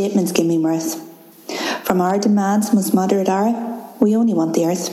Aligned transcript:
statements 0.00 0.32
give 0.32 0.46
me 0.46 0.56
mirth. 0.56 0.94
From 1.84 2.00
our 2.00 2.18
demands 2.18 2.72
most 2.72 2.94
moderate 2.94 3.28
are, 3.28 3.52
we 4.00 4.16
only 4.16 4.32
want 4.32 4.54
the 4.54 4.64
earth. 4.64 4.88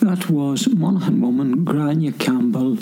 That 0.00 0.28
was 0.28 0.68
Monaghan 0.68 1.22
woman 1.22 1.64
Grania 1.64 2.12
Campbell 2.12 2.76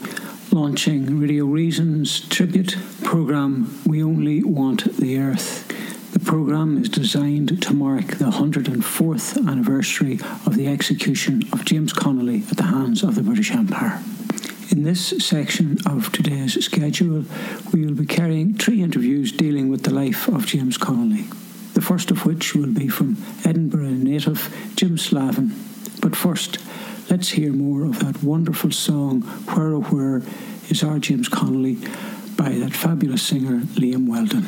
launching 0.51 1.21
Radio 1.21 1.45
Reason's 1.45 2.29
tribute 2.29 2.77
programme 3.05 3.81
We 3.87 4.03
Only 4.03 4.43
Want 4.43 4.97
the 4.97 5.17
Earth. 5.17 5.69
The 6.13 6.19
programme 6.19 6.83
is 6.83 6.89
designed 6.89 7.63
to 7.63 7.73
mark 7.73 8.19
the 8.19 8.33
104th 8.33 9.49
anniversary 9.49 10.19
of 10.45 10.57
the 10.57 10.67
execution 10.67 11.45
of 11.53 11.65
James 11.65 11.93
Connolly 11.93 12.43
at 12.51 12.57
the 12.57 12.65
hands 12.65 13.05
of 13.05 13.15
the 13.15 13.23
British 13.23 13.53
Empire. 13.53 14.03
In 14.71 14.83
this 14.83 15.15
section 15.25 15.79
of 15.87 16.13
today's 16.13 16.63
schedule, 16.63 17.25
we 17.73 17.87
will 17.87 17.95
be 17.95 18.05
carrying 18.05 18.53
three 18.53 18.83
interviews 18.83 19.33
dealing 19.69 19.71
with 19.71 19.83
the 19.83 19.95
life 19.95 20.29
of 20.29 20.47
James 20.47 20.79
Connolly. 20.79 21.25
The 21.75 21.83
first 21.83 22.11
of 22.11 22.25
which 22.25 22.55
will 22.55 22.73
be 22.73 22.89
from 22.89 23.17
Edinburgh 23.45 24.03
native 24.03 24.49
Jim 24.77 24.97
Slavin. 24.97 25.53
But 26.01 26.17
first, 26.17 26.59
let's 27.11 27.29
hear 27.31 27.53
more 27.53 27.85
of 27.85 27.99
that 27.99 28.23
wonderful 28.23 28.71
song, 28.71 29.23
Where 29.53 29.75
Oh 29.75 29.83
Where 29.83 30.23
is 30.71 30.83
Our 30.83 30.99
James 30.99 31.29
Connolly, 31.29 31.77
by 32.37 32.51
that 32.61 32.73
fabulous 32.73 33.23
singer 33.23 33.61
Liam 33.77 34.09
Weldon. 34.09 34.47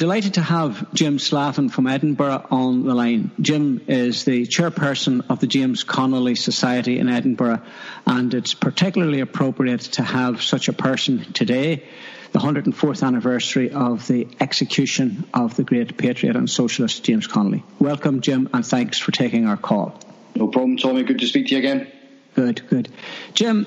Delighted 0.00 0.32
to 0.32 0.40
have 0.40 0.94
Jim 0.94 1.18
Slavin 1.18 1.68
from 1.68 1.86
Edinburgh 1.86 2.46
on 2.50 2.84
the 2.84 2.94
line. 2.94 3.30
Jim 3.38 3.82
is 3.86 4.24
the 4.24 4.46
chairperson 4.46 5.22
of 5.28 5.40
the 5.40 5.46
James 5.46 5.84
Connolly 5.84 6.36
Society 6.36 6.98
in 6.98 7.10
Edinburgh, 7.10 7.60
and 8.06 8.32
it's 8.32 8.54
particularly 8.54 9.20
appropriate 9.20 9.82
to 9.82 10.02
have 10.02 10.42
such 10.42 10.68
a 10.68 10.72
person 10.72 11.30
today, 11.34 11.84
the 12.32 12.38
104th 12.38 13.06
anniversary 13.06 13.72
of 13.72 14.06
the 14.06 14.26
execution 14.40 15.28
of 15.34 15.54
the 15.56 15.64
great 15.64 15.98
patriot 15.98 16.34
and 16.34 16.48
socialist 16.48 17.04
James 17.04 17.26
Connolly. 17.26 17.62
Welcome, 17.78 18.22
Jim, 18.22 18.48
and 18.54 18.64
thanks 18.64 18.98
for 18.98 19.12
taking 19.12 19.46
our 19.46 19.58
call. 19.58 20.00
No 20.34 20.48
problem, 20.48 20.78
Tommy. 20.78 21.02
Good 21.02 21.18
to 21.18 21.26
speak 21.26 21.48
to 21.48 21.52
you 21.52 21.58
again. 21.58 21.92
Good, 22.34 22.66
good. 22.68 22.88
Jim, 23.34 23.66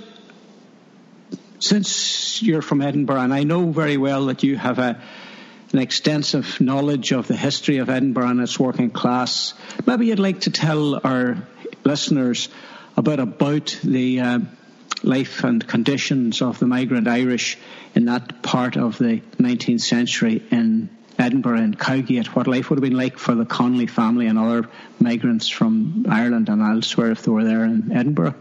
since 1.60 2.42
you're 2.42 2.64
from 2.64 2.82
Edinburgh, 2.82 3.22
and 3.22 3.32
I 3.32 3.44
know 3.44 3.70
very 3.70 3.98
well 3.98 4.26
that 4.26 4.42
you 4.42 4.58
have 4.58 4.80
a 4.80 5.00
an 5.74 5.80
extensive 5.80 6.62
knowledge 6.62 7.12
of 7.12 7.28
the 7.28 7.36
history 7.36 7.78
of 7.78 7.90
Edinburgh 7.90 8.30
and 8.30 8.40
its 8.42 8.60
working 8.60 8.92
class. 8.92 9.54
Maybe 9.86 10.06
you'd 10.08 10.20
like 10.20 10.42
to 10.42 10.52
tell 10.52 11.02
our 11.04 11.38
listeners 11.84 12.48
about 12.96 13.20
about 13.20 13.80
the 13.84 14.20
uh, 14.20 14.40
life 15.02 15.44
and 15.44 15.68
conditions 15.68 16.42
of 16.42 16.60
the 16.60 16.68
migrant 16.68 17.08
Irish 17.08 17.58
in 17.96 18.06
that 18.06 18.44
part 18.44 18.78
of 18.78 18.98
the 19.00 19.22
19th 19.38 19.82
century 19.82 20.44
in 20.52 20.90
Edinburgh 21.18 21.60
and 21.60 21.78
Cowgate, 21.78 22.36
what 22.36 22.48
life 22.48 22.70
would 22.70 22.78
have 22.78 22.84
been 22.84 22.98
like 22.98 23.18
for 23.18 23.36
the 23.36 23.46
Connolly 23.46 23.88
family 23.88 24.28
and 24.28 24.40
other 24.40 24.70
migrants 25.00 25.48
from 25.48 26.06
Ireland 26.10 26.50
and 26.50 26.62
elsewhere 26.62 27.12
if 27.12 27.24
they 27.24 27.32
were 27.32 27.44
there 27.44 27.64
in 27.66 27.92
Edinburgh. 27.92 28.36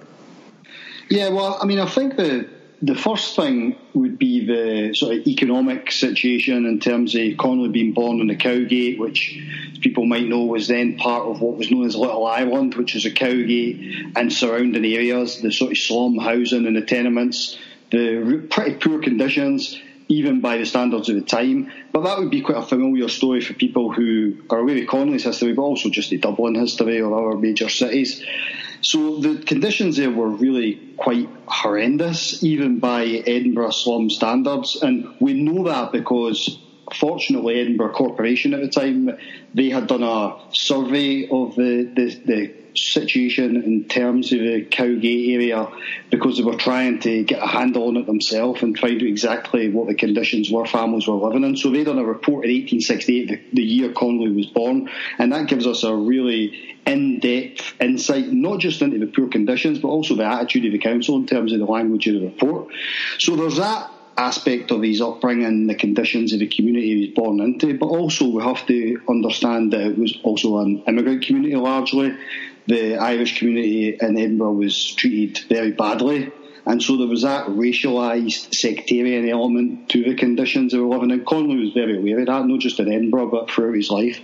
Yeah, 1.09 1.31
well, 1.31 1.59
I 1.61 1.67
mean, 1.67 1.79
I 1.79 1.87
think 1.87 2.17
the 2.17 2.49
the 2.83 2.97
first 2.97 3.37
thing 3.37 3.77
would 3.95 4.19
be 4.19 4.45
the 4.45 4.93
sort 4.93 5.17
of 5.17 5.27
economic 5.29 5.93
situation 5.93 6.67
in 6.67 6.81
terms 6.81 7.15
of 7.15 7.37
Connolly 7.39 7.69
being 7.69 7.93
born 7.93 8.21
on 8.21 8.27
the 8.27 8.35
Cowgate, 8.35 8.99
which 8.99 9.41
people 9.81 10.05
might 10.05 10.27
know 10.27 10.45
was 10.45 10.67
then 10.67 10.97
part 10.97 11.23
of 11.23 11.41
what 11.41 11.57
was 11.57 11.71
known 11.71 11.87
as 11.87 11.95
Little 11.95 12.27
Ireland, 12.27 12.75
which 12.75 12.97
is 12.97 13.07
a 13.07 13.13
Cowgate 13.13 14.17
and 14.17 14.33
surrounding 14.33 14.85
areas, 14.85 15.41
the 15.41 15.53
sort 15.53 15.71
of 15.71 15.79
slum 15.79 16.19
housing 16.19 16.67
and 16.67 16.75
the 16.75 16.83
tenements, 16.83 17.57
the 17.93 18.49
pretty 18.51 18.75
poor 18.75 19.01
conditions, 19.01 19.81
even 20.09 20.41
by 20.41 20.59
the 20.59 20.67
standards 20.67 21.09
of 21.09 21.15
the 21.15 21.23
time. 21.23 21.71
But 21.93 22.03
that 22.03 22.19
would 22.19 22.33
be 22.33 22.41
quite 22.41 22.59
a 22.59 22.63
familiar 22.63 23.09
story 23.09 23.43
for 23.43 23.55
people 23.55 23.93
who 23.93 24.43
are 24.51 24.59
aware 24.59 24.79
of 24.79 24.89
Connolly's 24.89 25.23
history, 25.23 25.53
but 25.53 25.63
also 25.63 25.89
just 25.89 26.11
the 26.11 26.19
Dublin 26.19 26.57
history 26.57 27.01
or 27.01 27.15
other 27.15 27.39
major 27.39 27.69
cities. 27.69 28.25
So 28.83 29.19
the 29.21 29.39
conditions 29.39 29.97
there 29.97 30.11
were 30.11 30.29
really 30.29 30.75
quite 30.97 31.29
horrendous, 31.47 32.43
even 32.43 32.81
by 32.81 33.05
Edinburgh 33.05 33.71
slum 33.71 34.11
standards. 34.11 34.83
And 34.83 35.15
we 35.21 35.35
know 35.35 35.65
that 35.65 35.93
because, 35.93 36.59
fortunately, 36.93 37.61
Edinburgh 37.61 37.93
Corporation 37.93 38.55
at 38.55 38.61
the 38.61 38.69
time, 38.69 39.17
they 39.55 39.71
had 39.71 39.87
done 39.87 40.03
a 40.03 40.37
survey 40.51 41.29
of 41.29 41.55
the, 41.55 41.91
the, 41.95 42.23
the 42.25 42.62
situation 42.75 43.63
in 43.63 43.85
terms 43.85 44.33
of 44.33 44.41
the 44.41 44.67
Cowgate 44.71 45.35
area 45.35 45.69
because 46.11 46.39
they 46.39 46.45
were 46.45 46.57
trying 46.57 47.01
to 47.01 47.25
get 47.25 47.43
a 47.43 47.47
handle 47.47 47.89
on 47.89 47.97
it 47.97 48.07
themselves 48.07 48.63
and 48.63 48.79
find 48.79 48.97
out 48.97 49.07
exactly 49.07 49.71
what 49.71 49.89
the 49.89 49.95
conditions 49.95 50.51
were 50.51 50.67
families 50.67 51.07
were 51.07 51.15
living 51.15 51.45
in. 51.45 51.57
So 51.57 51.71
they 51.71 51.85
done 51.85 51.99
a 51.99 52.05
report 52.05 52.45
in 52.45 52.51
1868, 52.53 53.29
the, 53.29 53.41
the 53.53 53.63
year 53.63 53.93
Connolly 53.93 54.33
was 54.33 54.47
born, 54.47 54.91
and 55.19 55.33
that 55.33 55.49
gives 55.49 55.67
us 55.67 55.85
a 55.85 55.95
really 55.95 56.77
in-depth 56.87 57.81
insight, 57.81 58.33
not 58.33 58.61
just 58.61 58.83
into 58.83 58.99
the 58.99 59.07
poor 59.07 59.29
conditions, 59.29 59.79
but 59.79 59.89
also 59.89 60.17
the 60.17 60.25
attitude 60.25 60.67
of 60.67 60.73
the 60.73 60.79
council 60.79 61.17
in 61.17 61.27
terms 61.27 61.53
of 61.53 61.59
the 61.59 61.67
language 61.67 62.07
of 62.07 62.15
the 62.15 62.27
report. 62.27 62.69
So 63.19 63.37
there's 63.37 63.57
that 63.57 63.91
aspect 64.17 64.71
of 64.71 64.83
his 64.83 65.01
upbringing, 65.01 65.67
the 65.67 65.75
conditions 65.75 66.33
of 66.33 66.41
the 66.41 66.47
community 66.47 66.95
he 66.95 67.07
was 67.07 67.15
born 67.15 67.41
into, 67.41 67.79
but 67.79 67.87
also 67.87 68.29
we 68.29 68.43
have 68.43 68.67
to 68.67 69.01
understand 69.09 69.73
that 69.73 69.81
it 69.81 69.99
was 69.99 70.19
also 70.23 70.59
an 70.59 70.83
immigrant 70.87 71.25
community 71.25 71.57
largely 71.57 72.15
the 72.67 72.97
Irish 72.97 73.39
community 73.39 73.97
in 74.01 74.19
Edinburgh 74.19 74.53
was 74.53 74.95
treated 74.95 75.45
very 75.49 75.73
badly. 75.73 76.33
And 76.65 76.81
so 76.81 76.97
there 76.97 77.09
was 77.09 77.23
that 77.23 77.47
racialised 77.47 78.55
sectarian 78.55 79.29
element 79.29 79.89
to 79.91 80.05
the 80.05 80.15
conditions 80.15 80.73
they 80.73 80.79
were 80.79 80.87
living 80.87 81.11
in. 81.11 81.25
Connolly 81.25 81.57
was 81.57 81.73
very 81.73 81.99
aware 81.99 82.21
of 82.21 82.27
that, 82.27 82.47
not 82.47 82.61
just 82.61 82.79
in 82.79 82.91
Edinburgh, 82.91 83.31
but 83.31 83.51
throughout 83.51 83.75
his 83.75 83.91
life. 83.91 84.21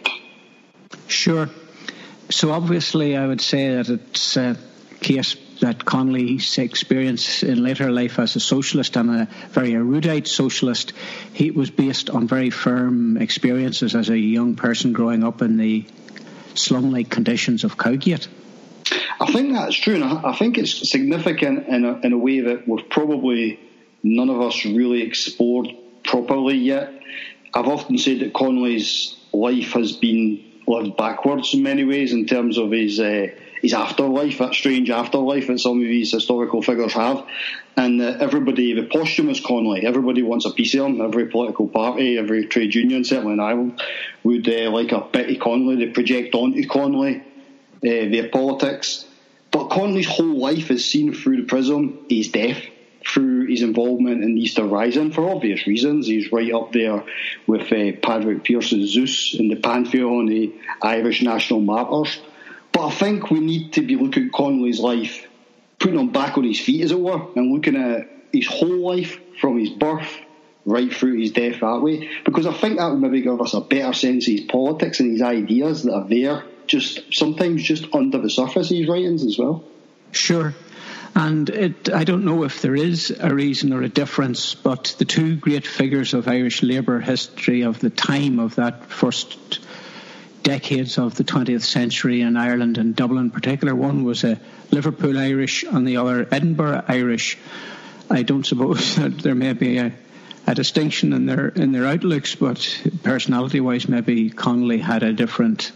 Sure. 1.09 1.51
So 2.31 2.53
obviously, 2.53 3.17
I 3.17 3.27
would 3.27 3.41
say 3.41 3.75
that 3.75 3.89
it's 3.89 4.37
a 4.37 4.57
case 5.01 5.37
that 5.61 5.85
Connolly's 5.85 6.59
experience 6.59 7.43
in 7.43 7.63
later 7.63 7.91
life 7.91 8.19
as 8.19 8.37
a 8.37 8.41
socialist 8.41 8.97
and 8.97 9.11
a 9.11 9.29
very 9.51 9.75
erudite 9.75 10.29
socialist, 10.29 10.93
he 11.33 11.51
was 11.51 11.71
based 11.71 12.11
on 12.11 12.29
very 12.29 12.51
firm 12.51 13.17
experiences 13.17 13.97
as 13.97 14.09
a 14.09 14.19
young 14.19 14.55
person 14.55 14.93
growing 14.93 15.25
up 15.25 15.43
in 15.43 15.57
the 15.57 15.85
slum-like 16.59 17.11
conditions 17.11 17.65
of 17.65 17.77
Cowgate. 17.77 18.29
I 19.21 19.31
think 19.33 19.53
that's 19.53 19.77
true, 19.77 19.97
and 19.97 20.05
I 20.05 20.33
think 20.35 20.59
it's 20.59 20.91
significant 20.91 21.67
in 21.69 21.85
a, 21.85 22.01
in 22.01 22.13
a 22.13 22.19
way 22.19 22.41
that 22.41 22.69
we've 22.69 22.89
probably 22.89 23.59
none 24.03 24.31
of 24.31 24.41
us 24.41 24.65
really 24.65 25.03
explored 25.03 25.69
properly 26.05 26.57
yet. 26.57 26.93
I've 27.53 27.67
often 27.67 27.99
said 27.99 28.21
that 28.21 28.33
Connolly's 28.33 29.17
life 29.33 29.73
has 29.73 29.93
been 29.93 30.45
lived 30.67 30.97
backwards 30.97 31.55
in 31.55 31.63
many 31.63 31.85
ways 31.85 32.13
in 32.13 32.27
terms 32.27 32.59
of 32.59 32.71
his 32.71 33.01
uh, 33.01 33.29
his 33.63 33.75
afterlife, 33.75 34.39
that 34.39 34.55
strange 34.55 34.91
afterlife 34.91 35.47
that 35.49 35.59
some 35.59 35.81
of 35.81 35.87
these 35.87 36.13
historical 36.13 36.63
figures 36.63 36.93
have. 36.93 37.25
And 37.77 38.01
uh, 38.01 38.17
everybody, 38.21 38.75
the 38.75 38.85
posthumous 38.85 39.41
Connolly, 39.41 39.87
everybody 39.87 40.23
wants 40.23 40.47
a 40.47 40.51
piece 40.51 40.75
of 40.75 40.87
him. 40.87 41.01
Every 41.01 41.27
political 41.27 41.69
party, 41.69 42.19
every 42.19 42.47
trade 42.47 42.75
union, 42.75 43.05
certainly 43.05 43.35
in 43.35 43.41
Ireland, 43.41 43.81
would 44.25 44.49
uh, 44.49 44.71
like 44.71 44.93
a 44.93 45.01
bit 45.01 45.31
of 45.31 45.41
Connolly. 45.41 45.77
They 45.77 45.93
project 45.93 46.35
onto 46.35 46.67
Connolly 46.67 47.17
uh, 47.19 47.23
their 47.83 48.29
politics. 48.29 49.05
But 49.51 49.69
Connolly's 49.69 50.09
whole 50.09 50.39
life 50.39 50.71
is 50.71 50.85
seen 50.85 51.15
through 51.15 51.39
the 51.39 51.49
prism 51.49 52.01
of 52.05 52.11
his 52.11 52.29
death 52.29 52.63
through 53.07 53.47
his 53.47 53.63
involvement 53.63 54.23
in 54.23 54.35
the 54.35 54.43
Easter 54.43 54.65
Rising 54.65 55.13
for 55.13 55.31
obvious 55.31 55.67
reasons. 55.67 56.07
He's 56.07 56.31
right 56.31 56.53
up 56.53 56.73
there 56.73 57.05
with 57.47 57.73
uh, 57.73 57.93
Padraig 58.03 58.45
Pearse's 58.45 58.93
Zeus 58.93 59.35
in 59.35 59.49
the 59.49 59.57
pantheon 59.57 60.31
of 60.31 60.53
Irish 60.83 61.23
national 61.23 61.61
martyrs. 61.61 62.21
But 62.73 62.87
I 62.87 62.91
think 62.91 63.31
we 63.31 63.41
need 63.41 63.75
to 63.75 63.83
be 63.83 63.97
looking 63.97 64.27
at 64.27 64.33
Connolly's 64.33 64.81
life, 64.81 65.27
putting 65.79 65.99
him 65.99 66.11
back 66.11 66.39
on 66.39 66.45
his 66.45 66.61
feet, 66.61 66.83
as 66.85 66.93
it 66.93 67.01
were, 67.01 67.21
and 67.35 67.53
looking 67.53 67.77
at 67.77 68.09
his 68.33 68.47
whole 68.47 68.87
life 68.87 69.19
from 69.41 69.59
his 69.59 69.71
birth 69.71 70.11
right 70.65 70.93
through 70.93 71.19
his 71.19 71.33
death 71.33 71.61
that 71.61 71.81
way. 71.81 72.11
Because 72.25 72.47
I 72.47 72.53
think 72.53 72.79
that 72.79 72.91
would 72.91 73.01
maybe 73.01 73.23
give 73.23 73.41
us 73.41 73.55
a 73.55 73.61
better 73.61 73.93
sense 73.93 74.29
of 74.29 74.33
his 74.33 74.43
politics 74.43 75.01
and 75.01 75.13
his 75.13 75.23
ideas 75.23 75.85
that 75.85 75.95
are 75.95 76.09
there, 76.09 76.45
just 76.67 77.15
sometimes 77.15 77.63
just 77.63 77.87
under 77.95 78.19
the 78.19 78.29
surface 78.29 78.71
of 78.71 78.77
his 78.77 78.89
writings 78.89 79.25
as 79.25 79.39
well. 79.39 79.65
Sure. 80.13 80.55
And 81.15 81.49
it, 81.49 81.93
I 81.93 82.05
don't 82.05 82.25
know 82.25 82.45
if 82.45 82.63
there 82.63 82.77
is 82.77 83.11
a 83.19 83.35
reason 83.35 83.73
or 83.73 83.83
a 83.83 83.89
difference, 83.89 84.55
but 84.55 84.95
the 84.99 85.05
two 85.05 85.37
great 85.37 85.67
figures 85.67 86.15
of 86.15 86.29
Irish 86.29 86.63
labour 86.63 87.01
history 87.01 87.63
of 87.63 87.81
the 87.81 87.91
time 87.91 88.39
of 88.39 88.57
that 88.57 88.91
first 88.91 89.61
decades 90.43 90.99
of 90.99 91.15
the 91.15 91.25
20th 91.25 91.63
century 91.63 92.21
in 92.21 92.37
Ireland 92.37 92.79
and 92.79 92.95
Dublin 92.95 93.27
in 93.27 93.31
particular, 93.31 93.75
one 93.75 94.05
was 94.05 94.25
a 94.25 94.41
Liverpool 94.71 95.19
Irish 95.19 95.63
and 95.65 95.87
the 95.87 95.99
other 95.99 96.27
Edinburgh 96.31 96.85
Irish. 96.89 97.39
I 98.11 98.23
don't 98.23 98.47
suppose 98.47 98.97
that 98.97 99.19
there 99.19 99.35
may 99.35 99.53
be 99.53 99.79
a, 99.79 99.93
a 100.47 100.55
distinction 100.55 101.13
in 101.13 101.27
their 101.27 101.49
in 101.49 101.73
their 101.73 101.87
outlooks, 101.87 102.35
but 102.35 102.83
personality-wise, 103.03 103.89
maybe 103.89 104.31
Connolly 104.31 104.79
had 104.79 105.03
a 105.03 105.13
different, 105.13 105.73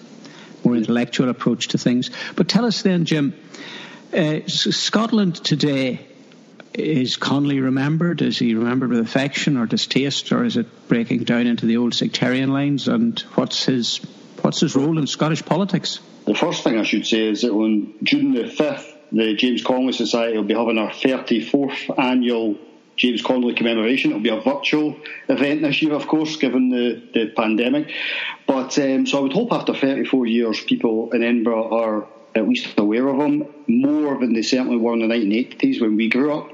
more 0.64 0.76
intellectual 0.76 1.28
approach 1.28 1.68
to 1.68 1.78
things. 1.78 2.10
But 2.36 2.48
tell 2.48 2.64
us 2.64 2.82
then, 2.82 3.04
Jim 3.04 3.34
uh, 4.16 4.40
Scotland 4.46 5.36
today, 5.36 6.06
is 6.74 7.16
Connolly 7.16 7.60
remembered? 7.60 8.22
Is 8.22 8.38
he 8.38 8.54
remembered 8.54 8.90
with 8.90 9.00
affection 9.00 9.56
or 9.56 9.66
distaste, 9.66 10.32
or 10.32 10.44
is 10.44 10.56
it 10.56 10.88
breaking 10.88 11.24
down 11.24 11.46
into 11.46 11.66
the 11.66 11.76
old 11.76 11.94
sectarian 11.94 12.52
lines? 12.52 12.88
And 12.88 13.18
what's 13.34 13.64
his 13.64 14.00
what's 14.42 14.60
his 14.60 14.76
role 14.76 14.98
in 14.98 15.06
Scottish 15.06 15.44
politics? 15.44 16.00
The 16.26 16.34
first 16.34 16.62
thing 16.64 16.78
I 16.78 16.82
should 16.82 17.06
say 17.06 17.28
is 17.28 17.42
that 17.42 17.50
on 17.50 17.94
June 18.02 18.34
the 18.34 18.48
fifth, 18.48 18.96
the 19.10 19.34
James 19.34 19.62
Connolly 19.62 19.92
Society 19.92 20.36
will 20.36 20.44
be 20.44 20.54
having 20.54 20.78
our 20.78 20.92
thirty 20.92 21.44
fourth 21.44 21.90
annual 21.98 22.56
James 22.96 23.22
Connolly 23.22 23.54
commemoration. 23.54 24.10
It'll 24.10 24.22
be 24.22 24.28
a 24.28 24.40
virtual 24.40 24.96
event 25.28 25.62
this 25.62 25.82
year, 25.82 25.94
of 25.94 26.06
course, 26.06 26.36
given 26.36 26.68
the, 26.68 27.02
the 27.12 27.32
pandemic. 27.34 27.92
But 28.46 28.78
um, 28.78 29.06
so 29.06 29.18
I 29.18 29.20
would 29.22 29.32
hope 29.32 29.52
after 29.52 29.74
34 29.74 30.26
years, 30.26 30.60
people 30.60 31.10
in 31.12 31.22
Edinburgh 31.22 31.74
are 31.74 32.06
at 32.34 32.48
least 32.48 32.78
aware 32.78 33.08
of 33.08 33.18
him 33.18 33.46
more 33.66 34.18
than 34.18 34.34
they 34.34 34.42
certainly 34.42 34.76
were 34.76 34.92
in 34.94 35.00
the 35.00 35.14
1980s 35.14 35.80
when 35.80 35.96
we 35.96 36.08
grew 36.08 36.34
up. 36.34 36.50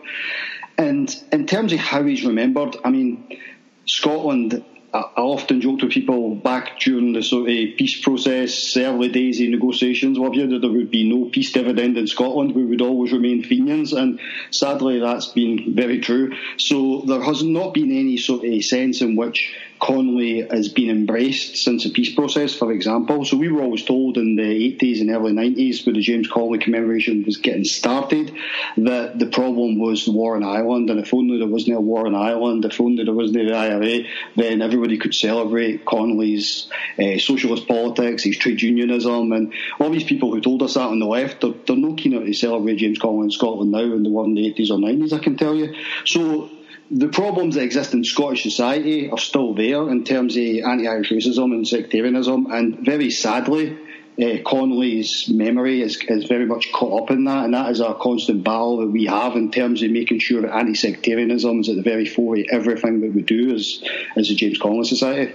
And 0.76 1.14
in 1.32 1.46
terms 1.46 1.72
of 1.72 1.80
how 1.80 2.04
he's 2.04 2.24
remembered, 2.24 2.76
I 2.84 2.90
mean, 2.90 3.38
Scotland 3.86 4.64
I 4.92 5.20
often 5.20 5.60
joke 5.60 5.80
to 5.80 5.88
people 5.88 6.34
back 6.34 6.80
during 6.80 7.12
the 7.12 7.22
sort 7.22 7.42
of 7.42 7.46
peace 7.46 8.00
process, 8.00 8.74
early 8.76 9.08
days 9.10 9.38
of 9.40 9.48
negotiations, 9.48 10.18
what 10.18 10.34
have 10.34 10.36
you, 10.36 10.48
that 10.48 10.60
there 10.60 10.70
would 10.70 10.90
be 10.90 11.08
no 11.08 11.28
peace 11.28 11.52
dividend 11.52 11.98
in 11.98 12.06
Scotland. 12.06 12.54
We 12.54 12.64
would 12.64 12.80
always 12.80 13.12
remain 13.12 13.42
Fenians, 13.42 13.92
and 13.92 14.18
sadly 14.50 14.98
that's 14.98 15.26
been 15.26 15.74
very 15.74 16.00
true. 16.00 16.34
So 16.56 17.02
there 17.06 17.22
has 17.22 17.42
not 17.42 17.74
been 17.74 17.90
any 17.90 18.16
sort 18.16 18.46
of 18.46 18.64
sense 18.64 19.02
in 19.02 19.14
which 19.14 19.54
Connolly 19.80 20.46
has 20.50 20.68
been 20.68 20.90
embraced 20.90 21.56
since 21.56 21.84
the 21.84 21.90
peace 21.90 22.14
process, 22.14 22.54
for 22.54 22.72
example. 22.72 23.24
So 23.24 23.36
we 23.36 23.48
were 23.48 23.62
always 23.62 23.84
told 23.84 24.16
in 24.16 24.36
the 24.36 24.76
80s 24.76 25.00
and 25.00 25.10
early 25.10 25.32
90s, 25.32 25.86
when 25.86 25.94
the 25.94 26.00
James 26.00 26.28
Connolly 26.28 26.58
commemoration 26.58 27.24
was 27.24 27.36
getting 27.36 27.64
started, 27.64 28.34
that 28.76 29.18
the 29.18 29.26
problem 29.26 29.78
was 29.78 30.04
the 30.04 30.12
war 30.12 30.36
in 30.36 30.42
Ireland, 30.42 30.90
and 30.90 31.00
if 31.00 31.14
only 31.14 31.38
there 31.38 31.46
wasn't 31.46 31.76
a 31.76 31.80
war 31.80 32.06
in 32.06 32.14
Ireland, 32.14 32.64
if 32.64 32.80
only 32.80 33.04
there 33.04 33.14
wasn't 33.14 33.46
the 33.46 33.54
IRA, 33.54 34.04
then 34.36 34.62
everybody 34.62 34.98
could 34.98 35.14
celebrate 35.14 35.84
Connolly's 35.84 36.68
uh, 36.98 37.18
socialist 37.18 37.66
politics, 37.68 38.24
his 38.24 38.36
trade 38.36 38.60
unionism, 38.60 39.32
and 39.32 39.52
all 39.78 39.90
these 39.90 40.04
people 40.04 40.32
who 40.32 40.40
told 40.40 40.62
us 40.62 40.74
that 40.74 40.82
on 40.82 40.98
the 40.98 41.06
left, 41.06 41.40
they're, 41.40 41.54
they're 41.66 41.76
no 41.76 41.94
keener 41.94 42.24
to 42.24 42.32
celebrate 42.32 42.76
James 42.76 42.98
Connolly 42.98 43.24
in 43.24 43.30
Scotland 43.30 43.70
now 43.70 43.88
than 43.88 44.02
they 44.02 44.10
were 44.10 44.24
in 44.24 44.34
the 44.34 44.52
80s 44.52 44.70
or 44.70 44.78
90s, 44.78 45.12
I 45.12 45.22
can 45.22 45.36
tell 45.36 45.54
you. 45.54 45.74
So 46.04 46.50
the 46.90 47.08
problems 47.08 47.54
that 47.54 47.62
exist 47.62 47.92
in 47.92 48.02
Scottish 48.04 48.42
society 48.42 49.10
are 49.10 49.18
still 49.18 49.54
there 49.54 49.88
in 49.90 50.04
terms 50.04 50.36
of 50.36 50.42
anti-Irish 50.42 51.10
racism 51.10 51.52
and 51.52 51.66
sectarianism, 51.66 52.50
and 52.50 52.78
very 52.78 53.10
sadly, 53.10 53.76
uh, 54.20 54.38
Connolly's 54.44 55.28
memory 55.28 55.82
is, 55.82 55.98
is 56.08 56.24
very 56.24 56.46
much 56.46 56.72
caught 56.72 57.04
up 57.04 57.10
in 57.10 57.24
that, 57.24 57.44
and 57.44 57.54
that 57.54 57.70
is 57.70 57.80
a 57.80 57.94
constant 57.94 58.42
battle 58.42 58.78
that 58.78 58.88
we 58.88 59.04
have 59.04 59.36
in 59.36 59.50
terms 59.50 59.82
of 59.82 59.90
making 59.90 60.18
sure 60.18 60.42
that 60.42 60.54
anti-sectarianism 60.54 61.60
is 61.60 61.68
at 61.68 61.76
the 61.76 61.82
very 61.82 62.06
fore 62.06 62.36
of 62.36 62.46
everything 62.50 63.00
that 63.00 63.14
we 63.14 63.22
do 63.22 63.54
as 63.54 63.82
as 64.16 64.28
the 64.28 64.34
James 64.34 64.58
Connolly 64.58 64.84
Society. 64.84 65.34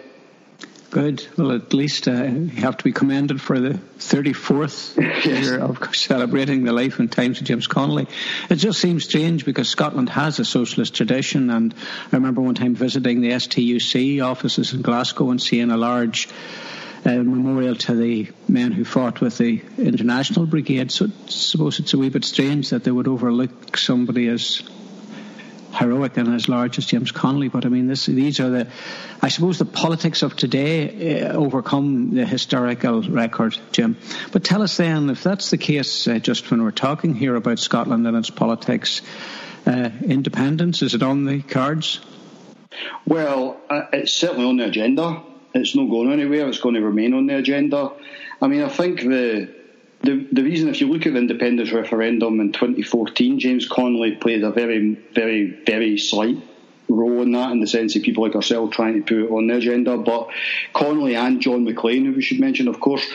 Good. 0.94 1.26
Well, 1.40 1.54
at 1.54 1.74
least 1.74 2.08
uh, 2.08 2.24
you 2.24 2.62
have 2.62 2.78
to 2.78 2.84
be 2.84 2.92
commended 2.92 3.42
for 3.42 3.60
the 3.60 3.80
34th 3.98 4.96
yes. 5.26 5.26
year 5.26 5.60
of 5.60 5.96
celebrating 5.96 6.66
the 6.66 6.72
life 6.72 7.00
and 7.00 7.12
times 7.12 7.42
of 7.42 7.48
James 7.48 7.66
Connolly. 7.66 8.06
It 8.52 8.58
just 8.58 8.80
seems 8.80 9.06
strange 9.06 9.44
because 9.44 9.68
Scotland 9.68 10.10
has 10.10 10.38
a 10.38 10.46
socialist 10.46 10.94
tradition, 10.94 11.50
and 11.50 11.74
I 12.12 12.16
remember 12.16 12.42
one 12.42 12.54
time 12.54 12.76
visiting 12.76 13.22
the 13.22 13.32
STUC 13.32 14.24
offices 14.24 14.74
in 14.74 14.84
Glasgow 14.84 15.32
and 15.32 15.42
seeing 15.42 15.72
a 15.72 15.78
large 15.78 16.30
uh, 17.04 17.16
memorial 17.16 17.76
to 17.76 17.96
the 17.96 18.30
men 18.48 18.72
who 18.72 18.86
fought 18.86 19.20
with 19.20 19.40
the 19.40 19.64
International 19.80 20.46
Brigade. 20.46 20.92
So 20.92 21.06
I 21.08 21.10
suppose 21.26 21.80
it's 21.80 21.96
a 21.96 21.98
wee 21.98 22.10
bit 22.10 22.24
strange 22.24 22.70
that 22.70 22.84
they 22.84 22.92
would 22.92 23.08
overlook 23.08 23.78
somebody 23.78 24.28
as 24.28 24.62
heroic 25.74 26.18
and 26.18 26.34
as 26.34 26.48
large 26.48 26.77
as 26.77 26.86
James 26.86 27.12
Connolly. 27.12 27.50
But 27.50 27.65
I 27.65 27.70
mean, 27.70 27.88
this, 27.88 28.06
these 28.06 28.39
are 28.39 28.50
the, 28.50 28.68
I 29.22 29.30
suppose, 29.30 29.58
the 29.58 29.65
politics 29.65 30.22
of 30.22 30.36
today 30.36 31.22
uh, 31.22 31.34
overcome 31.34 32.12
the 32.12 32.25
historical 32.25 33.01
record, 33.01 33.58
Jim. 33.72 33.98
But 34.32 34.44
tell 34.44 34.62
us 34.62 34.77
then, 34.77 35.10
if 35.10 35.24
that's 35.24 35.50
the 35.50 35.58
case, 35.58 36.08
uh, 36.08 36.20
just 36.20 36.50
when 36.51 36.63
we're 36.63 36.72
talking 36.72 37.13
here 37.13 37.36
about 37.36 37.60
Scotland 37.60 38.08
and 38.08 38.15
its 38.18 38.30
politics, 38.30 39.01
uh, 39.65 39.89
independence, 40.03 40.82
is 40.82 40.94
it 40.94 41.03
on 41.03 41.25
the 41.25 41.42
cards? 41.42 42.00
Well, 43.06 43.58
uh, 43.70 43.84
it's 43.94 44.13
certainly 44.13 44.46
on 44.46 44.58
the 44.58 44.65
agenda. 44.65 45.24
It's 45.53 45.75
not 45.75 45.89
going 45.89 46.12
anywhere. 46.12 46.48
It's 46.48 46.60
going 46.60 46.75
to 46.75 46.82
remain 46.82 47.13
on 47.13 47.27
the 47.27 47.38
agenda. 47.38 47.92
I 48.42 48.48
mean, 48.48 48.62
I 48.62 48.70
think 48.70 49.01
the 49.01 49.53
the, 50.04 50.28
the 50.34 50.44
reason, 50.44 50.68
if 50.68 50.82
you 50.82 50.92
look 50.92 51.06
at 51.06 51.14
the 51.14 51.20
independence 51.20 51.72
referendum 51.72 52.42
in 52.42 52.52
2014, 52.52 53.40
James 53.40 53.68
Connolly 53.68 54.18
played 54.18 54.44
a 54.44 54.52
very, 54.52 54.96
very, 55.14 55.64
very 55.66 55.98
slight 55.98 56.38
role 56.90 57.22
in 57.22 57.32
that, 57.32 57.52
in 57.52 57.62
the 57.62 57.68
sense 57.68 57.96
of 57.96 58.04
people 58.04 58.26
like 58.26 58.36
ourselves 58.36 58.76
trying 58.76 58.96
to 58.96 59.02
put 59.02 59.24
it 59.24 59.32
on 59.32 59.48
the 59.48 59.56
agenda. 59.56 59.98
But 59.98 60.30
Connolly 60.74 61.16
and 61.16 61.42
John 61.42 61.64
Maclean, 61.64 62.04
who 62.04 62.14
we 62.14 62.22
should 62.22 62.42
mention, 62.42 62.68
of 62.68 62.82
course, 62.82 63.06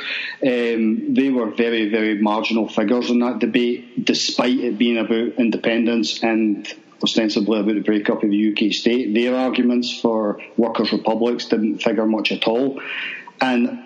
um, 0.42 1.12
they 1.12 1.28
were 1.28 1.50
very, 1.50 1.90
very 1.90 2.22
marginal 2.22 2.68
figures 2.68 3.10
in 3.10 3.18
that 3.20 3.38
debate, 3.38 4.06
despite 4.06 4.58
it 4.58 4.78
being 4.78 4.96
about 4.96 5.38
independence 5.38 6.22
and 6.22 6.66
ostensibly 7.02 7.60
about 7.60 7.74
the 7.74 7.80
breakup 7.80 8.22
of 8.22 8.30
the 8.30 8.52
UK 8.52 8.72
state. 8.72 9.14
Their 9.14 9.36
arguments 9.36 10.00
for 10.00 10.40
workers' 10.56 10.92
republics 10.92 11.46
didn't 11.46 11.78
figure 11.82 12.06
much 12.06 12.32
at 12.32 12.48
all. 12.48 12.80
And 13.40 13.84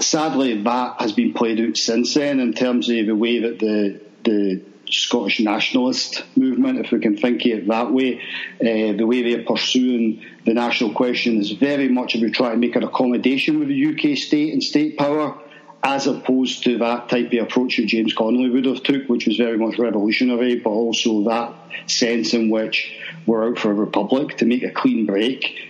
sadly, 0.00 0.62
that 0.62 1.00
has 1.00 1.12
been 1.12 1.32
played 1.32 1.60
out 1.60 1.76
since 1.76 2.14
then 2.14 2.40
in 2.40 2.52
terms 2.52 2.88
of 2.88 3.06
the 3.06 3.16
way 3.16 3.40
that 3.40 3.58
the 3.58 4.00
the 4.24 4.62
Scottish 4.90 5.40
nationalist 5.40 6.24
movement, 6.36 6.84
if 6.84 6.90
we 6.90 6.98
can 6.98 7.16
think 7.16 7.42
of 7.42 7.52
it 7.52 7.68
that 7.68 7.92
way, 7.92 8.20
uh, 8.60 8.96
the 8.96 9.04
way 9.04 9.22
they're 9.22 9.44
pursuing 9.44 10.24
the 10.44 10.54
national 10.54 10.92
question 10.94 11.38
is 11.38 11.52
very 11.52 11.88
much 11.88 12.14
about 12.14 12.32
trying 12.32 12.52
to 12.52 12.58
make 12.58 12.76
an 12.76 12.82
accommodation 12.82 13.60
with 13.60 13.68
the 13.68 13.86
UK 13.86 14.18
state 14.18 14.52
and 14.52 14.62
state 14.62 14.98
power 14.98 15.38
as 15.82 16.06
opposed 16.06 16.64
to 16.64 16.78
that 16.78 17.08
type 17.08 17.32
of 17.32 17.38
approach 17.38 17.76
that 17.76 17.86
James 17.86 18.12
Connolly 18.12 18.50
would 18.50 18.66
have 18.66 18.82
took, 18.82 19.08
which 19.08 19.26
was 19.26 19.36
very 19.36 19.56
much 19.56 19.78
revolutionary, 19.78 20.56
but 20.56 20.70
also 20.70 21.24
that 21.24 21.54
sense 21.86 22.34
in 22.34 22.50
which 22.50 22.94
we're 23.26 23.48
out 23.48 23.58
for 23.58 23.70
a 23.70 23.74
republic 23.74 24.36
to 24.38 24.44
make 24.44 24.62
a 24.62 24.70
clean 24.70 25.06
break. 25.06 25.69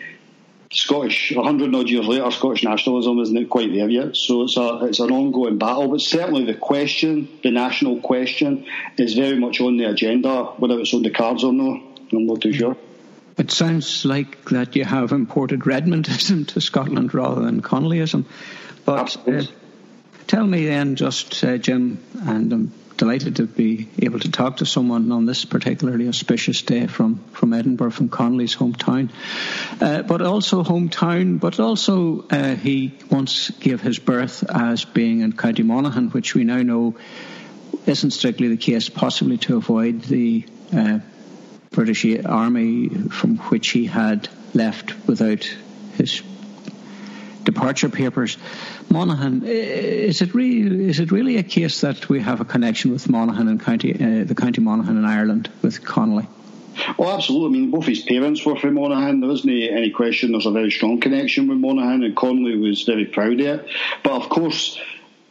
Scottish, 0.73 1.33
a 1.33 1.43
hundred 1.43 1.75
odd 1.75 1.89
years 1.89 2.07
later, 2.07 2.31
Scottish 2.31 2.63
nationalism 2.63 3.19
isn't 3.19 3.49
quite 3.49 3.73
there 3.73 3.89
yet. 3.89 4.17
So 4.17 4.43
it's 4.43 4.57
a 4.57 4.85
it's 4.85 5.01
an 5.01 5.11
ongoing 5.11 5.59
battle. 5.59 5.89
But 5.89 6.01
certainly 6.01 6.45
the 6.45 6.55
question, 6.55 7.29
the 7.43 7.51
national 7.51 8.01
question, 8.01 8.67
is 8.97 9.15
very 9.15 9.39
much 9.39 9.61
on 9.61 9.79
the 9.79 9.87
agenda. 9.87 10.45
Whether 10.45 10.79
it's 10.79 10.95
on 10.95 11.03
the 11.03 11.11
cards 11.11 11.43
or 11.43 11.53
not, 11.53 11.81
I'm 12.13 12.27
not 12.27 12.41
too 12.41 12.53
sure. 12.53 12.77
It 13.37 13.51
sounds 13.51 14.05
like 14.05 14.45
that 14.51 14.77
you 14.77 14.85
have 14.85 15.11
imported 15.11 15.61
Redmondism 15.61 16.47
to 16.49 16.61
Scotland 16.61 17.15
rather 17.15 17.41
than 17.41 17.63
Connollyism. 17.63 18.27
But 18.85 19.17
uh, 19.27 19.43
tell 20.29 20.47
me 20.47 20.67
then, 20.67 20.95
just 20.95 21.43
uh, 21.43 21.59
Jim, 21.59 21.99
and 22.23 22.53
I'm 22.53 22.73
delighted 23.01 23.37
to 23.37 23.47
be 23.47 23.89
able 24.03 24.21
to 24.21 24.31
talk 24.31 24.59
to 24.59 24.67
someone 24.67 25.11
on 25.11 25.25
this 25.25 25.47
particularly 25.47 26.07
auspicious 26.07 26.61
day 26.61 26.87
from, 26.87 27.17
from 27.33 27.55
Edinburgh, 27.55 27.93
from 27.93 28.11
Connolly's 28.11 28.55
hometown, 28.55 29.09
uh, 29.81 30.03
but 30.03 30.21
also 30.21 30.63
hometown, 30.63 31.41
but 31.41 31.59
also 31.59 32.27
uh, 32.29 32.55
he 32.57 32.93
once 33.11 33.51
gave 33.53 33.81
his 33.81 33.99
birth 33.99 34.45
as 34.51 34.85
being 34.85 35.21
in 35.21 35.33
County 35.33 35.63
Monaghan, 35.63 36.11
which 36.11 36.35
we 36.35 36.45
now 36.45 36.61
know 36.61 36.95
isn't 37.87 38.11
strictly 38.11 38.49
the 38.49 38.59
case, 38.59 38.91
possibly 38.91 39.39
to 39.39 39.57
avoid 39.57 40.03
the 40.03 40.45
uh, 40.77 40.99
British 41.71 42.05
Army 42.27 42.91
from 43.09 43.39
which 43.49 43.71
he 43.71 43.87
had 43.87 44.29
left 44.53 44.95
without 45.07 45.45
his 45.95 46.23
departure 47.45 47.89
papers. 47.89 48.37
Monaghan, 48.91 49.43
is 49.45 50.23
it 50.23 50.35
really 50.35 50.89
is 50.89 51.01
it 51.01 51.11
really 51.11 51.37
a 51.37 51.43
case 51.43 51.81
that 51.81 52.09
we 52.09 52.21
have 52.21 52.41
a 52.41 52.45
connection 52.45 52.93
with 52.93 53.09
Monaghan 53.09 53.49
and 53.49 53.61
county 53.61 53.95
uh, 53.95 54.25
the 54.25 54.35
county 54.35 54.61
Monaghan 54.61 54.97
in 54.97 55.05
Ireland 55.05 55.51
with 55.63 55.85
Connolly? 55.85 56.27
Oh, 56.99 57.09
absolutely. 57.11 57.59
I 57.59 57.61
mean, 57.61 57.71
both 57.71 57.87
his 57.87 58.01
parents 58.03 58.45
were 58.45 58.57
from 58.57 58.75
Monaghan. 58.75 59.21
There 59.21 59.31
isn't 59.31 59.51
any 59.51 59.91
question. 59.91 60.33
There's 60.33 60.47
a 60.47 60.51
very 60.51 60.71
strong 60.71 61.01
connection 61.01 61.49
with 61.49 61.59
Monaghan, 61.59 62.05
and 62.05 62.17
Connolly 62.17 62.57
was 62.57 62.83
very 62.83 63.07
proud 63.07 63.41
of 63.41 63.41
it. 63.41 63.69
But 64.03 64.13
of 64.13 64.29
course, 64.29 64.79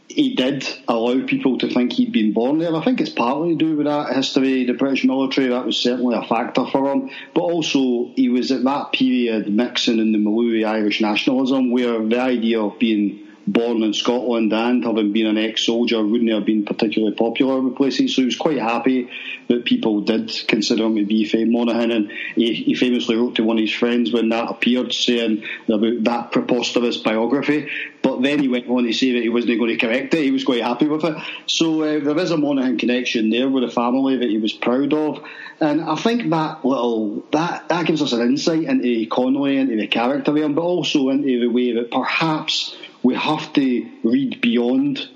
he 0.10 0.34
did 0.34 0.68
allow 0.88 1.24
people 1.26 1.60
to 1.60 1.72
think 1.72 1.94
he'd 1.94 2.12
been 2.12 2.34
born 2.34 2.58
there. 2.58 2.76
I 2.76 2.84
think 2.84 3.00
it's 3.00 3.12
partly 3.12 3.50
to 3.50 3.56
do 3.56 3.78
with 3.78 3.86
that 3.86 4.14
history, 4.14 4.66
the 4.66 4.74
British 4.74 5.06
military. 5.06 5.48
That 5.48 5.68
was 5.68 5.78
certainly 5.78 6.18
a 6.18 6.28
factor 6.28 6.66
for 6.66 6.92
him. 6.92 7.12
But 7.36 7.42
also, 7.42 8.12
he 8.16 8.28
was 8.28 8.52
at 8.52 8.64
that 8.64 8.92
period 8.92 9.54
mixing 9.54 10.00
in 10.00 10.12
the 10.12 10.18
Malui 10.18 10.68
Irish 10.68 11.00
nationalism, 11.00 11.72
where 11.72 12.04
the 12.04 12.20
idea 12.20 12.60
of 12.60 12.80
being 12.80 13.29
born 13.52 13.84
in 13.84 13.94
Scotland 13.94 14.54
and 14.54 14.84
having 14.84 15.12
been 15.12 15.28
an 15.28 15.38
ex-soldier 15.38 16.06
wouldn't 16.06 16.32
have 16.32 16.46
been 16.46 16.66
particularly 16.66 17.16
popular 17.16 17.60
with 17.62 17.76
places. 17.76 18.16
So 18.16 18.22
he 18.22 18.26
was 18.26 18.36
quite 18.36 18.60
happy 18.60 19.10
that 19.48 19.66
people 19.66 20.02
did 20.02 20.32
consider 20.48 20.86
him 20.86 20.96
to 20.96 21.06
be 21.06 21.26
from 21.26 21.52
Monaghan. 21.52 21.92
And 21.92 22.12
he, 22.36 22.54
he, 22.54 22.76
famously 22.76 23.16
wrote 23.16 23.36
to 23.36 23.44
one 23.44 23.58
of 23.58 23.62
his 23.62 23.74
friends 23.74 24.12
when 24.12 24.30
that 24.30 24.50
appeared, 24.50 24.94
saying 24.94 25.44
about 25.68 26.04
that 26.04 26.32
preposterous 26.32 26.98
biography. 26.98 27.70
But 28.02 28.22
then 28.22 28.40
he 28.40 28.48
went 28.48 28.70
on 28.70 28.84
to 28.84 28.94
say 28.94 29.14
that 29.14 29.24
he 29.24 29.30
wasn't 29.30 29.60
going 29.60 29.78
to 29.78 29.86
correct 29.86 30.14
it. 30.14 30.24
He 30.24 30.32
was 30.32 30.44
quite 30.44 30.64
happy 30.64 30.88
with 30.88 31.04
it. 31.04 31.18
So 31.48 31.82
uh, 31.82 32.00
there 32.00 32.18
is 32.20 32.32
a 32.32 32.38
Monaghan 32.38 32.78
connection 32.78 33.30
there 33.30 33.50
with 33.50 33.64
a 33.64 33.72
family 33.72 34.18
that 34.18 34.30
he 34.30 34.38
was 34.38 34.54
proud 34.54 34.94
of. 34.94 35.24
And 35.60 35.82
I 35.82 35.96
think 35.96 36.30
that 36.30 36.64
little 36.64 37.24
that 37.32 37.68
that 37.68 37.86
gives 37.86 38.02
us 38.02 38.14
an 38.14 38.22
insight 38.22 38.64
into 38.64 39.08
Connolly, 39.10 39.58
into 39.58 39.76
the 39.76 39.88
character 39.88 40.32
of 40.32 40.38
him, 40.38 40.54
but 40.56 40.62
also 40.62 41.10
into 41.10 41.40
the 41.40 41.48
way 41.48 41.74
that 41.74 41.92
perhaps 41.92 42.78
we 43.04 43.16
have 43.16 43.54
to 43.54 43.90
read 44.04 44.42
beyond 44.42 45.08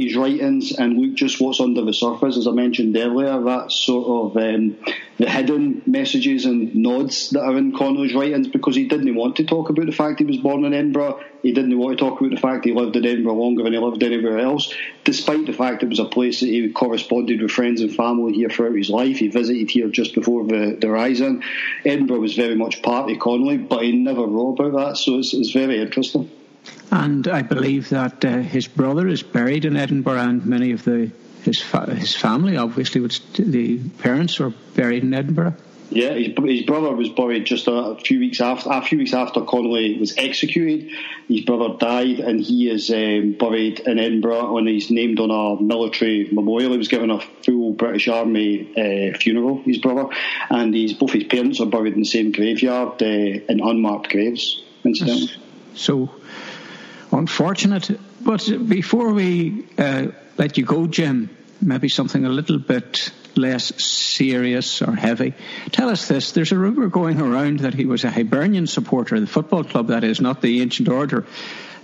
his 0.00 0.14
writings 0.14 0.72
and 0.72 0.98
look 0.98 1.14
just 1.14 1.40
what's 1.40 1.60
under 1.60 1.82
the 1.82 1.94
surface. 1.94 2.36
As 2.36 2.46
I 2.46 2.50
mentioned 2.50 2.96
earlier, 2.96 3.40
that 3.44 3.72
sort 3.72 4.06
of 4.06 4.36
um, 4.36 4.76
the 5.18 5.28
hidden 5.28 5.82
messages 5.86 6.44
and 6.44 6.74
nods 6.74 7.30
that 7.30 7.40
are 7.40 7.56
in 7.56 7.74
Connolly's 7.74 8.14
writings 8.14 8.48
because 8.48 8.76
he 8.76 8.88
didn't 8.88 9.14
want 9.14 9.36
to 9.36 9.44
talk 9.44 9.70
about 9.70 9.86
the 9.86 9.92
fact 9.92 10.18
he 10.18 10.26
was 10.26 10.36
born 10.36 10.64
in 10.64 10.74
Edinburgh. 10.74 11.20
He 11.42 11.52
didn't 11.52 11.78
want 11.78 11.98
to 11.98 12.04
talk 12.04 12.20
about 12.20 12.30
the 12.30 12.40
fact 12.40 12.66
he 12.66 12.74
lived 12.74 12.94
in 12.96 13.06
Edinburgh 13.06 13.34
longer 13.34 13.62
than 13.62 13.72
he 13.72 13.78
lived 13.78 14.02
anywhere 14.02 14.38
else, 14.38 14.74
despite 15.04 15.46
the 15.46 15.54
fact 15.54 15.82
it 15.82 15.88
was 15.88 15.98
a 15.98 16.04
place 16.04 16.40
that 16.40 16.46
he 16.46 16.70
corresponded 16.70 17.40
with 17.40 17.50
friends 17.50 17.80
and 17.80 17.94
family 17.94 18.34
here 18.34 18.50
throughout 18.50 18.76
his 18.76 18.90
life. 18.90 19.16
He 19.16 19.28
visited 19.28 19.70
here 19.70 19.88
just 19.88 20.14
before 20.14 20.44
the, 20.44 20.76
the 20.78 20.90
Rising. 20.90 21.42
Edinburgh 21.86 22.20
was 22.20 22.34
very 22.34 22.54
much 22.54 22.82
part 22.82 23.10
of 23.10 23.18
Connolly, 23.18 23.56
but 23.56 23.82
he 23.82 23.92
never 23.92 24.26
wrote 24.26 24.60
about 24.60 24.88
that, 24.88 24.96
so 24.98 25.18
it's, 25.18 25.32
it's 25.32 25.52
very 25.52 25.80
interesting. 25.80 26.30
And 26.90 27.26
I 27.28 27.42
believe 27.42 27.88
that 27.90 28.24
uh, 28.24 28.38
his 28.38 28.68
brother 28.68 29.08
is 29.08 29.22
buried 29.22 29.64
in 29.64 29.76
Edinburgh, 29.76 30.20
and 30.20 30.46
many 30.46 30.72
of 30.72 30.84
the 30.84 31.10
his 31.42 31.62
fa- 31.62 31.94
his 31.94 32.14
family, 32.14 32.56
obviously, 32.56 33.00
which 33.00 33.22
the 33.32 33.78
parents 33.98 34.40
are 34.40 34.50
buried 34.74 35.04
in 35.04 35.14
Edinburgh. 35.14 35.54
Yeah, 35.90 36.14
his, 36.14 36.34
his 36.44 36.62
brother 36.62 36.92
was 36.92 37.08
buried 37.10 37.46
just 37.46 37.68
a, 37.68 37.72
a, 37.72 37.96
few 37.96 38.18
weeks 38.18 38.40
after 38.40 38.70
a 38.72 38.82
few 38.82 38.98
weeks 38.98 39.14
after 39.14 39.42
Connolly 39.42 39.98
was 39.98 40.16
executed. 40.18 40.90
His 41.28 41.42
brother 41.42 41.76
died, 41.78 42.18
and 42.18 42.40
he 42.40 42.68
is 42.68 42.90
um, 42.90 43.36
buried 43.38 43.80
in 43.80 43.98
Edinburgh, 43.98 44.58
and 44.58 44.68
he's 44.68 44.90
named 44.90 45.20
on 45.20 45.30
a 45.30 45.62
military 45.62 46.28
memorial. 46.32 46.72
He 46.72 46.78
was 46.78 46.88
given 46.88 47.10
a 47.10 47.20
full 47.20 47.72
British 47.72 48.08
Army 48.08 48.72
uh, 48.76 49.16
funeral. 49.16 49.62
His 49.62 49.78
brother, 49.78 50.08
and 50.50 50.74
his 50.74 50.92
both 50.92 51.12
his 51.12 51.24
parents 51.24 51.60
are 51.60 51.66
buried 51.66 51.94
in 51.94 52.00
the 52.00 52.06
same 52.06 52.32
graveyard 52.32 53.00
uh, 53.00 53.06
in 53.06 53.60
unmarked 53.60 54.10
graves. 54.10 54.62
Incidentally, 54.84 55.32
so 55.74 56.10
unfortunate. 57.18 57.90
But 58.20 58.48
before 58.66 59.12
we 59.12 59.66
uh, 59.78 60.08
let 60.36 60.58
you 60.58 60.64
go, 60.64 60.86
Jim, 60.86 61.30
maybe 61.60 61.88
something 61.88 62.24
a 62.24 62.28
little 62.28 62.58
bit 62.58 63.10
less 63.36 63.82
serious 63.82 64.82
or 64.82 64.94
heavy. 64.94 65.34
Tell 65.70 65.90
us 65.90 66.08
this. 66.08 66.32
There's 66.32 66.52
a 66.52 66.58
rumour 66.58 66.88
going 66.88 67.20
around 67.20 67.60
that 67.60 67.74
he 67.74 67.84
was 67.84 68.04
a 68.04 68.10
Hibernian 68.10 68.66
supporter, 68.66 69.20
the 69.20 69.26
football 69.26 69.64
club, 69.64 69.88
that 69.88 70.04
is, 70.04 70.20
not 70.20 70.40
the 70.40 70.62
ancient 70.62 70.88
order. 70.88 71.26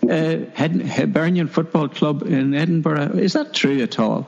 Uh, 0.02 0.38
Hibernian 0.56 1.46
Football 1.46 1.88
Club 1.88 2.22
in 2.22 2.54
Edinburgh. 2.54 3.18
Is 3.18 3.34
that 3.34 3.54
true 3.54 3.80
at 3.82 4.00
all? 4.00 4.26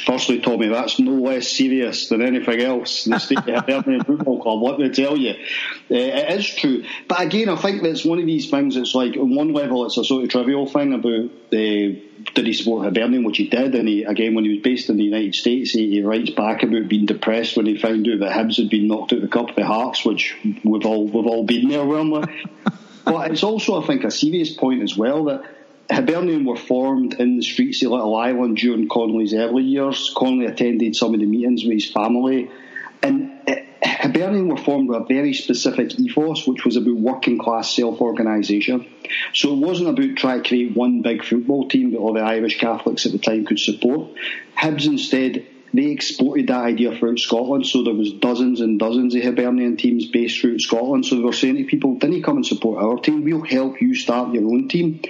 Firstly, 0.00 0.40
Tommy, 0.40 0.68
that's 0.68 0.98
no 0.98 1.12
less 1.12 1.48
serious 1.48 2.08
than 2.08 2.22
anything 2.22 2.60
else. 2.62 3.06
In 3.06 3.12
the 3.12 3.18
state 3.18 3.38
of 3.38 3.44
Hibernian 3.44 4.04
Football 4.04 4.40
Club, 4.40 4.62
let 4.62 4.78
me 4.78 4.88
tell 4.88 5.16
you. 5.18 5.32
Uh, 5.32 5.94
it 5.94 6.38
is 6.38 6.54
true. 6.54 6.84
But 7.08 7.20
again, 7.20 7.50
I 7.50 7.56
think 7.56 7.82
that's 7.82 8.04
one 8.04 8.18
of 8.18 8.24
these 8.24 8.48
things 8.48 8.76
It's 8.76 8.94
like, 8.94 9.16
on 9.16 9.34
one 9.34 9.52
level, 9.52 9.84
it's 9.84 9.98
a 9.98 10.04
sort 10.04 10.24
of 10.24 10.30
trivial 10.30 10.66
thing 10.66 10.94
about 10.94 11.30
uh, 11.52 12.00
did 12.34 12.46
he 12.46 12.52
support 12.54 12.84
Hibernian, 12.84 13.24
which 13.24 13.36
he 13.36 13.48
did. 13.48 13.74
And 13.74 13.86
he, 13.86 14.04
again, 14.04 14.34
when 14.34 14.44
he 14.44 14.52
was 14.52 14.62
based 14.62 14.88
in 14.88 14.96
the 14.96 15.04
United 15.04 15.34
States, 15.34 15.72
he, 15.72 15.90
he, 15.90 16.02
writes 16.02 16.30
back 16.30 16.62
about 16.62 16.88
being 16.88 17.06
depressed 17.06 17.56
when 17.56 17.66
he 17.66 17.76
found 17.76 18.08
out 18.08 18.20
that 18.20 18.32
Hibs 18.32 18.56
had 18.56 18.70
been 18.70 18.88
knocked 18.88 19.12
out 19.12 19.16
of 19.16 19.22
the 19.22 19.28
Cup 19.28 19.54
by 19.54 19.62
Hearts, 19.62 20.04
which 20.04 20.36
we've 20.64 20.86
all, 20.86 21.04
we've 21.04 21.26
all 21.26 21.44
been 21.44 21.68
there, 21.68 21.84
weren't 21.84 22.12
we? 22.12 22.46
but 23.04 23.30
it's 23.30 23.42
also, 23.42 23.82
I 23.82 23.86
think, 23.86 24.04
a 24.04 24.10
serious 24.10 24.54
point 24.54 24.82
as 24.82 24.96
well 24.96 25.24
that 25.24 25.44
Hibernian 25.92 26.44
were 26.44 26.56
formed 26.56 27.14
in 27.14 27.36
the 27.36 27.42
streets 27.42 27.82
of 27.82 27.90
Little 27.90 28.16
Ireland 28.16 28.56
during 28.56 28.88
Connolly's 28.88 29.34
early 29.34 29.64
years. 29.64 30.12
Connolly 30.16 30.46
attended 30.46 30.96
some 30.96 31.14
of 31.14 31.20
the 31.20 31.26
meetings 31.26 31.64
with 31.64 31.72
his 31.72 31.90
family. 31.90 32.50
And 33.02 33.32
eh, 33.46 33.64
Hibernian 33.82 34.48
were 34.48 34.56
formed 34.56 34.88
with 34.88 35.02
a 35.02 35.04
very 35.04 35.34
specific 35.34 35.98
ethos, 35.98 36.46
which 36.46 36.64
was 36.64 36.76
about 36.76 36.96
working 36.96 37.38
class 37.38 37.74
self 37.74 38.00
organisation. 38.00 38.86
So 39.34 39.52
it 39.52 39.58
wasn't 39.58 39.90
about 39.90 40.16
trying 40.16 40.42
to 40.42 40.48
create 40.48 40.76
one 40.76 41.02
big 41.02 41.24
football 41.24 41.68
team 41.68 41.92
that 41.92 41.98
all 41.98 42.14
the 42.14 42.20
Irish 42.20 42.58
Catholics 42.58 43.06
at 43.06 43.12
the 43.12 43.18
time 43.18 43.44
could 43.44 43.58
support. 43.58 44.10
Hibs 44.56 44.86
instead 44.86 45.46
they 45.74 45.86
exported 45.86 46.48
that 46.48 46.64
idea 46.64 46.96
throughout 46.96 47.18
Scotland. 47.18 47.66
So 47.66 47.82
there 47.82 47.94
was 47.94 48.12
dozens 48.12 48.60
and 48.60 48.78
dozens 48.78 49.14
of 49.14 49.22
Hibernian 49.22 49.76
teams 49.76 50.06
based 50.06 50.40
throughout 50.40 50.60
Scotland. 50.60 51.06
So 51.06 51.16
they 51.16 51.22
were 51.22 51.32
saying 51.32 51.56
to 51.56 51.64
people, 51.64 51.94
didn't 51.94 52.16
you 52.16 52.22
come 52.22 52.36
and 52.36 52.46
support 52.46 52.82
our 52.82 52.98
team, 52.98 53.24
we'll 53.24 53.44
help 53.44 53.80
you 53.80 53.94
start 53.94 54.34
your 54.34 54.44
own 54.44 54.68
team. 54.68 55.00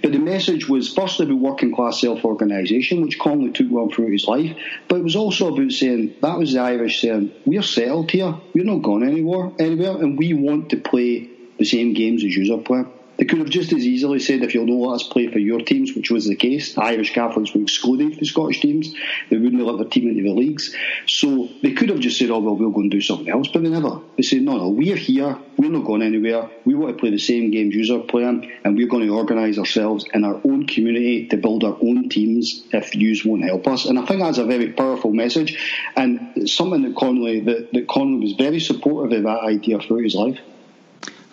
But 0.00 0.12
the 0.12 0.18
message 0.18 0.68
was 0.68 0.92
firstly 0.92 1.26
about 1.26 1.38
working 1.38 1.74
class 1.74 2.00
self 2.00 2.24
organisation, 2.24 3.02
which 3.02 3.18
Connolly 3.18 3.52
took 3.52 3.68
well 3.70 3.88
throughout 3.88 4.12
his 4.12 4.26
life, 4.26 4.56
but 4.88 4.96
it 4.96 5.04
was 5.04 5.16
also 5.16 5.54
about 5.54 5.72
saying, 5.72 6.14
that 6.22 6.38
was 6.38 6.52
the 6.52 6.60
Irish 6.60 7.00
saying, 7.00 7.32
we're 7.44 7.62
settled 7.62 8.10
here, 8.10 8.34
we're 8.54 8.64
not 8.64 8.82
going 8.82 9.02
anywhere, 9.02 9.50
anywhere, 9.58 9.96
and 9.96 10.18
we 10.18 10.34
want 10.34 10.70
to 10.70 10.76
play 10.76 11.28
the 11.58 11.64
same 11.64 11.94
games 11.94 12.24
as 12.24 12.34
you 12.34 12.54
are 12.54 12.62
playing. 12.62 12.90
They 13.22 13.26
could 13.26 13.38
have 13.38 13.50
just 13.50 13.72
as 13.72 13.86
easily 13.86 14.18
said, 14.18 14.42
if 14.42 14.52
you'll 14.52 14.66
not 14.66 14.88
let 14.88 14.94
us 14.96 15.04
play 15.04 15.28
for 15.28 15.38
your 15.38 15.60
teams, 15.60 15.94
which 15.94 16.10
was 16.10 16.26
the 16.26 16.34
case, 16.34 16.76
Irish 16.76 17.14
Catholics 17.14 17.54
were 17.54 17.62
excluded 17.62 18.16
from 18.16 18.24
Scottish 18.24 18.60
teams. 18.60 18.92
They 19.30 19.36
wouldn't 19.36 19.62
let 19.62 19.78
their 19.78 19.88
team 19.88 20.08
into 20.08 20.24
the 20.24 20.34
leagues. 20.34 20.74
So 21.06 21.48
they 21.62 21.72
could 21.72 21.90
have 21.90 22.00
just 22.00 22.18
said, 22.18 22.30
oh, 22.30 22.40
well, 22.40 22.56
we'll 22.56 22.70
go 22.70 22.80
and 22.80 22.90
do 22.90 23.00
something 23.00 23.28
else, 23.28 23.46
but 23.46 23.62
they 23.62 23.68
never. 23.68 24.00
They 24.16 24.24
said, 24.24 24.42
no, 24.42 24.56
no, 24.56 24.70
we're 24.70 24.96
here, 24.96 25.38
we're 25.56 25.70
not 25.70 25.84
going 25.84 26.02
anywhere, 26.02 26.50
we 26.64 26.74
want 26.74 26.96
to 26.96 27.00
play 27.00 27.10
the 27.10 27.18
same 27.18 27.52
games 27.52 27.76
you 27.76 27.96
are 27.96 28.02
playing, 28.02 28.50
and 28.64 28.76
we're 28.76 28.88
going 28.88 29.06
to 29.06 29.14
organise 29.14 29.56
ourselves 29.56 30.04
in 30.12 30.24
our 30.24 30.40
own 30.44 30.66
community 30.66 31.28
to 31.28 31.36
build 31.36 31.62
our 31.62 31.76
own 31.80 32.08
teams 32.08 32.64
if 32.72 32.96
yous 32.96 33.24
won't 33.24 33.44
help 33.44 33.68
us. 33.68 33.84
And 33.84 34.00
I 34.00 34.04
think 34.04 34.20
that's 34.20 34.38
a 34.38 34.46
very 34.46 34.72
powerful 34.72 35.12
message, 35.12 35.56
and 35.94 36.50
something 36.50 36.82
that 36.82 36.96
Connolly, 36.96 37.42
that, 37.42 37.72
that 37.72 37.86
was 37.86 38.32
very 38.32 38.58
supportive 38.58 39.16
of 39.16 39.22
that 39.22 39.44
idea 39.44 39.78
throughout 39.78 40.02
his 40.02 40.16
life. 40.16 40.40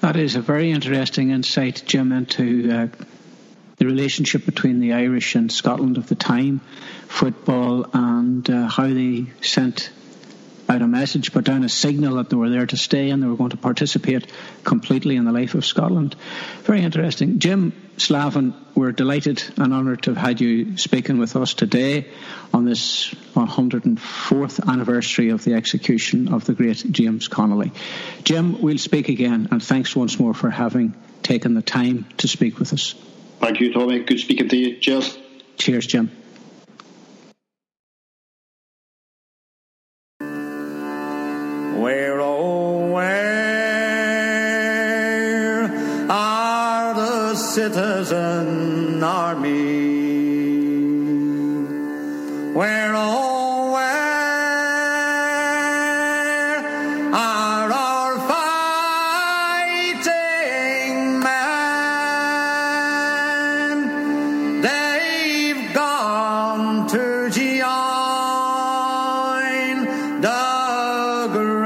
That 0.01 0.15
is 0.15 0.37
a 0.37 0.41
very 0.41 0.71
interesting 0.71 1.31
insight, 1.31 1.83
Jim, 1.85 2.13
into 2.13 2.71
uh, 2.71 2.87
the 3.75 3.85
relationship 3.85 4.45
between 4.45 4.79
the 4.79 4.93
Irish 4.93 5.35
and 5.35 5.51
Scotland 5.51 5.97
of 5.97 6.07
the 6.07 6.15
time, 6.15 6.61
football, 7.07 7.85
and 7.93 8.49
uh, 8.49 8.67
how 8.67 8.87
they 8.87 9.25
sent 9.41 9.91
out 10.69 10.81
a 10.81 10.88
message, 10.88 11.33
put 11.33 11.45
down 11.45 11.63
a 11.63 11.69
signal 11.69 12.15
that 12.15 12.29
they 12.29 12.35
were 12.35 12.49
there 12.49 12.65
to 12.65 12.77
stay 12.77 13.09
and 13.09 13.21
they 13.21 13.27
were 13.27 13.35
going 13.35 13.49
to 13.49 13.57
participate 13.57 14.31
completely 14.63 15.15
in 15.15 15.25
the 15.25 15.31
life 15.31 15.55
of 15.55 15.65
Scotland. 15.65 16.15
Very 16.63 16.81
interesting. 16.81 17.39
Jim 17.39 17.73
Slavin, 17.97 18.53
we're 18.75 18.91
delighted 18.91 19.43
and 19.57 19.73
honoured 19.73 20.03
to 20.03 20.11
have 20.11 20.17
had 20.17 20.41
you 20.41 20.77
speaking 20.77 21.17
with 21.17 21.35
us 21.35 21.53
today 21.53 22.07
on 22.53 22.65
this 22.65 23.13
104th 23.33 24.67
anniversary 24.67 25.29
of 25.29 25.43
the 25.43 25.55
execution 25.55 26.33
of 26.33 26.45
the 26.45 26.53
great 26.53 26.85
James 26.91 27.27
Connolly. 27.27 27.71
Jim, 28.23 28.61
we'll 28.61 28.77
speak 28.77 29.09
again, 29.09 29.49
and 29.51 29.61
thanks 29.61 29.95
once 29.95 30.19
more 30.19 30.33
for 30.33 30.49
having 30.49 30.95
taken 31.23 31.55
the 31.55 31.61
time 31.61 32.05
to 32.17 32.27
speak 32.27 32.59
with 32.59 32.73
us. 32.73 32.93
Thank 33.39 33.59
you, 33.59 33.73
Tommy. 33.73 34.03
Good 34.03 34.19
speaking 34.19 34.49
to 34.49 34.57
you. 34.57 34.79
Cheers. 34.79 35.17
Cheers, 35.57 35.88
Jim. 35.88 36.11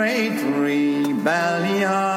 Great 0.04 0.36
rebellion 0.58 2.13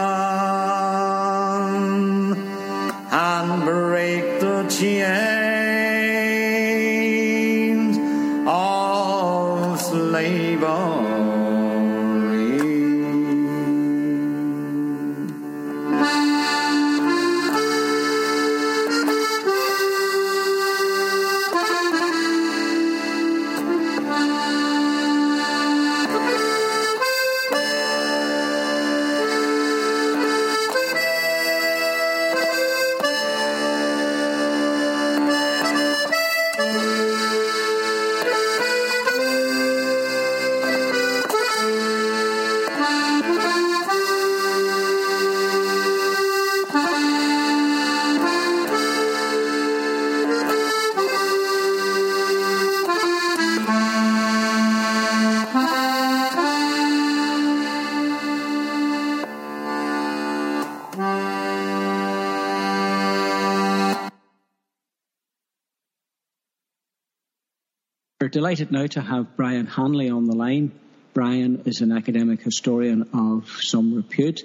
delighted 68.47 68.71
now 68.71 68.87
to 68.87 69.01
have 69.01 69.35
Brian 69.35 69.67
Hanley 69.67 70.09
on 70.09 70.27
the 70.27 70.37
line. 70.37 70.71
Brian 71.13 71.63
is 71.65 71.81
an 71.81 71.91
academic 71.91 72.41
historian 72.41 73.09
of 73.13 73.51
some 73.61 73.93
repute 73.93 74.43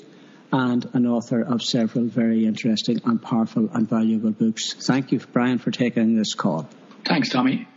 and 0.52 0.90
an 0.94 1.06
author 1.06 1.44
of 1.44 1.62
several 1.62 2.06
very 2.06 2.48
interesting 2.48 3.00
and 3.06 3.22
powerful 3.22 3.70
and 3.72 3.88
valuable 3.88 4.32
books. 4.32 4.74
Thank 4.74 5.12
you, 5.12 5.20
Brian, 5.32 5.60
for 5.60 5.70
taking 5.70 6.16
this 6.16 6.34
call. 6.34 6.68
Thanks, 7.06 7.30
Tommy. 7.30 7.68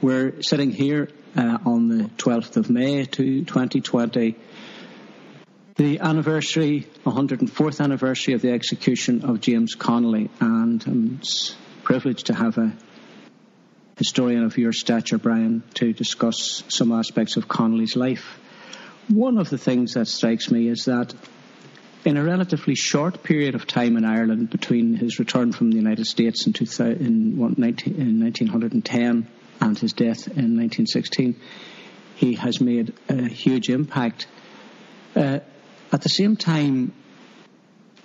We're 0.00 0.40
sitting 0.40 0.70
here 0.70 1.10
uh, 1.36 1.58
on 1.66 1.88
the 1.88 2.04
12th 2.16 2.56
of 2.56 2.70
May 2.70 3.04
2020, 3.04 4.34
the 5.74 5.98
anniversary, 5.98 6.86
104th 7.04 7.78
anniversary 7.78 8.32
of 8.32 8.40
the 8.40 8.52
execution 8.52 9.26
of 9.26 9.42
James 9.42 9.74
Connolly, 9.74 10.30
and 10.40 10.82
I'm 10.86 11.20
privileged 11.82 12.28
to 12.28 12.34
have 12.34 12.56
a 12.56 12.74
historian 13.96 14.44
of 14.44 14.58
your 14.58 14.72
stature, 14.72 15.18
Brian, 15.18 15.62
to 15.74 15.92
discuss 15.92 16.62
some 16.68 16.92
aspects 16.92 17.36
of 17.36 17.48
Connolly's 17.48 17.96
life. 17.96 18.38
One 19.08 19.38
of 19.38 19.50
the 19.50 19.58
things 19.58 19.94
that 19.94 20.08
strikes 20.08 20.50
me 20.50 20.68
is 20.68 20.86
that 20.86 21.14
in 22.04 22.16
a 22.16 22.24
relatively 22.24 22.74
short 22.74 23.22
period 23.22 23.54
of 23.54 23.66
time 23.66 23.96
in 23.96 24.04
Ireland, 24.04 24.50
between 24.50 24.94
his 24.94 25.18
return 25.18 25.52
from 25.52 25.70
the 25.70 25.76
United 25.76 26.06
States 26.06 26.46
in, 26.46 26.52
2000, 26.52 27.00
in, 27.00 27.54
19, 27.56 27.94
in 27.94 28.20
1910 28.20 29.28
and 29.60 29.78
his 29.78 29.92
death 29.92 30.26
in 30.26 30.56
1916, 30.58 31.36
he 32.16 32.34
has 32.34 32.60
made 32.60 32.94
a 33.08 33.28
huge 33.28 33.68
impact. 33.68 34.26
Uh, 35.14 35.40
at 35.92 36.02
the 36.02 36.08
same 36.08 36.36
time, 36.36 36.92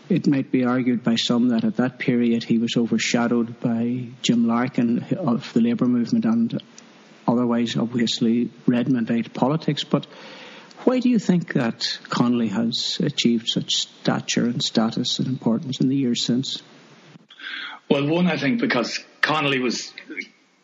it 0.10 0.28
might 0.28 0.52
be 0.52 0.64
argued 0.64 1.04
by 1.04 1.16
some 1.16 1.50
that 1.50 1.64
at 1.64 1.78
that 1.78 2.00
period 2.00 2.44
he 2.44 2.58
was 2.58 2.78
overshadowed 2.78 3.60
by 3.60 4.08
Jim 4.22 4.48
Larkin 4.48 5.04
of 5.18 5.52
the 5.54 5.62
Labour 5.62 5.86
movement 5.86 6.26
and 6.26 6.62
otherwise, 7.28 7.76
obviously, 7.76 8.50
Redmondite 8.66 9.34
politics. 9.34 9.84
But 9.84 10.08
why 10.86 11.00
do 11.00 11.10
you 11.10 11.20
think 11.20 11.54
that 11.54 12.00
Connolly 12.10 12.48
has 12.48 12.98
achieved 13.02 13.50
such 13.50 13.74
stature 13.74 14.46
and 14.46 14.64
status 14.64 15.20
and 15.20 15.28
importance 15.28 15.82
in 15.82 15.90
the 15.90 15.96
years 15.96 16.24
since? 16.24 16.62
Well, 17.90 18.08
one, 18.08 18.28
I 18.28 18.38
think 18.38 18.62
because 18.62 19.04
Connolly 19.22 19.60
was 19.60 19.94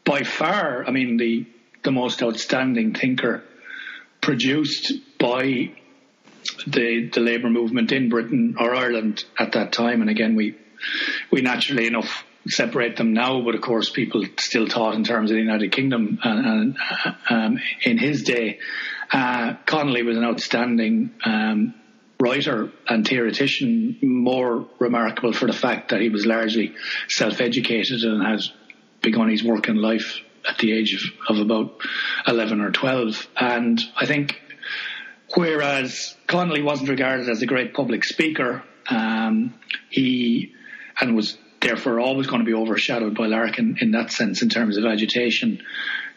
by 0.06 0.24
far, 0.24 0.86
I 0.86 0.92
mean, 0.92 1.18
the 1.18 1.46
the 1.84 1.92
most 1.92 2.24
outstanding 2.24 2.94
thinker 2.94 3.44
produced 4.22 4.94
by 5.20 5.72
the 6.68 7.10
the 7.14 7.20
labour 7.20 7.50
movement 7.50 7.92
in 7.92 8.10
Britain 8.10 8.56
or 8.60 8.76
Ireland 8.76 9.24
at 9.38 9.54
that 9.54 9.72
time. 9.72 10.02
And 10.02 10.10
again, 10.10 10.36
we 10.36 10.56
we 11.32 11.42
naturally 11.42 11.88
enough 11.88 12.26
separate 12.48 12.98
them 12.98 13.14
now, 13.14 13.42
but 13.42 13.56
of 13.56 13.62
course, 13.62 13.90
people 13.90 14.26
still 14.38 14.68
thought 14.68 14.96
in 14.96 15.04
terms 15.04 15.32
of 15.32 15.36
the 15.36 15.42
United 15.42 15.72
Kingdom. 15.72 16.20
And, 16.24 16.46
and 16.46 16.78
um, 17.30 17.60
in 17.84 17.98
his 17.98 18.24
day, 18.24 18.60
uh, 19.12 19.56
Connolly 19.66 20.04
was 20.04 20.18
an 20.18 20.24
outstanding. 20.24 21.12
Um, 21.24 21.76
writer 22.20 22.72
and 22.88 23.06
theoretician, 23.06 23.98
more 24.02 24.66
remarkable 24.80 25.34
for 25.34 25.46
the 25.46 25.52
fact 25.54 25.90
that 25.90 26.00
he 26.00 26.08
was 26.08 26.26
largely 26.26 26.74
self-educated 27.10 28.02
and 28.04 28.26
has 28.26 28.50
begun 29.02 29.30
his 29.30 29.44
work 29.44 29.68
in 29.68 29.76
life 29.76 30.22
at 30.50 30.58
the 30.60 30.72
age 30.72 30.94
of, 30.96 31.36
of 31.36 31.42
about 31.42 31.82
11 32.26 32.62
or 32.62 32.72
12. 32.72 33.28
And 33.36 33.82
I 33.96 34.06
think 34.06 34.40
whereas 35.36 36.16
Connolly 36.28 36.62
wasn't 36.62 36.90
regarded 36.90 37.30
as 37.30 37.42
a 37.42 37.46
great 37.46 37.74
public 37.74 38.04
speaker, 38.04 38.64
um, 38.90 39.54
he 39.90 40.54
and 41.00 41.16
was 41.16 41.38
therefore 41.62 42.00
always 42.00 42.28
going 42.28 42.40
to 42.40 42.46
be 42.46 42.54
overshadowed 42.54 43.16
by 43.16 43.28
Larkin 43.28 43.78
in 43.80 43.92
that 43.92 44.12
sense 44.12 44.42
in 44.42 44.50
terms 44.50 44.78
of 44.78 44.86
agitation. 44.86 45.64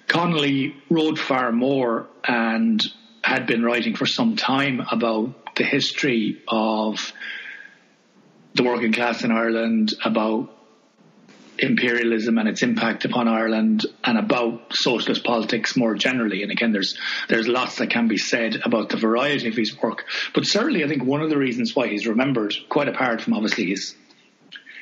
Connolly 0.09 0.74
wrote 0.90 1.18
far 1.18 1.52
more 1.52 2.09
and 2.26 2.83
had 3.22 3.46
been 3.46 3.62
writing 3.62 3.94
for 3.94 4.07
some 4.07 4.37
time 4.37 4.85
about 4.90 5.57
the 5.57 5.64
history 5.64 6.42
of 6.46 7.12
the 8.55 8.62
working 8.62 8.92
class 8.92 9.24
in 9.24 9.31
Ireland, 9.31 9.94
about 10.05 10.56
imperialism 11.59 12.38
and 12.38 12.49
its 12.49 12.62
impact 12.62 13.05
upon 13.05 13.29
Ireland 13.29 13.87
and 14.05 14.19
about 14.19 14.75
socialist 14.75 15.25
politics 15.25 15.77
more 15.77 15.95
generally. 15.95 16.42
And 16.42 16.53
again, 16.53 16.73
there's 16.73 16.99
there's 17.29 17.49
lots 17.49 17.77
that 17.77 17.90
can 17.90 18.09
be 18.09 18.19
said 18.19 18.61
about 18.64 18.88
the 18.88 18.97
variety 18.97 19.49
of 19.49 19.57
his 19.57 19.81
work. 19.81 20.05
But 20.35 20.47
certainly, 20.47 20.85
I 20.85 20.88
think 20.88 21.05
one 21.05 21.23
of 21.23 21.31
the 21.31 21.38
reasons 21.38 21.75
why 21.75 21.88
he's 21.88 22.07
remembered, 22.07 22.55
quite 22.69 22.88
apart 22.88 23.21
from 23.21 23.35
obviously 23.35 23.66
his 23.66 23.95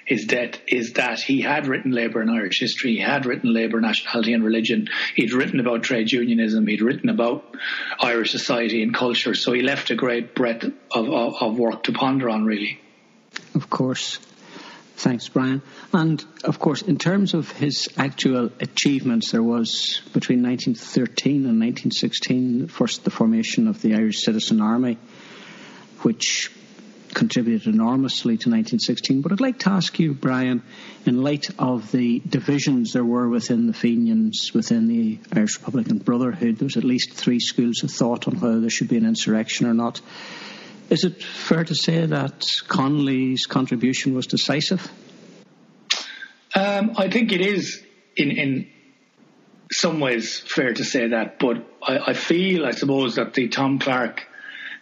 his 0.07 0.27
death, 0.27 0.59
is 0.67 0.95
that 0.95 1.21
he 1.21 1.41
had 1.41 1.67
written 1.67 1.91
Labour 1.91 2.21
and 2.21 2.31
Irish 2.31 2.61
history. 2.61 2.97
He 2.97 3.01
had 3.01 3.25
written 3.25 3.55
Labour, 3.55 3.81
nationality, 3.81 4.35
and 4.35 4.45
religion. 4.45 4.89
He'd 5.15 5.33
written 5.33 5.61
about 5.61 5.83
trade 5.83 6.13
unionism. 6.13 6.67
He'd 6.67 6.83
written 6.83 7.09
about 7.09 7.57
Irish 8.01 8.31
society 8.31 8.83
and 8.83 8.95
culture. 8.95 9.35
So 9.35 9.53
he 9.53 9.63
left 9.63 9.91
a 9.91 9.95
great 9.95 10.35
breadth 10.35 10.65
of, 10.65 11.09
of, 11.09 11.35
of 11.41 11.59
work 11.59 11.85
to 11.85 11.93
ponder 11.93 12.29
on, 12.29 12.45
really. 12.45 12.81
Of 13.55 13.71
course. 13.71 14.19
Thanks, 14.97 15.29
Brian. 15.29 15.61
And 15.93 16.25
of 16.45 16.59
course, 16.59 16.83
in 16.83 16.99
terms 16.99 17.35
of 17.35 17.51
his 17.51 17.89
actual 17.97 18.51
achievements, 18.61 19.33
there 19.33 19.43
was 19.43 20.01
between 20.13 20.43
1913 20.43 21.47
and 21.47 21.61
1916 21.61 22.69
first 22.69 23.05
the 23.05 23.11
formation 23.11 23.67
of 23.67 23.83
the 23.83 23.95
Irish 23.95 24.23
Citizen 24.25 24.61
Army, 24.61 24.99
which 26.03 26.51
contributed 27.13 27.73
enormously 27.73 28.37
to 28.37 28.51
1916. 28.51 29.23
But 29.23 29.33
I'd 29.33 29.41
like 29.41 29.61
to 29.61 29.71
ask 29.71 29.99
you, 29.99 30.13
Brian, 30.13 30.63
in 31.07 31.23
light 31.23 31.49
of 31.59 31.91
the 31.93 32.21
divisions 32.21 32.93
there 32.93 33.05
were 33.05 33.29
within 33.29 33.67
the 33.67 33.73
Fenians, 33.73 34.53
within 34.53 34.87
the 34.89 35.19
Irish 35.33 35.59
Republican 35.59 35.99
Brotherhood, 35.99 36.59
there 36.59 36.67
was 36.67 36.77
at 36.77 36.85
least 36.85 37.13
three 37.13 37.41
schools 37.41 37.83
of 37.83 37.91
thought 37.91 38.29
on 38.29 38.41
whether 38.41 38.61
there 38.61 38.71
should 38.71 38.89
be 38.89 38.97
an 38.97 39.07
insurrection 39.07 39.67
or 39.67 39.75
not. 39.75 40.01
Is 40.95 41.03
it 41.03 41.25
fair 41.25 41.65
to 41.65 41.75
say 41.75 42.07
that 42.07 42.47
Connolly's 42.69 43.47
contribution 43.47 44.15
was 44.15 44.29
decisive? 44.29 44.89
Um, 46.55 46.93
I 46.97 47.11
think 47.11 47.33
it 47.33 47.41
is 47.41 47.83
in 48.17 48.31
in 48.31 48.69
some 49.73 49.99
ways 49.99 50.39
fair 50.39 50.73
to 50.73 50.85
say 50.85 51.09
that, 51.09 51.41
but 51.41 51.57
I, 51.83 51.99
I 52.11 52.13
feel, 52.13 52.65
I 52.65 52.71
suppose, 52.71 53.17
that 53.17 53.35
the 53.35 53.49
Tom 53.49 53.81
Clarke, 53.81 54.23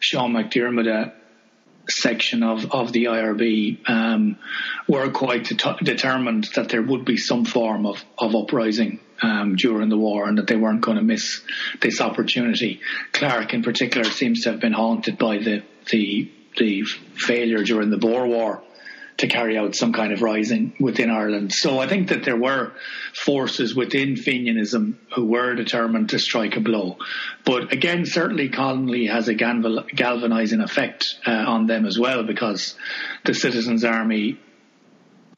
Sean 0.01 0.35
McDermott 0.35 1.14
section 1.88 2.42
of, 2.42 2.70
of 2.72 2.92
the 2.92 3.05
IRB 3.05 3.88
um, 3.88 4.37
were 4.87 5.11
quite 5.11 5.44
det- 5.44 5.79
determined 5.83 6.51
that 6.57 6.68
there 6.68 6.83
would 6.83 7.07
be 7.07 7.16
some 7.16 7.46
form 7.46 7.87
of, 7.87 8.05
of 8.18 8.35
uprising 8.35 9.01
um, 9.22 9.57
during 9.57 9.88
the 9.88 9.96
war 9.96 10.29
and 10.29 10.37
that 10.37 10.46
they 10.46 10.57
weren't 10.57 10.83
going 10.83 10.98
to 10.98 11.03
miss 11.03 11.40
this 11.81 12.03
opportunity. 12.03 12.81
Clarke, 13.12 13.55
in 13.55 13.62
particular, 13.62 14.05
seems 14.05 14.42
to 14.42 14.51
have 14.51 14.61
been 14.61 14.75
haunted 14.75 15.16
by 15.16 15.38
the, 15.38 15.62
the, 15.90 16.31
the 16.57 16.85
failure 17.14 17.62
during 17.62 17.90
the 17.90 17.99
Boer 17.99 18.27
War 18.27 18.62
to 19.18 19.29
carry 19.29 19.57
out 19.57 19.75
some 19.75 19.92
kind 19.92 20.12
of 20.12 20.23
rising 20.23 20.75
within 20.81 21.11
Ireland. 21.11 21.53
So 21.53 21.79
I 21.79 21.87
think 21.87 22.09
that 22.09 22.25
there 22.25 22.37
were 22.37 22.73
forces 23.14 23.75
within 23.75 24.16
Fenianism 24.16 24.97
who 25.14 25.27
were 25.27 25.55
determined 25.55 26.11
to 26.11 26.18
strike 26.18 26.57
a 26.57 26.61
blow. 26.61 26.99
But 27.45 27.73
again, 27.73 28.07
certainly 28.07 28.49
Connolly 28.49 29.07
has 29.07 29.29
a 29.29 29.35
galvanizing 29.35 30.61
effect 30.61 31.18
uh, 31.27 31.31
on 31.31 31.66
them 31.66 31.87
as 31.87 31.99
well 31.99 32.25
because 32.25 32.75
the 33.25 33.35
Citizens 33.35 33.85
Army, 33.85 34.40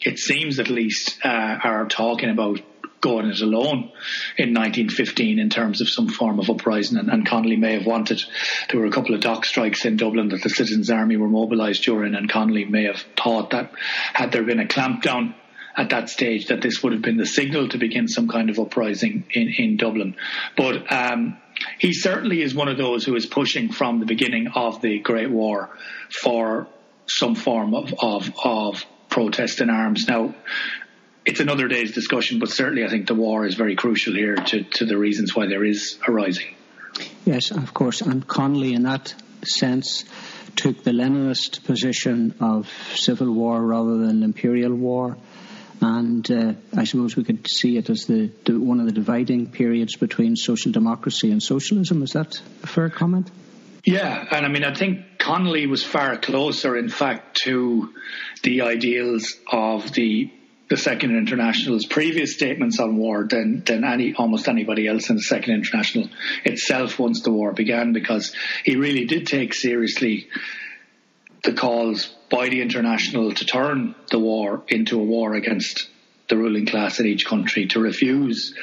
it 0.01 0.19
seems 0.19 0.59
at 0.61 0.71
least, 0.71 1.19
uh, 1.25 1.29
are 1.63 1.87
talking 1.87 2.31
about 2.31 2.61
going 3.05 3.27
it 3.27 3.43
alone 3.43 3.93
in 4.39 4.55
1915 4.55 5.39
in 5.39 5.51
terms 5.51 5.83
of 5.83 5.89
some 5.91 6.09
form 6.09 6.41
of 6.41 6.49
uprising. 6.49 6.97
And, 6.97 7.11
and 7.11 7.27
Connolly 7.27 7.57
may 7.57 7.75
have 7.75 7.85
wanted, 7.85 8.25
there 8.71 8.81
were 8.81 8.87
a 8.87 8.91
couple 8.91 9.15
of 9.15 9.21
dock 9.21 9.45
strikes 9.45 9.85
in 9.85 9.99
Dublin 9.99 10.31
that 10.31 10.43
the 10.43 10.49
Citizens 10.49 10.91
Army 10.91 11.19
were 11.19 11.29
mobilised 11.29 11.85
during, 11.85 12.15
and 12.15 12.31
Connolly 12.31 12.65
may 12.65 12.85
have 12.85 13.05
thought 13.15 13.51
that 13.51 13.73
had 14.15 14.33
there 14.33 14.43
been 14.43 14.59
a 14.59 14.65
clampdown 14.65 15.35
at 15.77 15.91
that 15.91 16.09
stage, 16.09 16.47
that 16.47 16.63
this 16.63 16.83
would 16.83 16.93
have 16.93 17.03
been 17.03 17.19
the 17.19 17.27
signal 17.27 17.69
to 17.69 17.79
begin 17.79 18.09
some 18.09 18.29
kind 18.29 18.49
of 18.49 18.59
uprising 18.59 19.25
in, 19.33 19.53
in 19.59 19.77
Dublin. 19.77 20.17
But 20.57 20.91
um, 20.91 21.37
he 21.79 21.93
certainly 21.93 22.41
is 22.41 22.55
one 22.55 22.69
of 22.69 22.79
those 22.79 23.05
who 23.05 23.15
is 23.17 23.27
pushing 23.27 23.71
from 23.71 24.01
the 24.01 24.07
beginning 24.07 24.49
of 24.55 24.81
the 24.81 25.01
Great 25.01 25.31
War 25.31 25.77
for 26.11 26.69
some 27.07 27.35
form 27.35 27.75
of, 27.75 27.93
of, 27.99 28.33
of 28.43 28.87
protest 29.11 29.61
in 29.61 29.69
arms. 29.69 30.09
Now, 30.09 30.35
it's 31.25 31.41
another 31.41 31.69
day's 31.69 31.93
discussion, 31.93 32.39
but 32.39 32.51
certainly 32.51 32.85
I 32.85 32.89
think 32.89 33.07
the 33.07 33.15
war 33.15 33.47
is 33.47 33.55
very 33.55 33.77
crucial 33.77 34.15
here 34.15 34.37
to, 34.37 34.63
to 34.63 34.85
the 34.85 34.97
reasons 34.97 35.35
why 35.35 35.47
there 35.47 35.65
is 35.65 35.99
a 36.07 36.13
rising. 36.13 36.55
Yes, 37.25 37.51
of 37.51 37.73
course. 37.73 38.03
And 38.03 38.27
Connolly, 38.27 38.75
in 38.75 38.83
that 38.83 39.15
sense, 39.45 40.05
took 40.57 40.85
the 40.85 40.93
Leninist 40.93 41.65
position 41.65 42.35
of 42.41 42.71
civil 42.95 43.33
war 43.33 43.61
rather 43.61 43.99
than 43.99 44.23
imperial 44.23 44.75
war. 44.75 45.17
And 45.81 46.31
uh, 46.31 46.55
I 46.77 46.85
suppose 46.85 47.17
we 47.17 47.25
could 47.25 47.49
see 47.49 47.77
it 47.77 47.91
as 47.91 48.05
the, 48.07 48.31
the, 48.45 48.59
one 48.59 48.81
of 48.81 48.87
the 48.87 48.93
dividing 48.93 49.51
periods 49.51 49.97
between 49.97 50.37
social 50.37 50.73
democracy 50.73 51.31
and 51.31 51.43
socialism. 51.43 52.03
Is 52.03 52.13
that 52.13 52.41
a 52.63 52.67
fair 52.67 52.89
comment? 52.91 53.31
Yeah, 53.85 54.27
and 54.31 54.47
I 54.47 54.49
mean, 54.49 54.65
I 54.65 54.73
think 54.73 55.19
Connolly 55.19 55.67
was 55.67 55.85
far 55.85 56.17
closer, 56.17 56.77
in 56.77 56.89
fact, 56.89 57.39
to 57.43 57.93
the 58.43 58.63
ideals 58.63 59.35
of 59.51 59.93
the 59.93 60.31
the 60.69 60.77
Second 60.77 61.17
International's 61.17 61.85
previous 61.85 62.35
statements 62.35 62.81
on 62.81 62.97
war 62.97 63.27
than 63.29 63.63
than 63.65 63.85
any 63.85 64.15
almost 64.15 64.49
anybody 64.49 64.89
else 64.89 65.11
in 65.11 65.17
the 65.17 65.23
Second 65.23 65.55
International 65.55 66.09
itself 66.45 66.99
once 66.99 67.23
the 67.23 67.31
war 67.31 67.53
began, 67.53 67.93
because 67.93 68.35
he 68.65 68.77
really 68.77 69.05
did 69.05 69.27
take 69.27 69.55
seriously 69.55 70.29
the 71.43 71.53
calls 71.53 72.15
by 72.31 72.49
the 72.49 72.63
international 72.63 73.33
to 73.33 73.45
turn 73.45 73.95
the 74.11 74.19
war 74.19 74.65
into 74.69 74.99
a 74.99 75.05
war 75.05 75.35
against 75.35 75.89
the 76.29 76.39
ruling 76.39 76.65
class 76.65 77.01
in 77.01 77.07
each 77.07 77.27
country, 77.27 77.67
to 77.67 77.79
refuse 77.79 78.55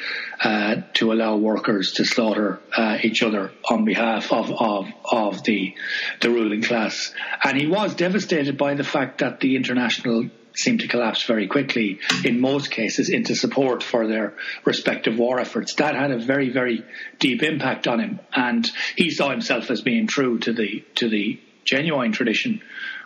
uh, 0.42 0.82
to 0.94 1.12
allow 1.12 1.36
workers 1.36 1.92
to 1.92 2.04
slaughter 2.04 2.58
uh, 2.76 2.98
each 3.02 3.22
other 3.22 3.52
on 3.70 3.84
behalf 3.84 4.32
of, 4.32 4.50
of 4.50 4.88
of 5.04 5.44
the 5.44 5.72
the 6.20 6.28
ruling 6.28 6.62
class, 6.62 7.14
and 7.44 7.56
he 7.56 7.68
was 7.68 7.94
devastated 7.94 8.58
by 8.58 8.74
the 8.74 8.82
fact 8.82 9.18
that 9.18 9.38
the 9.38 9.54
international 9.54 10.28
seem 10.54 10.78
to 10.78 10.88
collapse 10.88 11.24
very 11.24 11.46
quickly 11.46 12.00
in 12.24 12.40
most 12.40 12.70
cases 12.70 13.08
into 13.08 13.34
support 13.34 13.82
for 13.82 14.06
their 14.06 14.34
respective 14.64 15.18
war 15.18 15.40
efforts. 15.40 15.74
That 15.74 15.94
had 15.94 16.10
a 16.10 16.18
very, 16.18 16.50
very 16.50 16.84
deep 17.18 17.42
impact 17.42 17.88
on 17.88 18.00
him, 18.00 18.20
and 18.34 18.70
he 18.96 19.10
saw 19.10 19.30
himself 19.30 19.70
as 19.70 19.82
being 19.82 20.06
true 20.06 20.38
to 20.40 20.52
the 20.52 20.84
to 20.96 21.08
the 21.08 21.40
genuine 21.64 22.12
tradition 22.12 22.60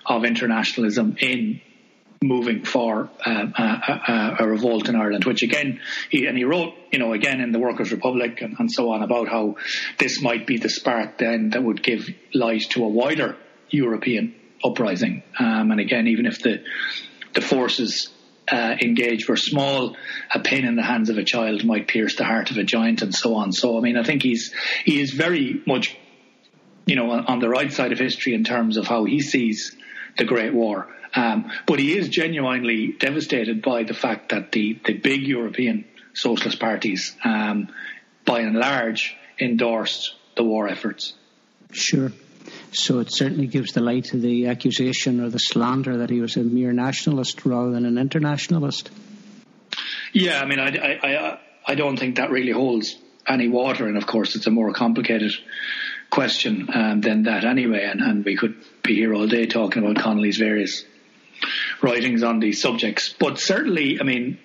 of 0.06 0.24
internationalism 0.24 1.16
in 1.20 1.60
moving 2.22 2.64
for 2.64 3.10
uh, 3.24 3.46
a, 3.58 3.62
a, 3.62 4.36
a, 4.40 4.48
revolt 4.48 4.88
in 4.88 4.96
Ireland, 4.96 5.24
which 5.24 5.42
again, 5.42 5.80
he, 6.10 6.26
and 6.26 6.36
he 6.36 6.44
wrote, 6.44 6.74
you 6.90 6.98
know, 6.98 7.12
again 7.12 7.40
in 7.40 7.52
the 7.52 7.58
Workers' 7.58 7.92
Republic 7.92 8.40
and, 8.40 8.56
and 8.58 8.72
so 8.72 8.90
on 8.90 9.02
about 9.02 9.28
how 9.28 9.56
this 9.98 10.22
might 10.22 10.46
be 10.46 10.56
the 10.56 10.68
spark 10.68 11.18
then 11.18 11.50
that 11.50 11.62
would 11.62 11.82
give 11.82 12.08
light 12.34 12.62
to 12.70 12.84
a 12.84 12.88
wider 12.88 13.36
European 13.68 14.34
uprising. 14.64 15.22
Um, 15.38 15.70
and 15.70 15.80
again, 15.80 16.06
even 16.06 16.26
if 16.26 16.40
the 16.40 16.62
the 17.36 17.42
forces 17.42 18.08
uh, 18.50 18.76
engaged 18.80 19.28
were 19.28 19.36
small, 19.36 19.96
a 20.34 20.40
pin 20.40 20.64
in 20.64 20.74
the 20.74 20.82
hands 20.82 21.10
of 21.10 21.18
a 21.18 21.24
child 21.24 21.64
might 21.64 21.86
pierce 21.86 22.16
the 22.16 22.24
heart 22.24 22.50
of 22.50 22.56
a 22.56 22.64
giant, 22.64 23.02
and 23.02 23.14
so 23.14 23.34
on. 23.34 23.52
So, 23.52 23.78
I 23.78 23.80
mean, 23.80 23.96
I 23.96 24.02
think 24.02 24.22
he's 24.22 24.52
he 24.84 25.00
is 25.00 25.12
very 25.12 25.60
much, 25.66 25.96
you 26.86 26.96
know, 26.96 27.10
on 27.10 27.38
the 27.38 27.48
right 27.48 27.72
side 27.72 27.92
of 27.92 27.98
history 27.98 28.34
in 28.34 28.42
terms 28.42 28.76
of 28.76 28.86
how 28.86 29.04
he 29.04 29.20
sees 29.20 29.76
the 30.16 30.24
Great 30.24 30.54
War. 30.54 30.88
Um, 31.14 31.50
but 31.66 31.78
he 31.78 31.96
is 31.96 32.08
genuinely 32.08 32.94
devastated 32.98 33.62
by 33.62 33.84
the 33.84 33.94
fact 33.94 34.30
that 34.30 34.52
the 34.52 34.80
the 34.84 34.94
big 34.94 35.22
European 35.22 35.84
socialist 36.14 36.58
parties, 36.58 37.14
um, 37.24 37.68
by 38.24 38.40
and 38.40 38.56
large, 38.56 39.16
endorsed 39.38 40.14
the 40.36 40.44
war 40.44 40.68
efforts. 40.68 41.14
Sure. 41.72 42.12
So 42.72 43.00
it 43.00 43.08
certainly 43.10 43.46
gives 43.46 43.72
the 43.72 43.80
lie 43.80 44.00
to 44.00 44.18
the 44.18 44.48
accusation 44.48 45.20
or 45.20 45.28
the 45.28 45.38
slander 45.38 45.98
that 45.98 46.10
he 46.10 46.20
was 46.20 46.36
a 46.36 46.42
mere 46.42 46.72
nationalist 46.72 47.44
rather 47.44 47.70
than 47.70 47.86
an 47.86 47.98
internationalist. 47.98 48.90
Yeah, 50.12 50.40
I 50.40 50.46
mean, 50.46 50.58
I, 50.58 50.98
I, 51.02 51.38
I 51.66 51.74
don't 51.74 51.98
think 51.98 52.16
that 52.16 52.30
really 52.30 52.52
holds 52.52 52.96
any 53.28 53.48
water, 53.48 53.86
and 53.86 53.96
of 53.96 54.06
course, 54.06 54.36
it's 54.36 54.46
a 54.46 54.50
more 54.50 54.72
complicated 54.72 55.32
question 56.10 56.68
um, 56.72 57.00
than 57.00 57.24
that 57.24 57.44
anyway. 57.44 57.84
And, 57.84 58.00
and 58.00 58.24
we 58.24 58.36
could 58.36 58.56
be 58.82 58.94
here 58.94 59.12
all 59.14 59.26
day 59.26 59.46
talking 59.46 59.82
about 59.82 60.02
Connolly's 60.02 60.38
various 60.38 60.84
writings 61.82 62.22
on 62.22 62.38
these 62.40 62.60
subjects. 62.60 63.14
But 63.18 63.38
certainly, 63.38 64.00
I 64.00 64.04
mean, 64.04 64.38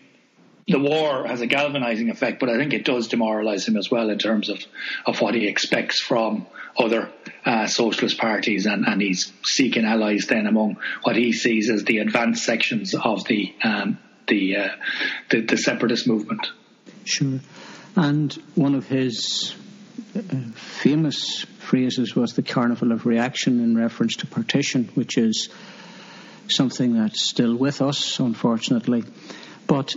the 0.67 0.80
war 0.80 1.28
has 1.28 1.41
a 1.41 1.47
galvanizing 1.47 2.10
effect, 2.10 2.39
but 2.39 2.50
I 2.50 2.58
think 2.58 2.74
it 2.74 2.86
does 2.86 3.08
demoralize 3.08 3.67
him 3.67 3.78
as 3.78 3.89
well 3.89 4.10
in 4.10 4.17
terms 4.17 4.50
of, 4.50 4.60
of 5.06 5.19
what 5.21 5.34
he 5.34 5.47
expects 5.47 6.00
from 6.00 6.45
other 6.78 7.10
uh, 7.45 7.67
socialist 7.67 8.17
parties, 8.17 8.65
and, 8.65 8.86
and 8.86 9.02
he's 9.02 9.32
seeking 9.43 9.86
allies 9.86 10.28
then 10.28 10.47
among 10.47 10.78
what 11.04 11.15
he 11.15 11.34
sees 11.34 11.69
as 11.69 11.84
the 11.84 12.00
advanced 12.00 12.45
sections 12.45 12.95
of 12.95 13.26
the 13.26 13.54
um, 13.63 14.00
the, 14.28 14.56
uh, 14.56 14.69
the, 15.30 15.41
the 15.41 15.58
separatist 15.58 16.08
movement. 16.08 16.47
Sure, 17.04 17.39
and 17.95 18.32
one 18.56 18.76
of 18.76 18.88
his 18.88 19.56
uh, 20.15 20.21
famous 20.54 21.45
phrases 21.60 22.15
was 22.15 22.34
the 22.34 22.43
carnival 22.43 22.91
of 22.91 23.06
reaction 23.06 23.60
in 23.62 23.76
reference 23.76 24.17
to 24.17 24.28
partition, 24.28 24.89
which 24.93 25.17
is 25.17 25.50
something 26.47 26.93
that's 26.93 27.28
still 27.30 27.56
with 27.56 27.82
us, 27.82 28.19
unfortunately. 28.19 29.04
But 29.67 29.95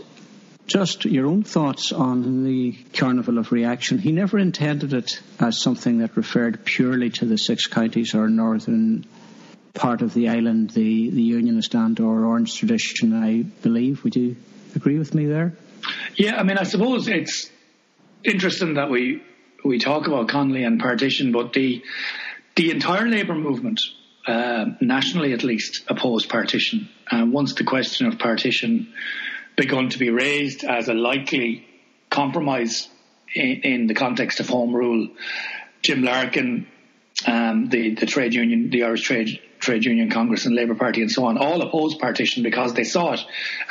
just 0.66 1.04
your 1.04 1.26
own 1.26 1.42
thoughts 1.42 1.92
on 1.92 2.44
the 2.44 2.72
Carnival 2.94 3.38
of 3.38 3.52
Reaction. 3.52 3.98
He 3.98 4.12
never 4.12 4.38
intended 4.38 4.92
it 4.94 5.20
as 5.38 5.60
something 5.60 5.98
that 5.98 6.16
referred 6.16 6.64
purely 6.64 7.10
to 7.10 7.26
the 7.26 7.36
six 7.36 7.66
counties 7.66 8.14
or 8.14 8.28
northern 8.28 9.04
part 9.74 10.02
of 10.02 10.14
the 10.14 10.28
island, 10.28 10.70
the, 10.70 11.10
the 11.10 11.22
Unionist 11.22 11.74
and 11.74 11.98
or 12.00 12.24
Orange 12.24 12.56
tradition, 12.56 13.12
I 13.12 13.42
believe. 13.42 14.04
Would 14.04 14.16
you 14.16 14.36
agree 14.74 14.98
with 14.98 15.14
me 15.14 15.26
there? 15.26 15.54
Yeah, 16.16 16.36
I 16.36 16.44
mean, 16.44 16.56
I 16.56 16.62
suppose 16.62 17.08
it's 17.08 17.50
interesting 18.22 18.74
that 18.74 18.90
we 18.90 19.22
we 19.64 19.78
talk 19.78 20.06
about 20.06 20.28
Connolly 20.28 20.62
and 20.64 20.80
partition, 20.80 21.32
but 21.32 21.52
the 21.52 21.82
the 22.56 22.70
entire 22.70 23.08
labour 23.08 23.34
movement 23.34 23.80
uh, 24.26 24.66
nationally 24.80 25.32
at 25.32 25.42
least, 25.42 25.84
opposed 25.88 26.28
partition. 26.28 26.88
And 27.10 27.32
once 27.32 27.54
the 27.54 27.64
question 27.64 28.06
of 28.06 28.18
partition 28.18 28.92
begun 29.56 29.88
to 29.90 29.98
be 29.98 30.10
raised 30.10 30.64
as 30.64 30.88
a 30.88 30.94
likely 30.94 31.66
compromise 32.10 32.88
in, 33.34 33.60
in 33.62 33.86
the 33.86 33.94
context 33.94 34.40
of 34.40 34.48
home 34.48 34.74
rule, 34.74 35.08
Jim 35.82 36.02
Larkin, 36.02 36.66
um, 37.26 37.68
the, 37.68 37.94
the 37.94 38.06
trade 38.06 38.34
union, 38.34 38.70
the 38.70 38.84
Irish 38.84 39.02
Trade 39.02 39.40
Trade 39.60 39.84
Union 39.84 40.10
Congress 40.10 40.44
and 40.44 40.54
Labour 40.54 40.74
Party 40.74 41.00
and 41.00 41.10
so 41.10 41.24
on, 41.24 41.38
all 41.38 41.62
opposed 41.62 41.98
partition 41.98 42.42
because 42.42 42.74
they 42.74 42.84
saw 42.84 43.14
it 43.14 43.20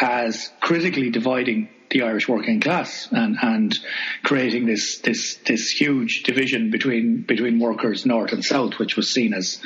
as 0.02 0.52
critically 0.60 1.12
dividing 1.12 1.70
the 1.94 2.02
Irish 2.02 2.28
working 2.28 2.60
class 2.60 3.08
and, 3.12 3.38
and 3.42 3.80
creating 4.24 4.66
this, 4.66 5.00
this, 5.00 5.36
this 5.46 5.70
huge 5.70 6.24
division 6.24 6.72
between, 6.72 7.22
between 7.22 7.60
workers 7.60 8.06
north 8.06 8.34
and 8.34 8.44
south, 8.44 8.80
which 8.80 8.98
was 8.98 9.12
seen 9.12 9.34
as, 9.34 9.62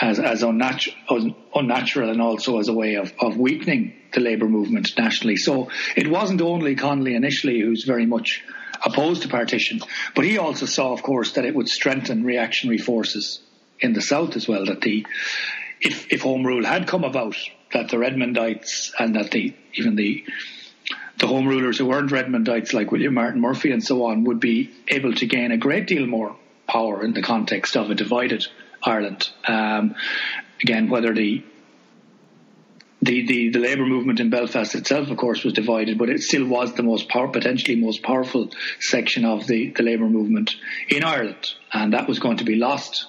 as, 0.00 0.20
as 0.20 0.42
unnatural, 0.42 1.34
unnatural 1.54 2.10
and 2.10 2.22
also 2.22 2.58
as 2.58 2.68
a 2.68 2.72
way 2.72 2.94
of, 2.96 3.12
of 3.18 3.36
weakening 3.36 3.94
the 4.12 4.20
labour 4.20 4.46
movement 4.46 4.96
nationally. 4.96 5.36
So 5.36 5.70
it 5.96 6.08
wasn't 6.08 6.42
only 6.42 6.76
Connolly 6.76 7.14
initially 7.14 7.60
who's 7.60 7.84
very 7.84 8.06
much 8.06 8.44
opposed 8.84 9.22
to 9.22 9.28
partition, 9.28 9.80
but 10.14 10.24
he 10.24 10.38
also 10.38 10.66
saw, 10.66 10.92
of 10.92 11.02
course, 11.02 11.32
that 11.32 11.44
it 11.44 11.54
would 11.54 11.68
strengthen 11.68 12.24
reactionary 12.24 12.78
forces 12.78 13.40
in 13.80 13.92
the 13.94 14.02
south 14.02 14.36
as 14.36 14.46
well. 14.46 14.66
That 14.66 14.80
the 14.80 15.06
if 15.80 16.12
if 16.12 16.22
home 16.22 16.46
rule 16.46 16.64
had 16.64 16.86
come 16.86 17.04
about, 17.04 17.36
that 17.72 17.88
the 17.88 17.96
Redmondites 17.96 18.92
and 18.98 19.16
that 19.16 19.30
the 19.30 19.54
even 19.74 19.96
the 19.96 20.24
the 21.22 21.28
home 21.28 21.46
rulers 21.46 21.78
who 21.78 21.86
weren't 21.86 22.10
Redmondites 22.10 22.74
like 22.74 22.90
William 22.90 23.14
Martin 23.14 23.40
Murphy 23.40 23.70
and 23.70 23.82
so 23.82 24.06
on 24.06 24.24
would 24.24 24.40
be 24.40 24.72
able 24.88 25.14
to 25.14 25.26
gain 25.26 25.52
a 25.52 25.56
great 25.56 25.86
deal 25.86 26.04
more 26.04 26.36
power 26.66 27.04
in 27.04 27.14
the 27.14 27.22
context 27.22 27.76
of 27.76 27.90
a 27.90 27.94
divided 27.94 28.44
Ireland. 28.82 29.30
Um, 29.46 29.94
again, 30.60 30.90
whether 30.90 31.14
the 31.14 31.44
the, 33.02 33.26
the, 33.26 33.50
the 33.50 33.58
labour 33.58 33.84
movement 33.84 34.20
in 34.20 34.30
Belfast 34.30 34.76
itself, 34.76 35.10
of 35.10 35.16
course, 35.16 35.42
was 35.42 35.54
divided, 35.54 35.98
but 35.98 36.08
it 36.08 36.22
still 36.22 36.46
was 36.46 36.74
the 36.74 36.84
most 36.84 37.08
power, 37.08 37.26
potentially 37.26 37.74
most 37.74 38.00
powerful 38.02 38.50
section 38.78 39.24
of 39.24 39.48
the, 39.48 39.70
the 39.70 39.82
labour 39.82 40.08
movement 40.08 40.54
in 40.88 41.02
Ireland, 41.02 41.54
and 41.72 41.94
that 41.94 42.06
was 42.06 42.20
going 42.20 42.36
to 42.36 42.44
be 42.44 42.54
lost 42.54 43.06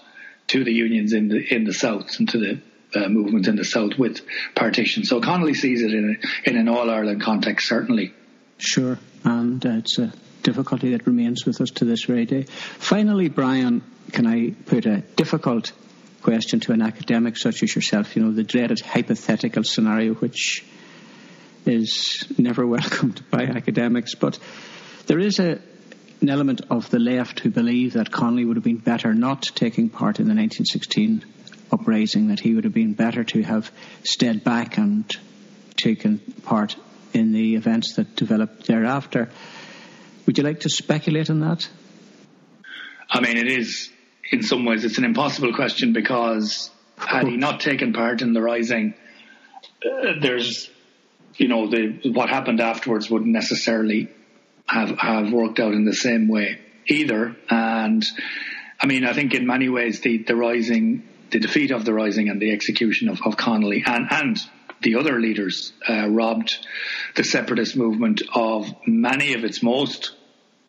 to 0.48 0.64
the 0.64 0.74
unions 0.74 1.14
in 1.14 1.30
the 1.30 1.54
in 1.54 1.64
the 1.64 1.74
south 1.74 2.20
and 2.20 2.30
to 2.30 2.38
the 2.40 2.62
uh, 2.96 3.08
movement 3.10 3.48
in 3.48 3.56
the 3.56 3.66
south 3.66 3.98
with 3.98 4.22
partition. 4.56 5.04
So 5.04 5.22
Connolly 5.22 5.54
sees 5.54 5.82
it 5.82 5.94
in 5.94 6.18
a, 6.18 6.50
in 6.50 6.58
an 6.58 6.68
all 6.68 6.90
Ireland 6.90 7.22
context, 7.22 7.68
certainly. 7.68 8.14
Sure, 8.58 9.00
and 9.24 9.66
uh, 9.66 9.70
it's 9.78 9.98
a 10.00 10.14
difficulty 10.44 10.92
that 10.92 11.08
remains 11.08 11.46
with 11.46 11.60
us 11.62 11.72
to 11.72 11.86
this 11.86 12.04
very 12.04 12.26
day. 12.26 12.44
Finally, 12.44 13.30
Brian, 13.30 13.82
can 14.12 14.28
I 14.28 14.52
put 14.52 14.86
a 14.86 15.02
difficult 15.16 15.72
question 16.22 16.60
to 16.62 16.72
an 16.72 16.82
academic 16.82 17.38
such 17.38 17.64
as 17.64 17.76
yourself? 17.76 18.16
You 18.16 18.24
know, 18.24 18.32
the 18.32 18.44
dreaded 18.44 18.80
hypothetical 18.82 19.64
scenario, 19.64 20.14
which 20.14 20.66
is 21.66 22.26
never 22.38 22.66
welcomed 22.68 23.24
by 23.30 23.44
academics, 23.44 24.16
but 24.16 24.38
there 25.08 25.20
is 25.20 25.40
a 25.40 25.60
an 26.22 26.30
element 26.30 26.62
of 26.70 26.90
the 26.90 27.00
left 27.00 27.42
who 27.42 27.50
believe 27.50 27.94
that 27.94 28.10
Connolly 28.10 28.46
would 28.46 28.56
have 28.56 28.64
been 28.64 28.78
better 28.78 29.14
not 29.14 29.42
taking 29.56 29.90
part 29.90 30.20
in 30.20 30.26
the 30.28 30.34
1916 30.34 31.26
uprising, 31.74 32.28
that 32.28 32.40
he 32.40 32.54
would 32.54 32.64
have 32.64 32.74
been 32.74 32.94
better 32.94 33.24
to 33.24 33.42
have 33.42 33.72
stayed 34.04 34.44
back 34.44 34.78
and 34.78 35.06
taken 35.76 36.20
part 36.44 36.76
in 37.14 37.34
the 37.34 37.56
events 37.56 37.96
that 37.96 38.16
developed 38.16 38.68
thereafter. 38.68 39.30
Would 40.26 40.38
you 40.38 40.44
like 40.44 40.62
to 40.62 40.70
speculate 40.70 41.30
on 41.30 41.42
that? 41.42 41.68
I 43.10 43.20
mean, 43.20 43.38
it 43.38 43.48
is, 43.48 43.90
in 44.32 44.42
some 44.44 44.66
ways, 44.66 44.86
it's 44.86 44.98
an 44.98 45.04
impossible 45.04 45.54
question 45.54 45.94
because 45.94 46.72
had 46.98 47.28
he 47.28 47.38
not 47.38 47.60
taken 47.60 47.94
part 47.94 48.22
in 48.22 48.34
the 48.34 48.42
rising, 48.42 48.94
uh, 49.86 50.14
there's, 50.22 50.70
you 51.36 51.48
know, 51.48 51.68
the, 51.68 52.12
what 52.12 52.30
happened 52.30 52.62
afterwards 52.62 53.10
wouldn't 53.10 53.32
necessarily 53.32 54.10
have, 54.66 54.98
have 54.98 55.32
worked 55.32 55.60
out 55.60 55.74
in 55.74 55.86
the 55.86 55.94
same 55.94 56.28
way 56.28 56.60
either. 56.88 57.36
And 57.50 58.04
I 58.82 58.88
mean, 58.88 59.06
I 59.06 59.14
think 59.14 59.34
in 59.34 59.46
many 59.46 59.70
ways 59.70 60.02
the, 60.02 60.20
the 60.20 60.36
rising 60.36 61.08
the 61.34 61.40
defeat 61.40 61.72
of 61.72 61.84
the 61.84 61.94
Rising 61.94 62.30
and 62.30 62.40
the 62.40 62.54
execution 62.54 63.10
of, 63.10 63.20
of 63.26 63.36
Connolly 63.36 63.84
and, 63.86 64.08
and 64.10 64.38
the 64.82 64.96
other 64.96 65.20
leaders 65.20 65.74
uh, 65.90 66.08
robbed 66.08 66.66
the 67.16 67.24
separatist 67.24 67.76
movement 67.76 68.22
of 68.34 68.68
many 68.86 69.34
of 69.34 69.44
its 69.44 69.64
most 69.64 70.16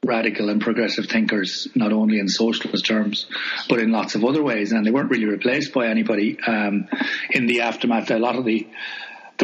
radical 0.04 0.48
and 0.48 0.60
progressive 0.60 1.06
thinkers, 1.06 1.68
not 1.74 1.92
only 1.92 2.18
in 2.18 2.28
socialist 2.28 2.84
terms, 2.84 3.26
but 3.68 3.78
in 3.78 3.90
lots 3.90 4.14
of 4.14 4.24
other 4.24 4.42
ways. 4.42 4.72
And 4.72 4.86
they 4.86 4.90
weren't 4.90 5.10
really 5.10 5.26
replaced 5.26 5.72
by 5.72 5.88
anybody 5.88 6.38
um, 6.46 6.88
in 7.30 7.46
the 7.46 7.62
aftermath. 7.62 8.10
A 8.10 8.18
lot 8.18 8.36
of 8.36 8.44
the 8.44 8.66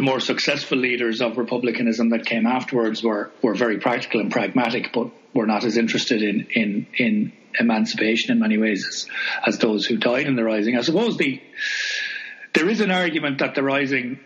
the 0.01 0.05
more 0.05 0.19
successful 0.19 0.79
leaders 0.79 1.21
of 1.21 1.37
republicanism 1.37 2.09
that 2.09 2.25
came 2.25 2.47
afterwards 2.47 3.03
were, 3.03 3.29
were 3.43 3.53
very 3.53 3.77
practical 3.77 4.19
and 4.19 4.31
pragmatic, 4.31 4.91
but 4.91 5.11
were 5.31 5.45
not 5.45 5.63
as 5.63 5.77
interested 5.77 6.23
in 6.23 6.47
in 6.55 6.87
in 6.97 7.33
emancipation 7.59 8.31
in 8.31 8.39
many 8.39 8.57
ways 8.57 8.87
as, 8.87 9.07
as 9.45 9.59
those 9.59 9.85
who 9.85 9.97
died 9.97 10.25
in 10.25 10.35
the 10.35 10.43
rising. 10.43 10.75
I 10.75 10.81
suppose 10.81 11.17
the 11.17 11.39
there 12.53 12.67
is 12.67 12.81
an 12.81 12.89
argument 12.89 13.39
that 13.39 13.53
the 13.53 13.61
rising 13.61 14.19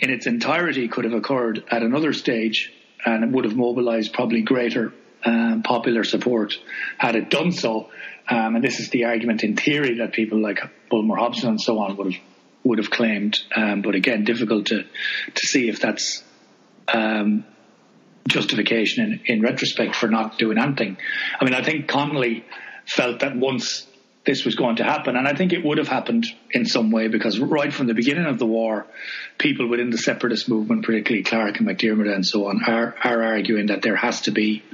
in 0.00 0.10
its 0.10 0.26
entirety 0.26 0.88
could 0.88 1.04
have 1.04 1.14
occurred 1.14 1.62
at 1.70 1.84
another 1.84 2.12
stage 2.12 2.72
and 3.04 3.22
it 3.22 3.30
would 3.30 3.44
have 3.44 3.54
mobilized 3.54 4.12
probably 4.12 4.42
greater 4.42 4.92
um, 5.24 5.62
popular 5.62 6.02
support 6.02 6.58
had 6.98 7.14
it 7.14 7.30
done 7.30 7.52
so. 7.52 7.90
Um, 8.28 8.56
and 8.56 8.64
this 8.64 8.80
is 8.80 8.90
the 8.90 9.04
argument 9.04 9.44
in 9.44 9.54
theory 9.54 9.98
that 9.98 10.12
people 10.12 10.42
like 10.42 10.58
Bulmer 10.90 11.14
Hobson 11.14 11.50
and 11.50 11.60
so 11.60 11.78
on 11.78 11.96
would 11.96 12.12
have 12.12 12.22
would 12.66 12.78
have 12.78 12.90
claimed. 12.90 13.38
Um, 13.54 13.82
but 13.82 13.94
again, 13.94 14.24
difficult 14.24 14.66
to 14.66 14.84
to 15.34 15.46
see 15.46 15.68
if 15.68 15.80
that's 15.80 16.22
um, 16.92 17.44
justification 18.28 19.04
in, 19.26 19.36
in 19.36 19.42
retrospect 19.42 19.94
for 19.94 20.08
not 20.08 20.38
doing 20.38 20.58
anything. 20.58 20.96
I 21.40 21.44
mean, 21.44 21.54
I 21.54 21.62
think 21.62 21.88
Connolly 21.88 22.44
felt 22.84 23.20
that 23.20 23.36
once 23.36 23.86
this 24.24 24.44
was 24.44 24.56
going 24.56 24.76
to 24.76 24.84
happen, 24.84 25.16
and 25.16 25.26
I 25.26 25.34
think 25.34 25.52
it 25.52 25.64
would 25.64 25.78
have 25.78 25.88
happened 25.88 26.26
in 26.50 26.66
some 26.66 26.90
way 26.90 27.06
because 27.06 27.38
right 27.38 27.72
from 27.72 27.86
the 27.86 27.94
beginning 27.94 28.26
of 28.26 28.38
the 28.38 28.46
war, 28.46 28.86
people 29.38 29.68
within 29.68 29.90
the 29.90 29.98
separatist 29.98 30.48
movement, 30.48 30.84
particularly 30.84 31.22
Clarke 31.22 31.58
and 31.60 31.68
McDiarmid 31.68 32.12
and 32.12 32.26
so 32.26 32.48
on, 32.48 32.60
are, 32.66 32.94
are 33.04 33.22
arguing 33.22 33.66
that 33.66 33.82
there 33.82 33.94
has 33.94 34.22
to 34.22 34.32
be 34.32 34.64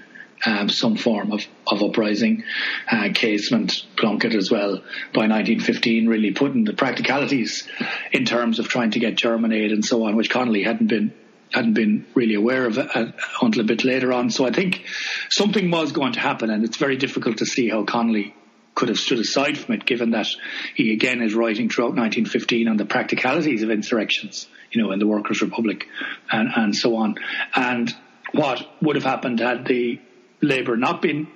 um, 0.45 0.69
some 0.69 0.97
form 0.97 1.33
of, 1.33 1.47
of 1.67 1.83
uprising. 1.83 2.45
Uh, 2.91 3.09
Casement, 3.15 3.87
Plunkett 3.97 4.35
as 4.35 4.51
well, 4.51 4.79
by 5.13 5.29
1915, 5.29 6.09
really 6.09 6.33
putting 6.33 6.65
the 6.65 6.73
practicalities 6.73 7.69
in 8.13 8.25
terms 8.25 8.59
of 8.59 8.69
trying 8.69 8.93
to 8.93 8.99
get 8.99 9.15
German 9.15 9.53
aid 9.53 9.73
and 9.73 9.85
so 9.85 10.05
on, 10.07 10.17
which 10.17 10.31
Connolly 10.31 10.63
hadn't 10.63 10.89
been 10.89 11.13
hadn't 11.53 11.75
been 11.75 12.07
really 12.15 12.35
aware 12.35 12.65
of 12.65 12.79
it 12.79 12.89
uh, 12.97 13.13
until 13.43 13.61
a 13.61 13.65
bit 13.65 13.85
later 13.85 14.11
on. 14.11 14.31
So 14.31 14.47
I 14.47 14.53
think 14.53 14.87
something 15.29 15.71
was 15.71 15.93
going 15.93 16.15
to 16.15 16.21
happen, 16.21 16.49
and 16.49 16.65
it's 16.65 16.79
very 16.79 16.97
difficult 16.97 17.39
to 17.39 17.47
see 17.47 17.69
how 17.69 17.85
Connolly 17.85 18.35
could 18.75 18.89
have 18.89 18.99
stood 18.99 19.19
aside 19.19 19.59
from 19.59 19.75
it, 19.75 19.85
given 19.85 20.13
that 20.13 20.29
he 20.75 20.95
again 20.95 21.21
is 21.21 21.35
writing 21.35 21.69
throughout 21.69 21.95
1915 21.95 22.69
on 22.69 22.79
the 22.79 22.87
practicalities 22.87 23.63
of 23.63 23.71
insurrections, 23.71 24.47
you 24.71 24.83
know, 24.83 24.93
in 24.93 24.99
the 24.99 25.07
Workers' 25.07 25.43
Republic 25.43 25.87
and, 26.31 26.49
and 26.57 26.75
so 26.75 26.97
on. 26.97 27.17
And 27.55 27.95
what 28.33 28.67
would 28.81 28.97
have 28.97 29.05
happened 29.05 29.41
had 29.41 29.67
the 29.67 30.01
Labour 30.43 30.77
not 30.77 31.01
been 31.01 31.29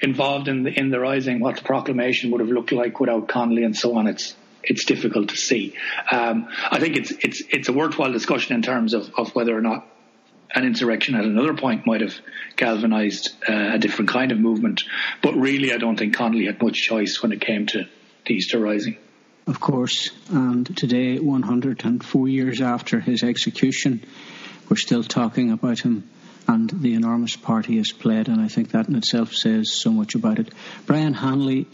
involved 0.00 0.48
in 0.48 0.62
the 0.62 0.70
in 0.70 0.90
the 0.90 1.00
rising, 1.00 1.40
what 1.40 1.56
the 1.56 1.62
proclamation 1.62 2.30
would 2.30 2.40
have 2.40 2.50
looked 2.50 2.72
like 2.72 3.00
without 3.00 3.28
Connolly 3.28 3.64
and 3.64 3.76
so 3.76 3.96
on. 3.96 4.06
It's 4.06 4.34
it's 4.62 4.84
difficult 4.84 5.30
to 5.30 5.36
see. 5.36 5.74
Um, 6.10 6.48
I 6.70 6.78
think 6.78 6.96
it's 6.96 7.10
it's 7.10 7.42
it's 7.50 7.68
a 7.68 7.72
worthwhile 7.72 8.12
discussion 8.12 8.54
in 8.54 8.62
terms 8.62 8.94
of, 8.94 9.10
of 9.16 9.34
whether 9.34 9.56
or 9.56 9.60
not 9.60 9.86
an 10.54 10.64
insurrection 10.64 11.14
at 11.14 11.24
another 11.24 11.54
point 11.54 11.86
might 11.86 12.00
have 12.00 12.14
galvanised 12.56 13.34
uh, 13.48 13.74
a 13.74 13.78
different 13.78 14.10
kind 14.10 14.32
of 14.32 14.38
movement. 14.38 14.84
But 15.22 15.34
really, 15.34 15.72
I 15.72 15.78
don't 15.78 15.98
think 15.98 16.16
Connolly 16.16 16.46
had 16.46 16.62
much 16.62 16.80
choice 16.80 17.22
when 17.22 17.32
it 17.32 17.40
came 17.40 17.66
to 17.66 17.86
the 18.26 18.34
Easter 18.34 18.58
Rising. 18.58 18.96
Of 19.46 19.60
course, 19.60 20.10
and 20.30 20.76
today, 20.76 21.18
104 21.18 22.28
years 22.28 22.60
after 22.60 23.00
his 23.00 23.22
execution, 23.22 24.04
we're 24.68 24.76
still 24.76 25.02
talking 25.02 25.52
about 25.52 25.80
him 25.80 26.08
and 26.48 26.70
the 26.70 26.94
enormous 26.94 27.36
part 27.36 27.66
he 27.66 27.76
has 27.76 27.92
played, 27.92 28.28
and 28.28 28.40
I 28.40 28.48
think 28.48 28.70
that 28.70 28.88
in 28.88 28.96
itself 28.96 29.34
says 29.34 29.70
so 29.70 29.90
much 29.90 30.14
about 30.14 30.38
it. 30.38 30.52
Brian 30.86 31.14
Hanley 31.14 31.68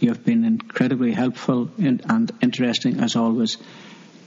you 0.00 0.10
have 0.10 0.24
been 0.24 0.44
incredibly 0.44 1.12
helpful 1.12 1.70
and 1.78 2.32
interesting 2.42 3.00
as 3.00 3.16
always. 3.16 3.56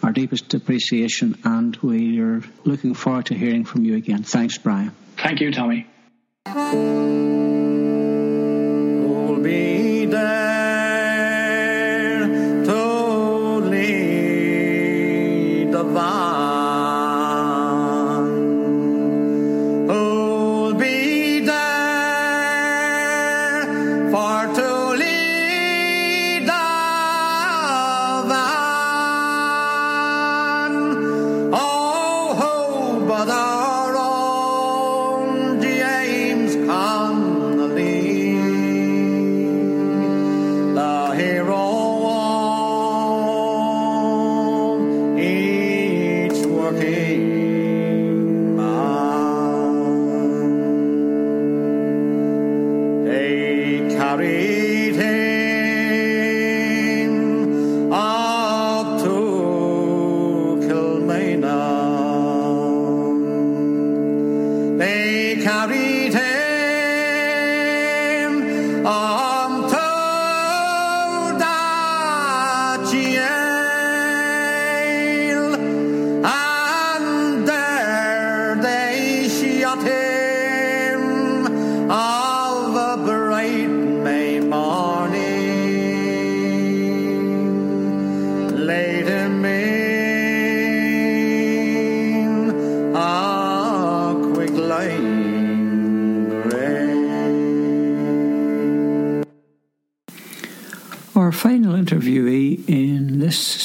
Our 0.01 0.11
deepest 0.11 0.53
appreciation, 0.53 1.37
and 1.43 1.75
we 1.77 2.19
are 2.19 2.41
looking 2.63 2.93
forward 2.93 3.27
to 3.27 3.33
hearing 3.33 3.65
from 3.65 3.83
you 3.83 3.95
again. 3.95 4.23
Thanks, 4.23 4.57
Brian. 4.57 4.91
Thank 5.17 5.41
you, 5.41 5.51
Tommy. 5.51 5.87
interviewee 9.47 10.46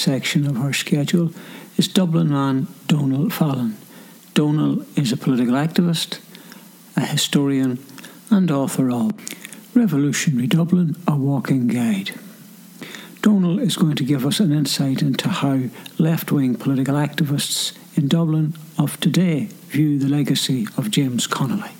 section 0.02 0.48
of 0.48 0.58
our 0.58 0.72
schedule 0.72 1.30
is 1.76 1.86
Dublin 1.86 2.28
man 2.28 2.66
Donal 2.88 3.30
Fallon. 3.30 3.76
Donal 4.34 4.84
is 4.96 5.12
a 5.12 5.16
political 5.16 5.54
activist, 5.54 6.18
a 6.96 7.06
historian, 7.06 7.78
and 8.28 8.50
author 8.50 8.90
of 8.90 9.12
Revolutionary 9.76 10.48
Dublin, 10.48 10.96
a 11.06 11.14
walking 11.14 11.68
guide. 11.68 12.10
Donal 13.20 13.60
is 13.60 13.76
going 13.76 13.94
to 13.94 14.02
give 14.02 14.26
us 14.26 14.40
an 14.40 14.50
insight 14.50 15.02
into 15.02 15.28
how 15.28 15.60
left 15.98 16.32
wing 16.32 16.56
political 16.56 16.96
activists 16.96 17.72
in 17.96 18.08
Dublin 18.08 18.54
of 18.76 18.98
today 18.98 19.44
view 19.68 20.00
the 20.00 20.08
legacy 20.08 20.66
of 20.76 20.90
James 20.90 21.28
Connolly. 21.28 21.70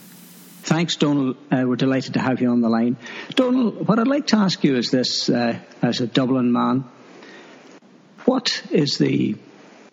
Thanks, 0.62 0.94
Donal. 0.94 1.34
Uh, 1.50 1.64
we're 1.66 1.74
delighted 1.74 2.14
to 2.14 2.20
have 2.20 2.40
you 2.40 2.50
on 2.50 2.60
the 2.60 2.68
line. 2.68 2.96
Donal, 3.34 3.72
what 3.72 3.98
I'd 3.98 4.06
like 4.06 4.28
to 4.28 4.36
ask 4.36 4.62
you 4.62 4.76
is 4.76 4.92
this 4.92 5.28
uh, 5.28 5.58
as 5.82 6.00
a 6.00 6.06
Dublin 6.06 6.52
man, 6.52 6.84
what 8.32 8.62
is 8.70 8.96
the 8.96 9.36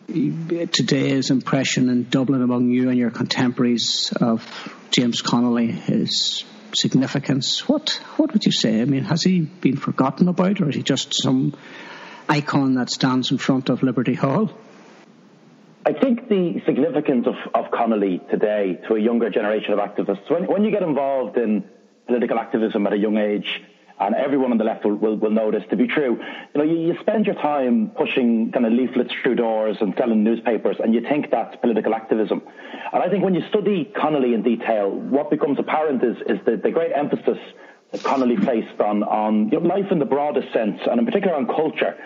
today's 0.08 1.30
impression 1.30 1.90
in 1.90 2.04
Dublin 2.10 2.42
among 2.42 2.70
you 2.70 2.88
and 2.88 2.98
your 2.98 3.12
contemporaries 3.12 4.14
of 4.16 4.40
James 4.92 5.22
Connolly, 5.22 5.74
his 5.74 6.46
significance? 6.74 7.68
What 7.68 8.00
what 8.16 8.32
would 8.32 8.46
you 8.46 8.54
say? 8.54 8.82
I 8.82 8.86
mean, 8.86 9.04
has 9.04 9.24
he 9.24 9.42
been 9.42 9.76
forgotten 9.76 10.30
about, 10.30 10.62
or 10.62 10.70
is 10.70 10.76
he 10.76 10.84
just 10.84 11.14
some 11.16 11.54
icon 12.30 12.76
that 12.76 12.90
stands 12.90 13.30
in 13.30 13.40
front 13.40 13.68
of 13.68 13.84
Liberty 13.84 14.14
Hall? 14.14 14.50
I 15.86 15.92
think 15.92 16.30
the 16.30 16.62
significance 16.66 17.28
of, 17.28 17.36
of 17.54 17.72
Connolly 17.72 18.22
today 18.32 18.80
to 18.88 18.96
a 18.96 19.00
younger 19.02 19.30
generation 19.30 19.74
of 19.74 19.80
activists, 19.80 20.32
when, 20.32 20.48
when 20.48 20.64
you 20.64 20.72
get 20.72 20.84
involved 20.84 21.38
in 21.38 21.66
political 22.08 22.40
activism 22.40 22.88
at 22.88 22.94
a 22.94 22.98
young 22.98 23.18
age, 23.18 23.62
and 24.00 24.16
everyone 24.16 24.52
on 24.52 24.58
the 24.58 24.64
left 24.64 24.86
will, 24.86 24.96
will, 24.96 25.16
will 25.18 25.32
know 25.32 25.52
this 25.52 25.64
to 25.70 25.76
be 25.76 25.88
true. 25.88 26.18
You 26.54 26.58
know, 26.58 26.64
you, 26.64 26.80
you 26.88 26.98
spend 27.02 27.26
your 27.26 27.36
time 27.36 27.92
pushing 27.96 28.52
kind 28.52 28.66
of 28.66 28.74
leaflets 28.74 29.14
through 29.22 29.36
doors 29.36 29.78
and 29.82 29.94
selling 29.98 30.24
newspapers, 30.24 30.78
and 30.80 30.94
you 30.94 31.02
think 31.02 31.32
that's 31.32 31.56
political 31.58 31.94
activism. 31.94 32.42
And 32.94 33.04
I 33.04 33.10
think 33.10 33.24
when 33.24 33.36
you 33.36 33.42
study 33.50 33.92
Connolly 33.96 34.34
in 34.34 34.42
detail, 34.42 34.90
what 34.90 35.30
becomes 35.30 35.60
apparent 35.60 36.04
is, 36.04 36.18
is 36.28 36.40
the, 36.46 36.58
the 36.58 36.72
great 36.72 36.92
emphasis 36.96 37.38
that 37.92 38.04
Connolly 38.04 38.38
placed 38.38 38.80
on, 38.80 39.04
on 39.04 39.50
you 39.50 39.60
know, 39.60 39.68
life 39.68 39.92
in 39.92 40.00
the 40.00 40.06
broadest 40.06 40.52
sense, 40.54 40.80
and 40.90 41.00
in 41.00 41.06
particular 41.06 41.36
on 41.36 41.48
culture. 41.48 41.98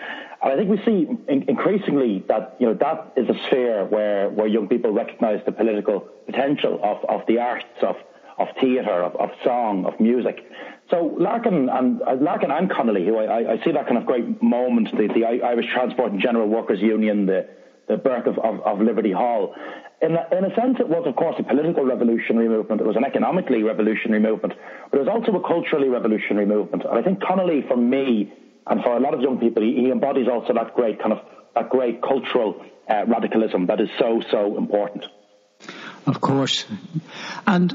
And 0.42 0.52
I 0.52 0.56
think 0.56 0.68
we 0.68 0.78
see 0.84 1.08
in, 1.28 1.44
increasingly 1.48 2.24
that 2.28 2.56
you 2.58 2.66
know 2.66 2.74
that 2.74 3.12
is 3.16 3.28
a 3.28 3.38
sphere 3.46 3.84
where, 3.86 4.28
where 4.30 4.46
young 4.46 4.68
people 4.68 4.92
recognise 4.92 5.40
the 5.46 5.52
political 5.52 6.00
potential 6.26 6.80
of, 6.82 7.04
of 7.08 7.26
the 7.26 7.38
arts, 7.38 7.64
of, 7.82 7.96
of 8.38 8.48
theatre, 8.60 9.02
of, 9.02 9.16
of 9.16 9.30
song, 9.42 9.86
of 9.86 9.98
music. 10.00 10.44
So 10.90 11.16
Larkin 11.18 11.68
and 11.70 12.02
uh, 12.02 12.16
Larkin 12.20 12.50
and 12.50 12.70
Connolly, 12.70 13.06
who 13.06 13.16
I, 13.16 13.54
I, 13.54 13.64
see 13.64 13.72
that 13.72 13.86
kind 13.86 13.96
of 13.96 14.04
great 14.04 14.42
moment, 14.42 14.90
the, 14.92 15.08
the 15.08 15.24
Irish 15.24 15.66
Transport 15.72 16.12
and 16.12 16.20
General 16.20 16.46
Workers 16.46 16.80
Union, 16.80 17.24
the, 17.26 17.48
the 17.88 17.96
birth 17.96 18.26
of, 18.26 18.38
of, 18.38 18.60
of 18.60 18.80
Liberty 18.80 19.12
Hall. 19.12 19.54
In 20.02 20.12
a, 20.14 20.36
in 20.36 20.44
a 20.44 20.54
sense, 20.54 20.76
it 20.80 20.88
was, 20.88 21.06
of 21.06 21.16
course, 21.16 21.36
a 21.38 21.42
political 21.42 21.84
revolutionary 21.84 22.48
movement. 22.48 22.82
It 22.82 22.86
was 22.86 22.96
an 22.96 23.04
economically 23.04 23.62
revolutionary 23.62 24.20
movement, 24.20 24.54
but 24.90 25.00
it 25.00 25.06
was 25.06 25.08
also 25.08 25.38
a 25.38 25.46
culturally 25.46 25.88
revolutionary 25.88 26.46
movement. 26.46 26.84
And 26.84 26.98
I 26.98 27.02
think 27.02 27.22
Connolly, 27.22 27.64
for 27.66 27.76
me, 27.76 28.30
and 28.66 28.82
for 28.82 28.96
a 28.96 29.00
lot 29.00 29.14
of 29.14 29.20
young 29.20 29.38
people, 29.38 29.62
he, 29.62 29.74
he 29.74 29.90
embodies 29.90 30.28
also 30.28 30.52
that 30.54 30.74
great 30.74 31.00
kind 31.00 31.12
of 31.12 31.20
that 31.54 31.70
great 31.70 32.02
cultural 32.02 32.64
uh, 32.88 33.04
radicalism 33.06 33.66
that 33.66 33.80
is 33.80 33.88
so 33.98 34.22
so 34.30 34.56
important. 34.56 35.06
Of 36.06 36.20
course, 36.20 36.66
and 37.46 37.74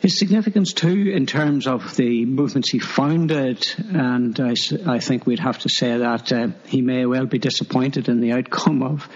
his 0.00 0.18
significance 0.18 0.72
too 0.72 1.10
in 1.12 1.26
terms 1.26 1.66
of 1.66 1.96
the 1.96 2.24
movements 2.24 2.70
he 2.70 2.78
founded, 2.78 3.66
and 3.78 4.38
I, 4.38 4.54
I 4.86 5.00
think 5.00 5.26
we'd 5.26 5.40
have 5.40 5.58
to 5.60 5.68
say 5.68 5.98
that 5.98 6.32
uh, 6.32 6.48
he 6.66 6.82
may 6.82 7.04
well 7.04 7.26
be 7.26 7.38
disappointed 7.38 8.08
in 8.08 8.20
the 8.20 8.32
outcome 8.32 8.82
of 8.82 9.08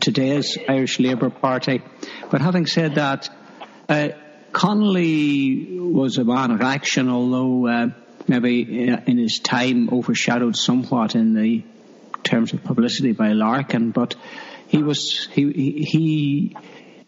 today's 0.00 0.56
Irish 0.68 1.00
Labour 1.00 1.30
Party. 1.30 1.82
But 2.30 2.42
having 2.42 2.66
said 2.66 2.94
that, 2.94 3.28
uh, 3.88 4.10
Connolly 4.52 5.78
was 5.78 6.18
a 6.18 6.24
man 6.24 6.50
of 6.52 6.60
action, 6.60 7.08
although 7.08 7.66
uh, 7.66 7.86
maybe 8.28 8.88
in 8.88 9.18
his 9.18 9.40
time 9.40 9.90
overshadowed 9.90 10.56
somewhat 10.56 11.14
in 11.16 11.34
the 11.34 11.64
terms 12.22 12.52
of 12.52 12.62
publicity 12.62 13.12
by 13.12 13.32
Larkin, 13.32 13.90
but 13.90 14.14
he 14.68 14.82
was 14.82 15.28
he 15.32 15.84
he 15.84 16.56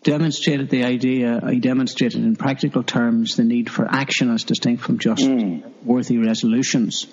demonstrated 0.02 0.68
the 0.68 0.84
idea. 0.84 1.40
He 1.48 1.60
demonstrated 1.60 2.22
in 2.22 2.36
practical 2.36 2.82
terms 2.82 3.36
the 3.36 3.44
need 3.44 3.70
for 3.70 3.86
action 3.88 4.30
as 4.30 4.44
distinct 4.44 4.82
from 4.82 4.98
just 4.98 5.22
mm. 5.22 5.62
worthy 5.84 6.18
resolutions. 6.18 7.06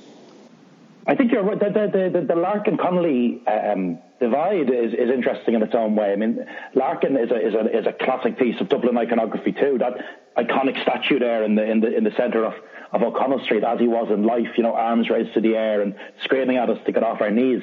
I 1.08 1.16
think 1.16 1.32
you're 1.32 1.44
right. 1.44 1.60
The, 1.60 1.70
the, 1.70 2.20
the, 2.20 2.26
the 2.28 2.36
Larkin 2.36 2.78
Connolly 2.78 3.42
um, 3.48 3.98
divide 4.20 4.70
is, 4.70 4.94
is 4.94 5.10
interesting 5.10 5.56
in 5.56 5.64
its 5.64 5.74
own 5.74 5.96
way. 5.96 6.12
I 6.12 6.16
mean, 6.16 6.46
Larkin 6.76 7.18
is 7.18 7.32
a, 7.32 7.48
is 7.48 7.56
a 7.56 7.80
is 7.80 7.88
a 7.88 7.94
classic 7.94 8.38
piece 8.38 8.62
of 8.62 8.70
Dublin 8.70 8.96
iconography 8.96 9.54
too. 9.54 9.80
That 9.80 9.94
iconic 10.38 10.80
statue 10.84 11.18
there 11.18 11.44
in 11.44 11.56
the 11.56 11.64
in 11.64 11.80
the 11.80 11.98
in 11.98 12.04
the 12.04 12.12
centre 12.16 12.46
of 12.46 12.54
of 12.92 13.02
O'Connell 13.02 13.44
Street 13.44 13.64
as 13.64 13.80
he 13.80 13.88
was 13.88 14.12
in 14.12 14.24
life, 14.24 14.48
you 14.58 14.64
know, 14.64 14.74
arms 14.74 15.10
raised 15.10 15.34
to 15.34 15.42
the 15.42 15.56
air 15.56 15.82
and 15.82 15.96
screaming 16.24 16.58
at 16.58 16.70
us 16.70 16.78
to 16.86 16.92
get 16.92 17.04
off 17.04 17.22
our 17.22 17.32
knees. 17.32 17.62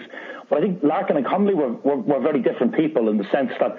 But 0.49 0.59
I 0.59 0.63
think 0.63 0.83
Larkin 0.83 1.17
and 1.17 1.27
Connolly 1.27 1.55
were, 1.55 1.73
were, 1.73 1.97
were 1.97 2.21
very 2.21 2.41
different 2.41 2.77
people 2.77 3.09
in 3.09 3.17
the 3.17 3.27
sense 3.33 3.51
that 3.59 3.77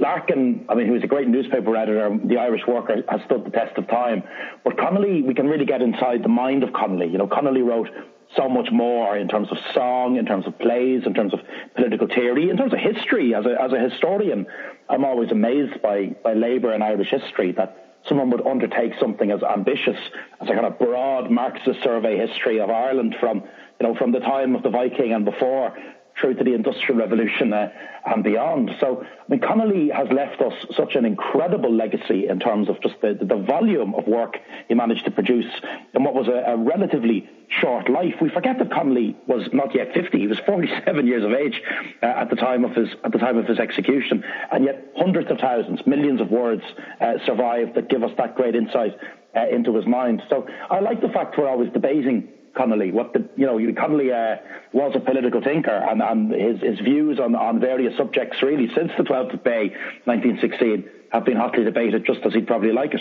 Larkin, 0.00 0.64
I 0.68 0.74
mean, 0.74 0.86
he 0.86 0.92
was 0.92 1.04
a 1.04 1.06
great 1.06 1.28
newspaper 1.28 1.76
editor. 1.76 2.18
The 2.24 2.38
Irish 2.38 2.62
Worker 2.66 3.02
has 3.08 3.20
stood 3.26 3.44
the 3.44 3.50
test 3.50 3.76
of 3.76 3.86
time. 3.88 4.22
But 4.64 4.78
Connolly, 4.78 5.22
we 5.22 5.34
can 5.34 5.46
really 5.46 5.66
get 5.66 5.82
inside 5.82 6.22
the 6.22 6.28
mind 6.28 6.62
of 6.64 6.72
Connolly. 6.72 7.08
You 7.08 7.18
know, 7.18 7.26
Connolly 7.26 7.62
wrote 7.62 7.88
so 8.34 8.48
much 8.48 8.70
more 8.72 9.16
in 9.16 9.28
terms 9.28 9.48
of 9.50 9.58
song, 9.74 10.16
in 10.16 10.24
terms 10.24 10.46
of 10.46 10.58
plays, 10.58 11.02
in 11.04 11.12
terms 11.12 11.34
of 11.34 11.40
political 11.74 12.06
theory, 12.06 12.48
in 12.48 12.56
terms 12.56 12.72
of 12.72 12.78
history. 12.78 13.34
As 13.34 13.44
a, 13.44 13.60
as 13.60 13.72
a 13.72 13.78
historian, 13.78 14.46
I'm 14.88 15.04
always 15.04 15.30
amazed 15.30 15.82
by, 15.82 16.16
by 16.24 16.32
Labour 16.32 16.72
and 16.72 16.82
Irish 16.82 17.10
history 17.10 17.52
that 17.52 17.98
someone 18.08 18.30
would 18.30 18.46
undertake 18.46 18.92
something 18.98 19.30
as 19.30 19.42
ambitious 19.42 19.98
as 20.40 20.48
a 20.48 20.54
kind 20.54 20.64
of 20.64 20.78
broad 20.78 21.30
Marxist 21.30 21.82
survey 21.82 22.16
history 22.16 22.58
of 22.60 22.70
Ireland 22.70 23.16
from, 23.20 23.42
you 23.80 23.86
know, 23.86 23.94
from 23.94 24.12
the 24.12 24.20
time 24.20 24.56
of 24.56 24.62
the 24.62 24.70
Viking 24.70 25.12
and 25.12 25.24
before 25.24 25.76
through 26.20 26.34
to 26.34 26.44
the 26.44 26.54
Industrial 26.54 26.98
Revolution 26.98 27.52
uh, 27.52 27.70
and 28.06 28.22
beyond. 28.22 28.70
So, 28.80 29.02
I 29.02 29.06
mean, 29.28 29.40
Connolly 29.40 29.90
has 29.90 30.08
left 30.10 30.40
us 30.40 30.52
such 30.76 30.94
an 30.94 31.04
incredible 31.04 31.72
legacy 31.72 32.28
in 32.28 32.38
terms 32.40 32.68
of 32.68 32.80
just 32.80 33.00
the, 33.00 33.18
the 33.20 33.36
volume 33.36 33.94
of 33.94 34.06
work 34.06 34.38
he 34.68 34.74
managed 34.74 35.04
to 35.04 35.10
produce 35.10 35.50
in 35.94 36.04
what 36.04 36.14
was 36.14 36.28
a, 36.28 36.52
a, 36.52 36.56
relatively 36.56 37.28
short 37.48 37.90
life. 37.90 38.14
We 38.20 38.28
forget 38.30 38.58
that 38.58 38.70
Connolly 38.70 39.16
was 39.26 39.48
not 39.52 39.74
yet 39.74 39.92
50; 39.94 40.18
he 40.18 40.26
was 40.26 40.38
47 40.46 41.06
years 41.06 41.24
of 41.24 41.32
age 41.32 41.60
uh, 42.02 42.06
at 42.06 42.30
the 42.30 42.36
time 42.36 42.64
of 42.64 42.72
his 42.72 42.88
at 43.04 43.12
the 43.12 43.18
time 43.18 43.36
of 43.36 43.46
his 43.46 43.58
execution, 43.58 44.24
and 44.52 44.64
yet 44.64 44.92
hundreds 44.96 45.30
of 45.30 45.38
thousands, 45.38 45.86
millions 45.86 46.20
of 46.20 46.30
words 46.30 46.62
uh, 47.00 47.14
survived 47.26 47.74
that 47.74 47.88
give 47.88 48.02
us 48.02 48.12
that 48.18 48.34
great 48.34 48.54
insight 48.54 48.96
uh, 49.36 49.48
into 49.48 49.74
his 49.76 49.86
mind. 49.86 50.22
So, 50.28 50.46
I 50.70 50.80
like 50.80 51.00
the 51.00 51.08
fact 51.08 51.36
we're 51.36 51.48
always 51.48 51.72
debating 51.72 52.28
Connolly. 52.56 52.90
What 52.90 53.12
the 53.12 53.28
you 53.36 53.46
know 53.46 53.58
Connolly 53.74 54.10
uh, 54.10 54.36
was 54.72 54.92
a 54.96 55.00
political 55.00 55.42
thinker, 55.42 55.70
and, 55.70 56.02
and 56.02 56.32
his 56.32 56.60
his 56.60 56.80
views 56.80 57.18
on, 57.20 57.34
on 57.34 57.60
various 57.60 57.96
subjects 57.96 58.42
really 58.42 58.68
since 58.74 58.90
the 58.96 59.04
12th 59.04 59.34
of 59.34 59.44
May 59.44 59.70
1916 60.04 60.88
have 61.12 61.24
been 61.24 61.36
hotly 61.36 61.64
debated, 61.64 62.04
just 62.06 62.20
as 62.24 62.32
he'd 62.34 62.46
probably 62.46 62.72
like 62.72 62.94
it. 62.94 63.00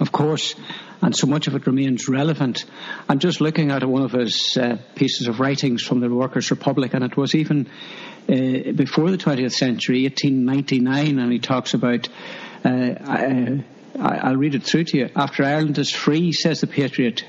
Of 0.00 0.12
course, 0.12 0.54
and 1.00 1.16
so 1.16 1.26
much 1.26 1.48
of 1.48 1.54
it 1.54 1.66
remains 1.66 2.08
relevant. 2.08 2.64
I'm 3.08 3.18
just 3.18 3.40
looking 3.40 3.70
at 3.70 3.84
one 3.84 4.02
of 4.02 4.12
his 4.12 4.56
uh, 4.56 4.78
pieces 4.94 5.26
of 5.26 5.40
writings 5.40 5.82
from 5.82 6.00
the 6.00 6.08
Workers' 6.08 6.50
Republic, 6.50 6.94
and 6.94 7.04
it 7.04 7.16
was 7.16 7.34
even 7.34 7.68
uh, 8.28 8.72
before 8.72 9.10
the 9.10 9.18
20th 9.18 9.52
century, 9.52 10.04
1899, 10.04 11.18
and 11.18 11.32
he 11.32 11.38
talks 11.38 11.74
about. 11.74 12.08
Uh, 12.64 13.62
I, 13.98 14.18
I'll 14.18 14.36
read 14.36 14.54
it 14.54 14.62
through 14.62 14.84
to 14.84 14.98
you. 14.98 15.10
After 15.14 15.44
Ireland 15.44 15.78
is 15.78 15.90
free, 15.90 16.32
says 16.32 16.60
the 16.60 16.66
patriot, 16.66 17.24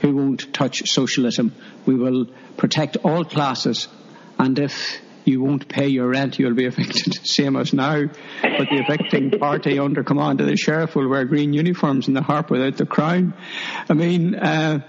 who 0.00 0.14
won't 0.14 0.52
touch 0.52 0.90
socialism. 0.90 1.54
We 1.84 1.94
will 1.94 2.26
protect 2.56 2.98
all 2.98 3.24
classes, 3.24 3.88
and 4.38 4.58
if 4.58 5.00
you 5.26 5.42
won't 5.42 5.68
pay 5.68 5.88
your 5.88 6.08
rent, 6.08 6.38
you'll 6.38 6.54
be 6.54 6.66
evicted, 6.66 7.14
same 7.26 7.56
as 7.56 7.72
now. 7.72 8.06
But 8.42 8.68
the 8.70 8.84
evicting 8.86 9.38
party 9.38 9.78
under 9.78 10.04
command 10.04 10.40
of 10.40 10.46
the 10.46 10.56
sheriff 10.56 10.94
will 10.94 11.08
wear 11.08 11.24
green 11.24 11.52
uniforms 11.52 12.06
and 12.06 12.16
the 12.16 12.22
harp 12.22 12.50
without 12.50 12.76
the 12.76 12.86
crown. 12.86 13.34
I 13.88 13.94
mean, 13.94 14.36
uh, 14.36 14.80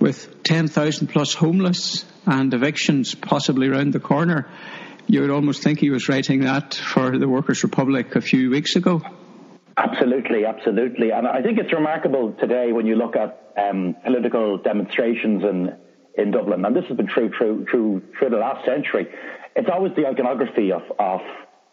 with 0.00 0.42
10,000 0.42 1.06
plus 1.06 1.32
homeless 1.34 2.04
and 2.26 2.52
evictions 2.52 3.14
possibly 3.14 3.68
round 3.68 3.92
the 3.92 4.00
corner, 4.00 4.48
you 5.06 5.20
would 5.20 5.30
almost 5.30 5.62
think 5.62 5.78
he 5.78 5.90
was 5.90 6.08
writing 6.08 6.40
that 6.40 6.74
for 6.74 7.16
the 7.16 7.28
Workers' 7.28 7.62
Republic 7.62 8.16
a 8.16 8.20
few 8.20 8.50
weeks 8.50 8.74
ago. 8.74 9.02
Absolutely, 9.78 10.46
absolutely. 10.46 11.10
And 11.12 11.28
I 11.28 11.42
think 11.42 11.58
it's 11.58 11.72
remarkable 11.72 12.32
today 12.40 12.72
when 12.72 12.86
you 12.86 12.96
look 12.96 13.14
at 13.14 13.52
um, 13.58 13.94
political 14.04 14.56
demonstrations 14.58 15.42
in, 15.44 15.76
in 16.16 16.30
Dublin, 16.30 16.64
and 16.64 16.74
this 16.74 16.84
has 16.86 16.96
been 16.96 17.06
true, 17.06 17.28
true, 17.28 17.66
true, 17.68 18.02
through 18.18 18.30
the 18.30 18.38
last 18.38 18.64
century 18.64 19.06
it's 19.56 19.68
always 19.72 19.92
the 19.96 20.06
iconography 20.06 20.70
of, 20.70 20.82
of 20.98 21.20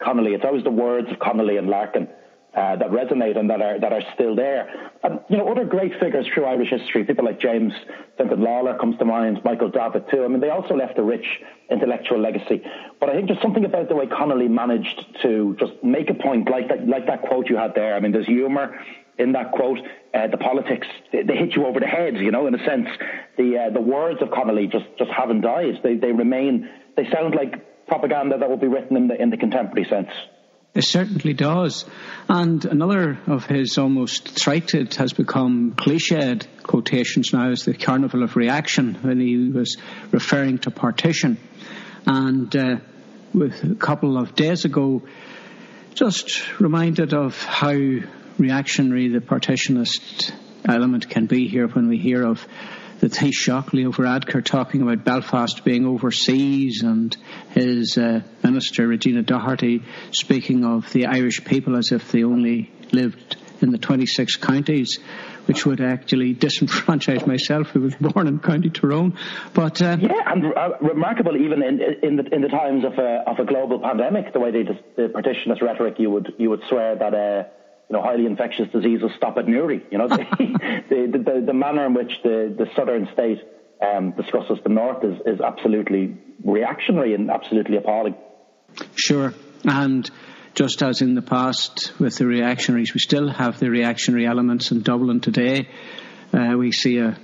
Connolly. 0.01 0.33
It's 0.33 0.45
always 0.45 0.63
the 0.63 0.71
words 0.71 1.11
of 1.11 1.19
Connolly 1.19 1.57
and 1.57 1.69
Larkin 1.69 2.07
uh, 2.55 2.75
that 2.75 2.89
resonate 2.89 3.37
and 3.37 3.49
that 3.49 3.61
are 3.61 3.79
that 3.79 3.91
are 3.91 4.03
still 4.13 4.35
there. 4.35 4.91
And 5.03 5.19
you 5.29 5.37
know, 5.37 5.49
other 5.49 5.65
great 5.65 5.91
figures 5.99 6.27
through 6.33 6.45
Irish 6.45 6.69
history, 6.69 7.03
people 7.03 7.25
like 7.25 7.39
James 7.39 7.73
Fintan 8.17 8.39
Lalor 8.39 8.79
comes 8.79 8.97
to 8.99 9.05
mind, 9.05 9.41
Michael 9.43 9.69
Davitt 9.69 10.09
too. 10.09 10.23
I 10.23 10.27
mean, 10.27 10.39
they 10.39 10.49
also 10.49 10.75
left 10.75 10.97
a 10.99 11.03
rich 11.03 11.25
intellectual 11.71 12.19
legacy. 12.19 12.61
But 12.99 13.09
I 13.09 13.13
think 13.13 13.27
there's 13.27 13.41
something 13.41 13.65
about 13.65 13.89
the 13.89 13.95
way 13.95 14.05
Connolly 14.05 14.47
managed 14.47 15.03
to 15.23 15.55
just 15.59 15.73
make 15.83 16.09
a 16.09 16.13
point, 16.13 16.49
like 16.49 16.69
that, 16.69 16.87
like 16.87 17.07
that 17.07 17.23
quote 17.23 17.49
you 17.49 17.57
had 17.57 17.73
there. 17.73 17.95
I 17.95 17.99
mean, 17.99 18.11
there's 18.11 18.27
humour 18.27 18.79
in 19.17 19.31
that 19.33 19.51
quote. 19.51 19.79
Uh, 20.13 20.27
the 20.27 20.37
politics 20.37 20.85
they, 21.11 21.23
they, 21.23 21.35
hit 21.35 21.55
you 21.55 21.65
over 21.65 21.79
the 21.79 21.87
head, 21.87 22.17
you 22.17 22.31
know, 22.31 22.45
in 22.45 22.53
a 22.53 22.63
sense. 22.65 22.87
The 23.37 23.57
uh, 23.57 23.73
the 23.73 23.81
words 23.81 24.21
of 24.21 24.29
Connolly 24.29 24.67
just 24.67 24.85
just 24.99 25.09
haven't 25.09 25.41
died. 25.41 25.79
They 25.83 25.95
they 25.95 26.11
remain. 26.11 26.69
They 26.95 27.09
sound 27.09 27.33
like 27.33 27.87
propaganda 27.87 28.37
that 28.37 28.49
will 28.49 28.57
be 28.57 28.67
written 28.67 28.95
in 28.95 29.07
the, 29.07 29.21
in 29.21 29.29
the 29.29 29.37
contemporary 29.37 29.87
sense. 29.89 30.09
It 30.75 30.85
certainly 30.85 31.33
does. 31.33 31.85
And 32.27 32.65
another 32.65 33.19
of 33.27 33.45
his 33.45 33.77
almost 33.77 34.29
thrited 34.29 34.95
has 34.95 35.13
become 35.13 35.73
cliched 35.73 36.47
quotations 36.63 37.31
now 37.31 37.51
is 37.51 37.63
the 37.63 37.75
Carnival 37.75 38.23
of 38.23 38.35
Reaction 38.35 38.95
when 39.01 39.19
he 39.19 39.49
was 39.49 39.77
referring 40.11 40.57
to 40.59 40.71
partition. 40.71 41.37
And 42.07 42.55
uh, 42.55 42.77
with 43.33 43.63
a 43.63 43.75
couple 43.75 44.17
of 44.17 44.33
days 44.33 44.65
ago, 44.65 45.03
just 45.93 46.59
reminded 46.59 47.13
of 47.13 47.41
how 47.43 47.77
reactionary 48.39 49.09
the 49.09 49.19
partitionist 49.19 50.31
element 50.67 51.07
can 51.07 51.27
be 51.27 51.47
here 51.47 51.67
when 51.67 51.87
we 51.87 51.99
hear 51.99 52.25
of 52.25 52.47
the 53.03 53.09
Taoiseach 53.09 53.73
Leo 53.73 53.91
Varadkar 53.91 54.45
talking 54.45 54.81
about 54.81 55.03
Belfast 55.03 55.65
being 55.65 55.85
overseas 55.85 56.83
and 56.83 57.13
his 57.49 57.97
uh, 57.97 58.21
minister 58.41 58.87
Regina 58.87 59.23
Doherty 59.23 59.83
speaking 60.11 60.63
of 60.63 60.89
the 60.93 61.07
Irish 61.07 61.43
people 61.43 61.75
as 61.75 61.91
if 61.91 62.13
they 62.13 62.23
only 62.23 62.71
lived 62.93 63.35
in 63.59 63.71
the 63.71 63.77
26 63.77 64.37
counties, 64.37 64.99
which 65.47 65.65
would 65.65 65.81
actually 65.81 66.33
disenfranchise 66.33 67.27
myself, 67.27 67.67
who 67.71 67.81
was 67.81 67.95
born 67.95 68.27
in 68.27 68.39
County 68.39 68.69
Tyrone. 68.69 69.17
But 69.53 69.81
uh, 69.81 69.97
yeah, 69.99 70.13
and 70.25 70.45
uh, 70.45 70.69
remarkable 70.79 71.35
even 71.35 71.61
in 71.61 71.81
in 72.01 72.15
the 72.15 72.33
in 72.33 72.41
the 72.41 72.47
times 72.47 72.85
of 72.85 72.93
a 72.93 73.25
of 73.27 73.37
a 73.37 73.43
global 73.43 73.79
pandemic, 73.79 74.31
the 74.31 74.39
way 74.39 74.51
they 74.51 74.63
the 74.63 75.09
partitionist 75.09 75.61
rhetoric, 75.61 75.95
you 75.99 76.09
would 76.09 76.35
you 76.37 76.49
would 76.49 76.61
swear 76.69 76.95
that. 76.95 77.13
Uh, 77.13 77.49
you 77.89 77.97
know, 77.97 78.01
highly 78.01 78.25
infectious 78.25 78.67
diseases 78.71 79.11
stop 79.17 79.37
at 79.37 79.47
Newry. 79.47 79.83
You 79.91 79.97
know, 79.97 80.07
the, 80.07 80.25
the, 80.89 81.17
the, 81.17 81.43
the, 81.47 81.53
manner 81.53 81.85
in 81.85 81.93
which 81.93 82.11
the, 82.23 82.53
the 82.57 82.67
southern 82.75 83.07
state 83.13 83.39
um, 83.81 84.11
discusses 84.11 84.57
the 84.63 84.69
north 84.69 85.03
is, 85.03 85.19
is 85.25 85.41
absolutely 85.41 86.17
reactionary 86.43 87.13
and 87.13 87.29
absolutely 87.29 87.77
appalling. 87.77 88.15
Sure. 88.95 89.33
And 89.65 90.09
just 90.55 90.81
as 90.83 91.01
in 91.01 91.15
the 91.15 91.21
past 91.21 91.93
with 91.99 92.17
the 92.17 92.25
reactionaries, 92.25 92.93
we 92.93 92.99
still 92.99 93.29
have 93.29 93.59
the 93.59 93.69
reactionary 93.69 94.25
elements 94.25 94.71
in 94.71 94.81
Dublin 94.81 95.19
today. 95.19 95.67
Uh, 96.31 96.55
we 96.57 96.71
see 96.71 96.99
a 96.99 97.17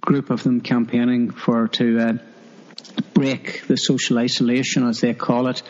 group 0.00 0.30
of 0.30 0.42
them 0.42 0.60
campaigning 0.60 1.30
for 1.30 1.68
to 1.68 1.98
uh, 1.98 2.12
break 3.14 3.66
the 3.66 3.76
social 3.76 4.18
isolation, 4.18 4.86
as 4.86 5.00
they 5.00 5.14
call 5.14 5.48
it, 5.48 5.62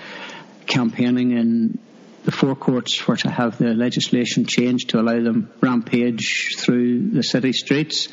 campaigning 0.67 1.33
in 1.33 1.79
the 2.27 2.33
four 2.33 2.57
courts 2.57 3.07
were 3.07 3.17
to 3.17 3.31
have 3.31 3.57
the 3.57 3.73
legislation 3.73 4.45
changed 4.47 4.91
to 4.91 5.01
allow 5.01 5.23
them 5.23 5.49
rampage 5.61 6.57
through 6.59 7.11
the 7.11 7.23
city 7.23 7.53
streets, 7.53 8.09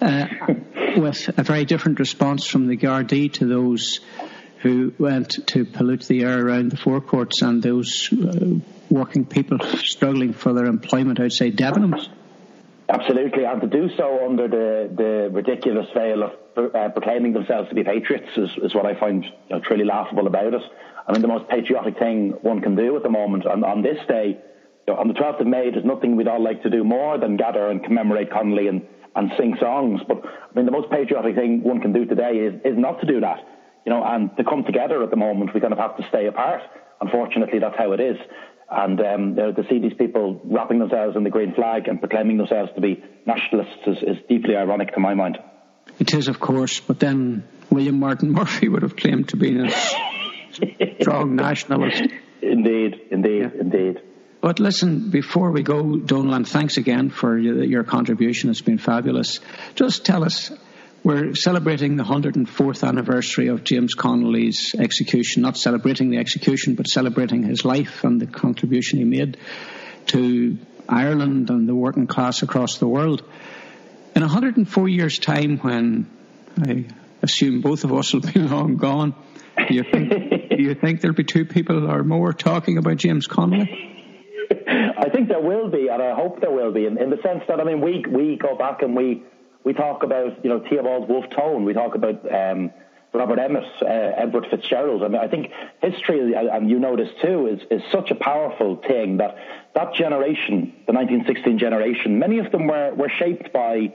uh, 0.00 0.26
with 0.96 1.28
a 1.36 1.42
very 1.42 1.64
different 1.64 1.98
response 1.98 2.46
from 2.46 2.68
the 2.68 2.76
Gardaí 2.76 3.32
to 3.34 3.46
those 3.46 3.98
who 4.60 4.94
went 4.96 5.44
to 5.48 5.64
pollute 5.64 6.04
the 6.04 6.22
air 6.22 6.46
around 6.46 6.70
the 6.70 6.76
four 6.76 7.00
courts 7.00 7.42
and 7.42 7.60
those 7.60 8.12
uh, 8.12 8.60
working 8.88 9.26
people 9.26 9.58
struggling 9.58 10.32
for 10.32 10.52
their 10.52 10.66
employment 10.66 11.18
outside 11.18 11.56
Debenhams. 11.56 12.08
Absolutely, 12.88 13.42
and 13.44 13.60
to 13.60 13.66
do 13.66 13.90
so 13.96 14.24
under 14.24 14.46
the, 14.46 14.88
the 14.94 15.30
ridiculous 15.32 15.88
veil 15.94 16.22
of 16.22 16.32
uh, 16.56 16.90
proclaiming 16.90 17.32
themselves 17.32 17.68
to 17.70 17.74
be 17.74 17.82
patriots 17.82 18.28
is, 18.36 18.50
is 18.62 18.72
what 18.72 18.86
I 18.86 18.94
find 18.94 19.24
you 19.24 19.30
know, 19.50 19.60
truly 19.60 19.84
laughable 19.84 20.28
about 20.28 20.54
it. 20.54 20.62
I 21.06 21.12
mean, 21.12 21.22
the 21.22 21.28
most 21.28 21.48
patriotic 21.48 21.98
thing 21.98 22.34
one 22.42 22.60
can 22.60 22.76
do 22.76 22.96
at 22.96 23.02
the 23.02 23.10
moment. 23.10 23.44
And 23.44 23.64
on 23.64 23.82
this 23.82 23.98
day, 24.08 24.38
you 24.86 24.94
know, 24.94 25.00
on 25.00 25.08
the 25.08 25.14
12th 25.14 25.40
of 25.40 25.46
May, 25.46 25.70
there's 25.70 25.84
nothing 25.84 26.16
we'd 26.16 26.28
all 26.28 26.42
like 26.42 26.62
to 26.62 26.70
do 26.70 26.84
more 26.84 27.18
than 27.18 27.36
gather 27.36 27.68
and 27.68 27.82
commemorate 27.82 28.30
Connolly 28.30 28.68
and, 28.68 28.82
and 29.14 29.32
sing 29.36 29.56
songs. 29.60 30.00
But 30.06 30.22
I 30.24 30.54
mean, 30.54 30.66
the 30.66 30.72
most 30.72 30.90
patriotic 30.90 31.34
thing 31.34 31.62
one 31.62 31.80
can 31.80 31.92
do 31.92 32.04
today 32.04 32.38
is, 32.38 32.54
is 32.64 32.78
not 32.78 33.00
to 33.00 33.06
do 33.06 33.20
that. 33.20 33.38
You 33.84 33.90
know, 33.90 34.04
and 34.04 34.36
to 34.36 34.44
come 34.44 34.64
together 34.64 35.02
at 35.02 35.10
the 35.10 35.16
moment, 35.16 35.54
we 35.54 35.60
kind 35.60 35.72
of 35.72 35.78
have 35.78 35.96
to 35.96 36.06
stay 36.08 36.26
apart. 36.26 36.62
Unfortunately, 37.00 37.58
that's 37.58 37.76
how 37.76 37.92
it 37.92 38.00
is. 38.00 38.16
And 38.70 39.00
um, 39.00 39.34
to 39.36 39.64
see 39.68 39.80
these 39.80 39.92
people 39.94 40.40
wrapping 40.44 40.78
themselves 40.78 41.16
in 41.16 41.24
the 41.24 41.30
green 41.30 41.52
flag 41.54 41.88
and 41.88 41.98
proclaiming 42.00 42.38
themselves 42.38 42.70
to 42.74 42.80
be 42.80 43.02
nationalists 43.26 43.86
is, 43.86 43.98
is 44.02 44.16
deeply 44.28 44.56
ironic 44.56 44.94
to 44.94 45.00
my 45.00 45.14
mind. 45.14 45.38
It 45.98 46.14
is, 46.14 46.28
of 46.28 46.40
course, 46.40 46.80
but 46.80 46.98
then 46.98 47.44
William 47.70 47.98
Martin 47.98 48.32
Murphy 48.32 48.68
would 48.68 48.82
have 48.82 48.96
claimed 48.96 49.28
to 49.30 49.36
be 49.36 49.58
a 49.58 49.70
strong 51.00 51.36
nationalist. 51.36 52.02
Indeed, 52.42 53.00
indeed, 53.12 53.42
yeah. 53.42 53.60
indeed. 53.60 54.02
But 54.40 54.58
listen, 54.58 55.10
before 55.10 55.52
we 55.52 55.62
go, 55.62 55.96
Donal, 55.96 56.42
thanks 56.42 56.76
again 56.76 57.10
for 57.10 57.38
your 57.38 57.84
contribution. 57.84 58.50
It's 58.50 58.60
been 58.60 58.78
fabulous. 58.78 59.38
Just 59.76 60.04
tell 60.04 60.24
us, 60.24 60.50
we're 61.04 61.36
celebrating 61.36 61.96
the 61.96 62.02
104th 62.02 62.86
anniversary 62.86 63.46
of 63.46 63.62
James 63.62 63.94
Connolly's 63.94 64.74
execution, 64.76 65.42
not 65.42 65.56
celebrating 65.56 66.10
the 66.10 66.18
execution, 66.18 66.74
but 66.74 66.88
celebrating 66.88 67.44
his 67.44 67.64
life 67.64 68.02
and 68.02 68.20
the 68.20 68.26
contribution 68.26 68.98
he 68.98 69.04
made 69.04 69.36
to 70.06 70.58
Ireland 70.88 71.48
and 71.50 71.68
the 71.68 71.76
working 71.76 72.08
class 72.08 72.42
across 72.42 72.78
the 72.78 72.88
world. 72.88 73.22
In 74.16 74.22
104 74.22 74.88
years' 74.88 75.20
time, 75.20 75.58
when 75.58 76.10
I 76.60 76.86
assume 77.22 77.60
both 77.60 77.84
of 77.84 77.92
us 77.92 78.12
will 78.12 78.20
be 78.20 78.40
long 78.40 78.76
gone, 78.76 79.14
do 79.68 79.74
you 79.74 79.84
think, 79.84 80.10
do 80.50 80.62
you 80.62 80.74
think 80.74 81.00
there'll 81.00 81.14
be 81.14 81.24
two 81.24 81.44
people 81.44 81.90
or 81.90 82.02
more 82.04 82.32
talking 82.32 82.78
about 82.78 82.96
James 82.96 83.26
Connolly? 83.26 83.92
I 84.50 85.08
think 85.08 85.28
there 85.28 85.40
will 85.40 85.68
be, 85.68 85.88
and 85.88 86.02
I 86.02 86.14
hope 86.14 86.40
there 86.40 86.50
will 86.50 86.72
be, 86.72 86.86
in, 86.86 86.98
in 86.98 87.10
the 87.10 87.18
sense 87.22 87.42
that 87.48 87.60
I 87.60 87.64
mean, 87.64 87.80
we 87.80 88.04
we 88.08 88.36
go 88.36 88.56
back 88.56 88.82
and 88.82 88.94
we 88.96 89.22
we 89.64 89.72
talk 89.72 90.02
about 90.02 90.44
you 90.44 90.50
know 90.50 90.64
Theobald 90.68 91.08
Wolfe 91.08 91.30
Tone, 91.30 91.64
we 91.64 91.72
talk 91.72 91.94
about 91.94 92.24
um, 92.32 92.70
Robert 93.14 93.38
Emmet, 93.38 93.64
uh, 93.82 93.86
Edward 93.86 94.46
Fitzgerald. 94.50 95.02
I 95.02 95.08
mean, 95.08 95.20
I 95.20 95.28
think 95.28 95.50
history, 95.82 96.34
and 96.34 96.70
you 96.70 96.78
know 96.78 96.96
this 96.96 97.10
too, 97.22 97.46
is 97.46 97.60
is 97.70 97.82
such 97.90 98.10
a 98.10 98.14
powerful 98.14 98.76
thing 98.76 99.18
that 99.18 99.36
that 99.74 99.94
generation, 99.94 100.72
the 100.86 100.92
1916 100.92 101.58
generation, 101.58 102.18
many 102.18 102.38
of 102.38 102.50
them 102.52 102.66
were 102.66 102.94
were 102.94 103.10
shaped 103.10 103.52
by 103.52 103.92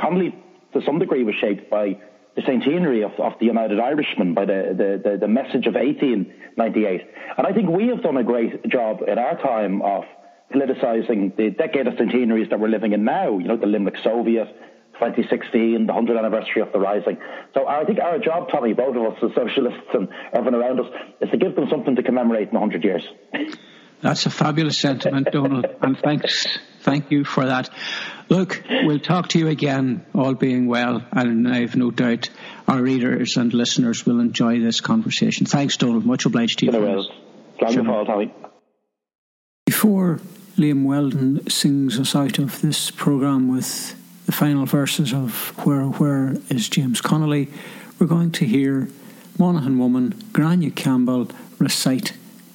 Connolly 0.00 0.34
to 0.72 0.82
some 0.82 0.98
degree 0.98 1.22
was 1.22 1.36
shaped 1.36 1.70
by 1.70 1.98
the 2.36 2.42
centenary 2.42 3.02
of, 3.02 3.12
of 3.18 3.32
the 3.40 3.46
United 3.46 3.80
Irishmen 3.80 4.34
by 4.34 4.44
the, 4.44 4.74
the, 4.76 5.10
the, 5.10 5.16
the, 5.18 5.28
message 5.28 5.66
of 5.66 5.74
1898. 5.74 7.00
And 7.38 7.46
I 7.46 7.52
think 7.52 7.70
we 7.70 7.88
have 7.88 8.02
done 8.02 8.18
a 8.18 8.22
great 8.22 8.68
job 8.68 9.00
in 9.08 9.18
our 9.18 9.40
time 9.40 9.80
of 9.80 10.04
politicising 10.54 11.34
the 11.36 11.50
decade 11.50 11.86
of 11.86 11.94
centenaries 11.96 12.48
that 12.50 12.60
we're 12.60 12.68
living 12.68 12.92
in 12.92 13.04
now, 13.04 13.38
you 13.38 13.48
know, 13.48 13.56
the 13.56 13.66
Limerick 13.66 13.96
Soviet, 14.04 14.48
2016, 15.00 15.86
the 15.86 15.92
100th 15.92 16.18
anniversary 16.18 16.62
of 16.62 16.72
the 16.72 16.78
Rising. 16.78 17.16
So 17.54 17.66
I 17.66 17.84
think 17.84 17.98
our 18.00 18.18
job, 18.18 18.50
Tommy, 18.50 18.74
both 18.74 18.96
of 18.96 19.02
us 19.02 19.18
as 19.22 19.30
socialists 19.34 19.88
and 19.94 20.08
everyone 20.32 20.54
around 20.54 20.80
us, 20.80 20.86
is 21.20 21.30
to 21.30 21.38
give 21.38 21.56
them 21.56 21.68
something 21.70 21.96
to 21.96 22.02
commemorate 22.02 22.48
in 22.48 22.54
100 22.54 22.84
years. 22.84 23.02
That's 24.02 24.26
a 24.26 24.30
fabulous 24.30 24.78
sentiment, 24.78 25.28
Donald, 25.32 25.66
and 25.80 25.98
thanks, 25.98 26.58
thank 26.82 27.10
you 27.10 27.24
for 27.24 27.46
that. 27.46 27.70
Look, 28.28 28.62
we'll 28.68 28.98
talk 28.98 29.28
to 29.30 29.38
you 29.38 29.48
again, 29.48 30.04
all 30.14 30.34
being 30.34 30.66
well, 30.66 31.04
and 31.12 31.48
I 31.48 31.60
have 31.60 31.76
no 31.76 31.90
doubt 31.90 32.28
our 32.66 32.82
readers 32.82 33.36
and 33.36 33.54
listeners 33.54 34.04
will 34.04 34.20
enjoy 34.20 34.60
this 34.60 34.80
conversation. 34.80 35.46
Thanks, 35.46 35.76
Donald. 35.76 36.04
Much 36.04 36.26
obliged 36.26 36.58
to 36.60 36.66
you. 36.66 36.72
Well. 36.72 37.08
Sure. 37.70 38.04
Tommy. 38.04 38.34
Before 39.64 40.20
Liam 40.56 40.84
Weldon 40.84 41.48
sings 41.48 41.98
us 41.98 42.14
out 42.14 42.38
of 42.38 42.60
this 42.60 42.90
programme 42.90 43.48
with 43.48 43.94
the 44.26 44.32
final 44.32 44.66
verses 44.66 45.12
of 45.14 45.52
Where, 45.64 45.84
Where 45.84 46.36
is 46.50 46.68
James 46.68 47.00
Connolly, 47.00 47.48
we're 47.98 48.06
going 48.06 48.30
to 48.32 48.44
hear 48.44 48.88
Monaghan 49.38 49.78
woman 49.78 50.14
Grania 50.32 50.70
Campbell 50.70 51.30
recite 51.58 52.12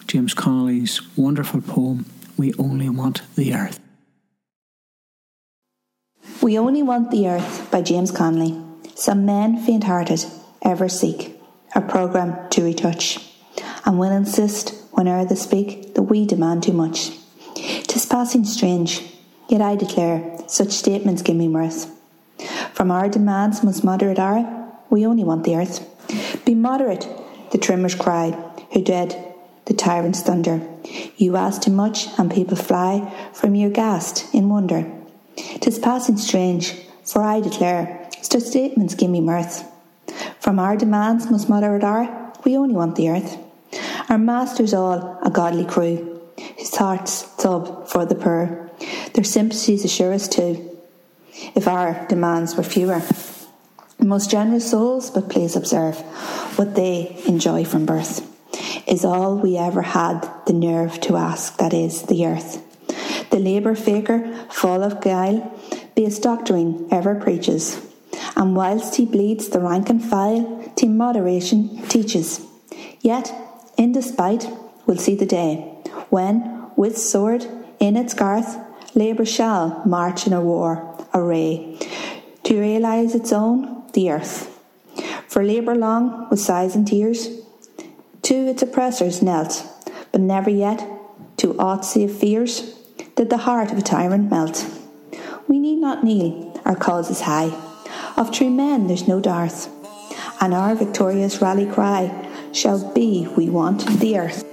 James 0.07 0.34
Connolly's 0.34 1.01
wonderful 1.17 1.61
poem, 1.61 2.05
We 2.38 2.53
Only 2.59 2.89
Want 2.89 3.24
the 3.36 3.53
Earth. 3.55 3.80
We 6.42 6.58
Only 6.58 6.82
Want 6.82 7.12
the 7.12 7.28
Earth 7.28 7.70
by 7.70 7.84
James 7.84 8.10
Connolly. 8.10 8.60
Some 8.96 9.28
men 9.28 9.58
faint 9.64 9.84
hearted 9.84 10.26
ever 10.64 10.89
seek 10.89 11.39
a 11.76 11.82
programme 11.82 12.50
to 12.50 12.64
retouch, 12.64 13.20
and 13.86 14.00
will 14.00 14.12
insist 14.12 14.74
whene'er 14.92 15.24
they 15.24 15.36
speak 15.36 15.94
that 15.94 16.02
we 16.02 16.26
demand 16.26 16.64
too 16.64 16.74
much. 16.74 17.12
Tis 17.54 18.08
passing 18.08 18.44
strange, 18.44 19.04
yet 19.50 19.62
I 19.62 19.76
declare 19.76 20.39
such 20.48 20.72
statements 20.72 21.22
give 21.22 21.36
me 21.36 21.48
mirth. 21.48 21.92
From 22.74 22.89
our 22.89 23.08
demands 23.08 23.62
most 23.62 23.84
moderate 23.84 24.18
are, 24.18 24.74
we 24.89 25.06
only 25.06 25.24
want 25.24 25.44
the 25.44 25.56
earth. 25.56 26.44
Be 26.44 26.56
moderate, 26.56 27.08
the 27.52 27.60
trimmers 27.60 27.94
cry, 27.94 28.32
who 28.74 28.84
dread 28.84 29.16
the 29.66 29.76
tyrant's 29.76 30.24
thunder. 30.24 30.60
You 31.18 31.36
ask 31.36 31.62
too 31.62 31.72
much, 31.72 32.08
and 32.18 32.32
people 32.32 32.58
fly 32.58 33.30
from 33.32 33.54
your 33.54 33.70
ghast 33.70 34.26
in 34.34 34.50
wonder. 34.50 34.92
'Tis 35.60 35.80
passing 35.80 36.18
strange, 36.18 36.76
for 37.06 37.24
I 37.24 37.39
declare, 37.39 38.10
such 38.22 38.44
statements 38.44 38.96
give 38.96 39.10
me 39.10 39.22
mirth. 39.22 39.64
From 40.39 40.60
our 40.60 40.76
demands 40.76 41.30
most 41.30 41.50
moderate 41.50 41.84
are, 41.84 42.34
we 42.44 42.58
only 42.58 42.76
want 42.76 42.96
the 42.96 43.10
earth. 43.10 43.38
Our 44.10 44.18
masters 44.18 44.74
all 44.74 45.20
a 45.24 45.30
godly 45.30 45.66
crew, 45.66 46.22
whose 46.58 46.76
hearts 46.76 47.22
throb 47.22 47.88
for 47.88 48.06
the 48.06 48.16
poor. 48.16 48.70
Their 49.14 49.24
sympathies 49.24 49.86
assure 49.86 50.14
us 50.14 50.28
too, 50.28 50.80
if 51.56 51.68
our 51.68 52.06
demands 52.08 52.56
were 52.56 52.64
fewer. 52.64 53.02
Most 54.00 54.32
generous 54.32 54.70
souls, 54.70 55.12
but 55.12 55.30
please 55.30 55.56
observe 55.56 55.98
what 56.58 56.76
they 56.76 57.22
enjoy 57.28 57.66
from 57.66 57.86
birth 57.86 58.28
is 58.88 59.06
all 59.06 59.38
we 59.38 59.58
ever 59.58 59.82
had 59.82 60.22
the 60.46 60.54
nerve 60.54 61.00
to 61.02 61.16
ask, 61.16 61.58
that 61.58 61.74
is, 61.74 62.04
the 62.04 62.26
earth. 62.26 62.70
The 63.32 63.39
labour 63.39 63.75
faker, 63.75 64.34
full 64.49 64.84
of 64.84 65.01
guile, 65.01 65.57
base 65.95 66.19
doctrine 66.19 66.88
ever 66.91 67.15
preaches, 67.15 67.82
and 68.36 68.55
whilst 68.55 68.95
he 68.95 69.05
bleeds 69.05 69.49
the 69.49 69.59
rank 69.59 69.89
and 69.89 70.03
file, 70.03 70.71
to 70.75 70.88
moderation 70.88 71.82
teaches. 71.88 72.45
Yet, 72.99 73.34
in 73.77 73.93
despite, 73.93 74.47
we'll 74.86 74.97
see 74.97 75.15
the 75.15 75.25
day 75.25 75.73
when, 76.09 76.69
with 76.75 76.97
sword 76.97 77.47
in 77.79 77.95
its 77.95 78.13
garth, 78.13 78.57
labour 78.95 79.25
shall 79.25 79.82
march 79.86 80.27
in 80.27 80.34
a 80.34 80.41
war 80.41 80.97
array 81.13 81.77
to 82.43 82.59
realise 82.59 83.15
its 83.15 83.32
own, 83.32 83.84
the 83.93 84.11
earth. 84.11 84.59
For 85.27 85.43
labour 85.43 85.75
long, 85.75 86.27
with 86.29 86.39
sighs 86.39 86.75
and 86.75 86.86
tears, 86.86 87.29
to 88.23 88.36
its 88.36 88.61
oppressors 88.61 89.21
knelt, 89.21 89.65
but 90.11 90.19
never 90.19 90.49
yet, 90.49 90.86
to 91.38 91.57
aught 91.57 91.86
save 91.86 92.11
fears, 92.11 92.75
did 93.22 93.30
the 93.30 93.38
heart 93.38 93.72
of 93.72 93.78
a 93.78 93.84
tyrant 93.84 94.32
melt. 94.32 94.65
We 95.47 95.59
need 95.59 95.76
not 95.76 96.03
kneel, 96.03 96.59
our 96.65 96.76
cause 96.76 97.11
is 97.11 97.22
high. 97.22 97.51
Of 98.17 98.32
true 98.32 98.49
men 98.49 98.88
there's 98.88 99.07
no 99.07 99.19
dearth, 99.19 99.69
and 100.41 100.55
our 100.55 100.74
victorious 100.74 101.39
rally 101.39 101.67
cry 101.67 102.09
shall 102.51 102.91
be, 102.93 103.28
We 103.38 103.47
want 103.47 103.86
the 103.99 104.17
earth. 104.17 104.51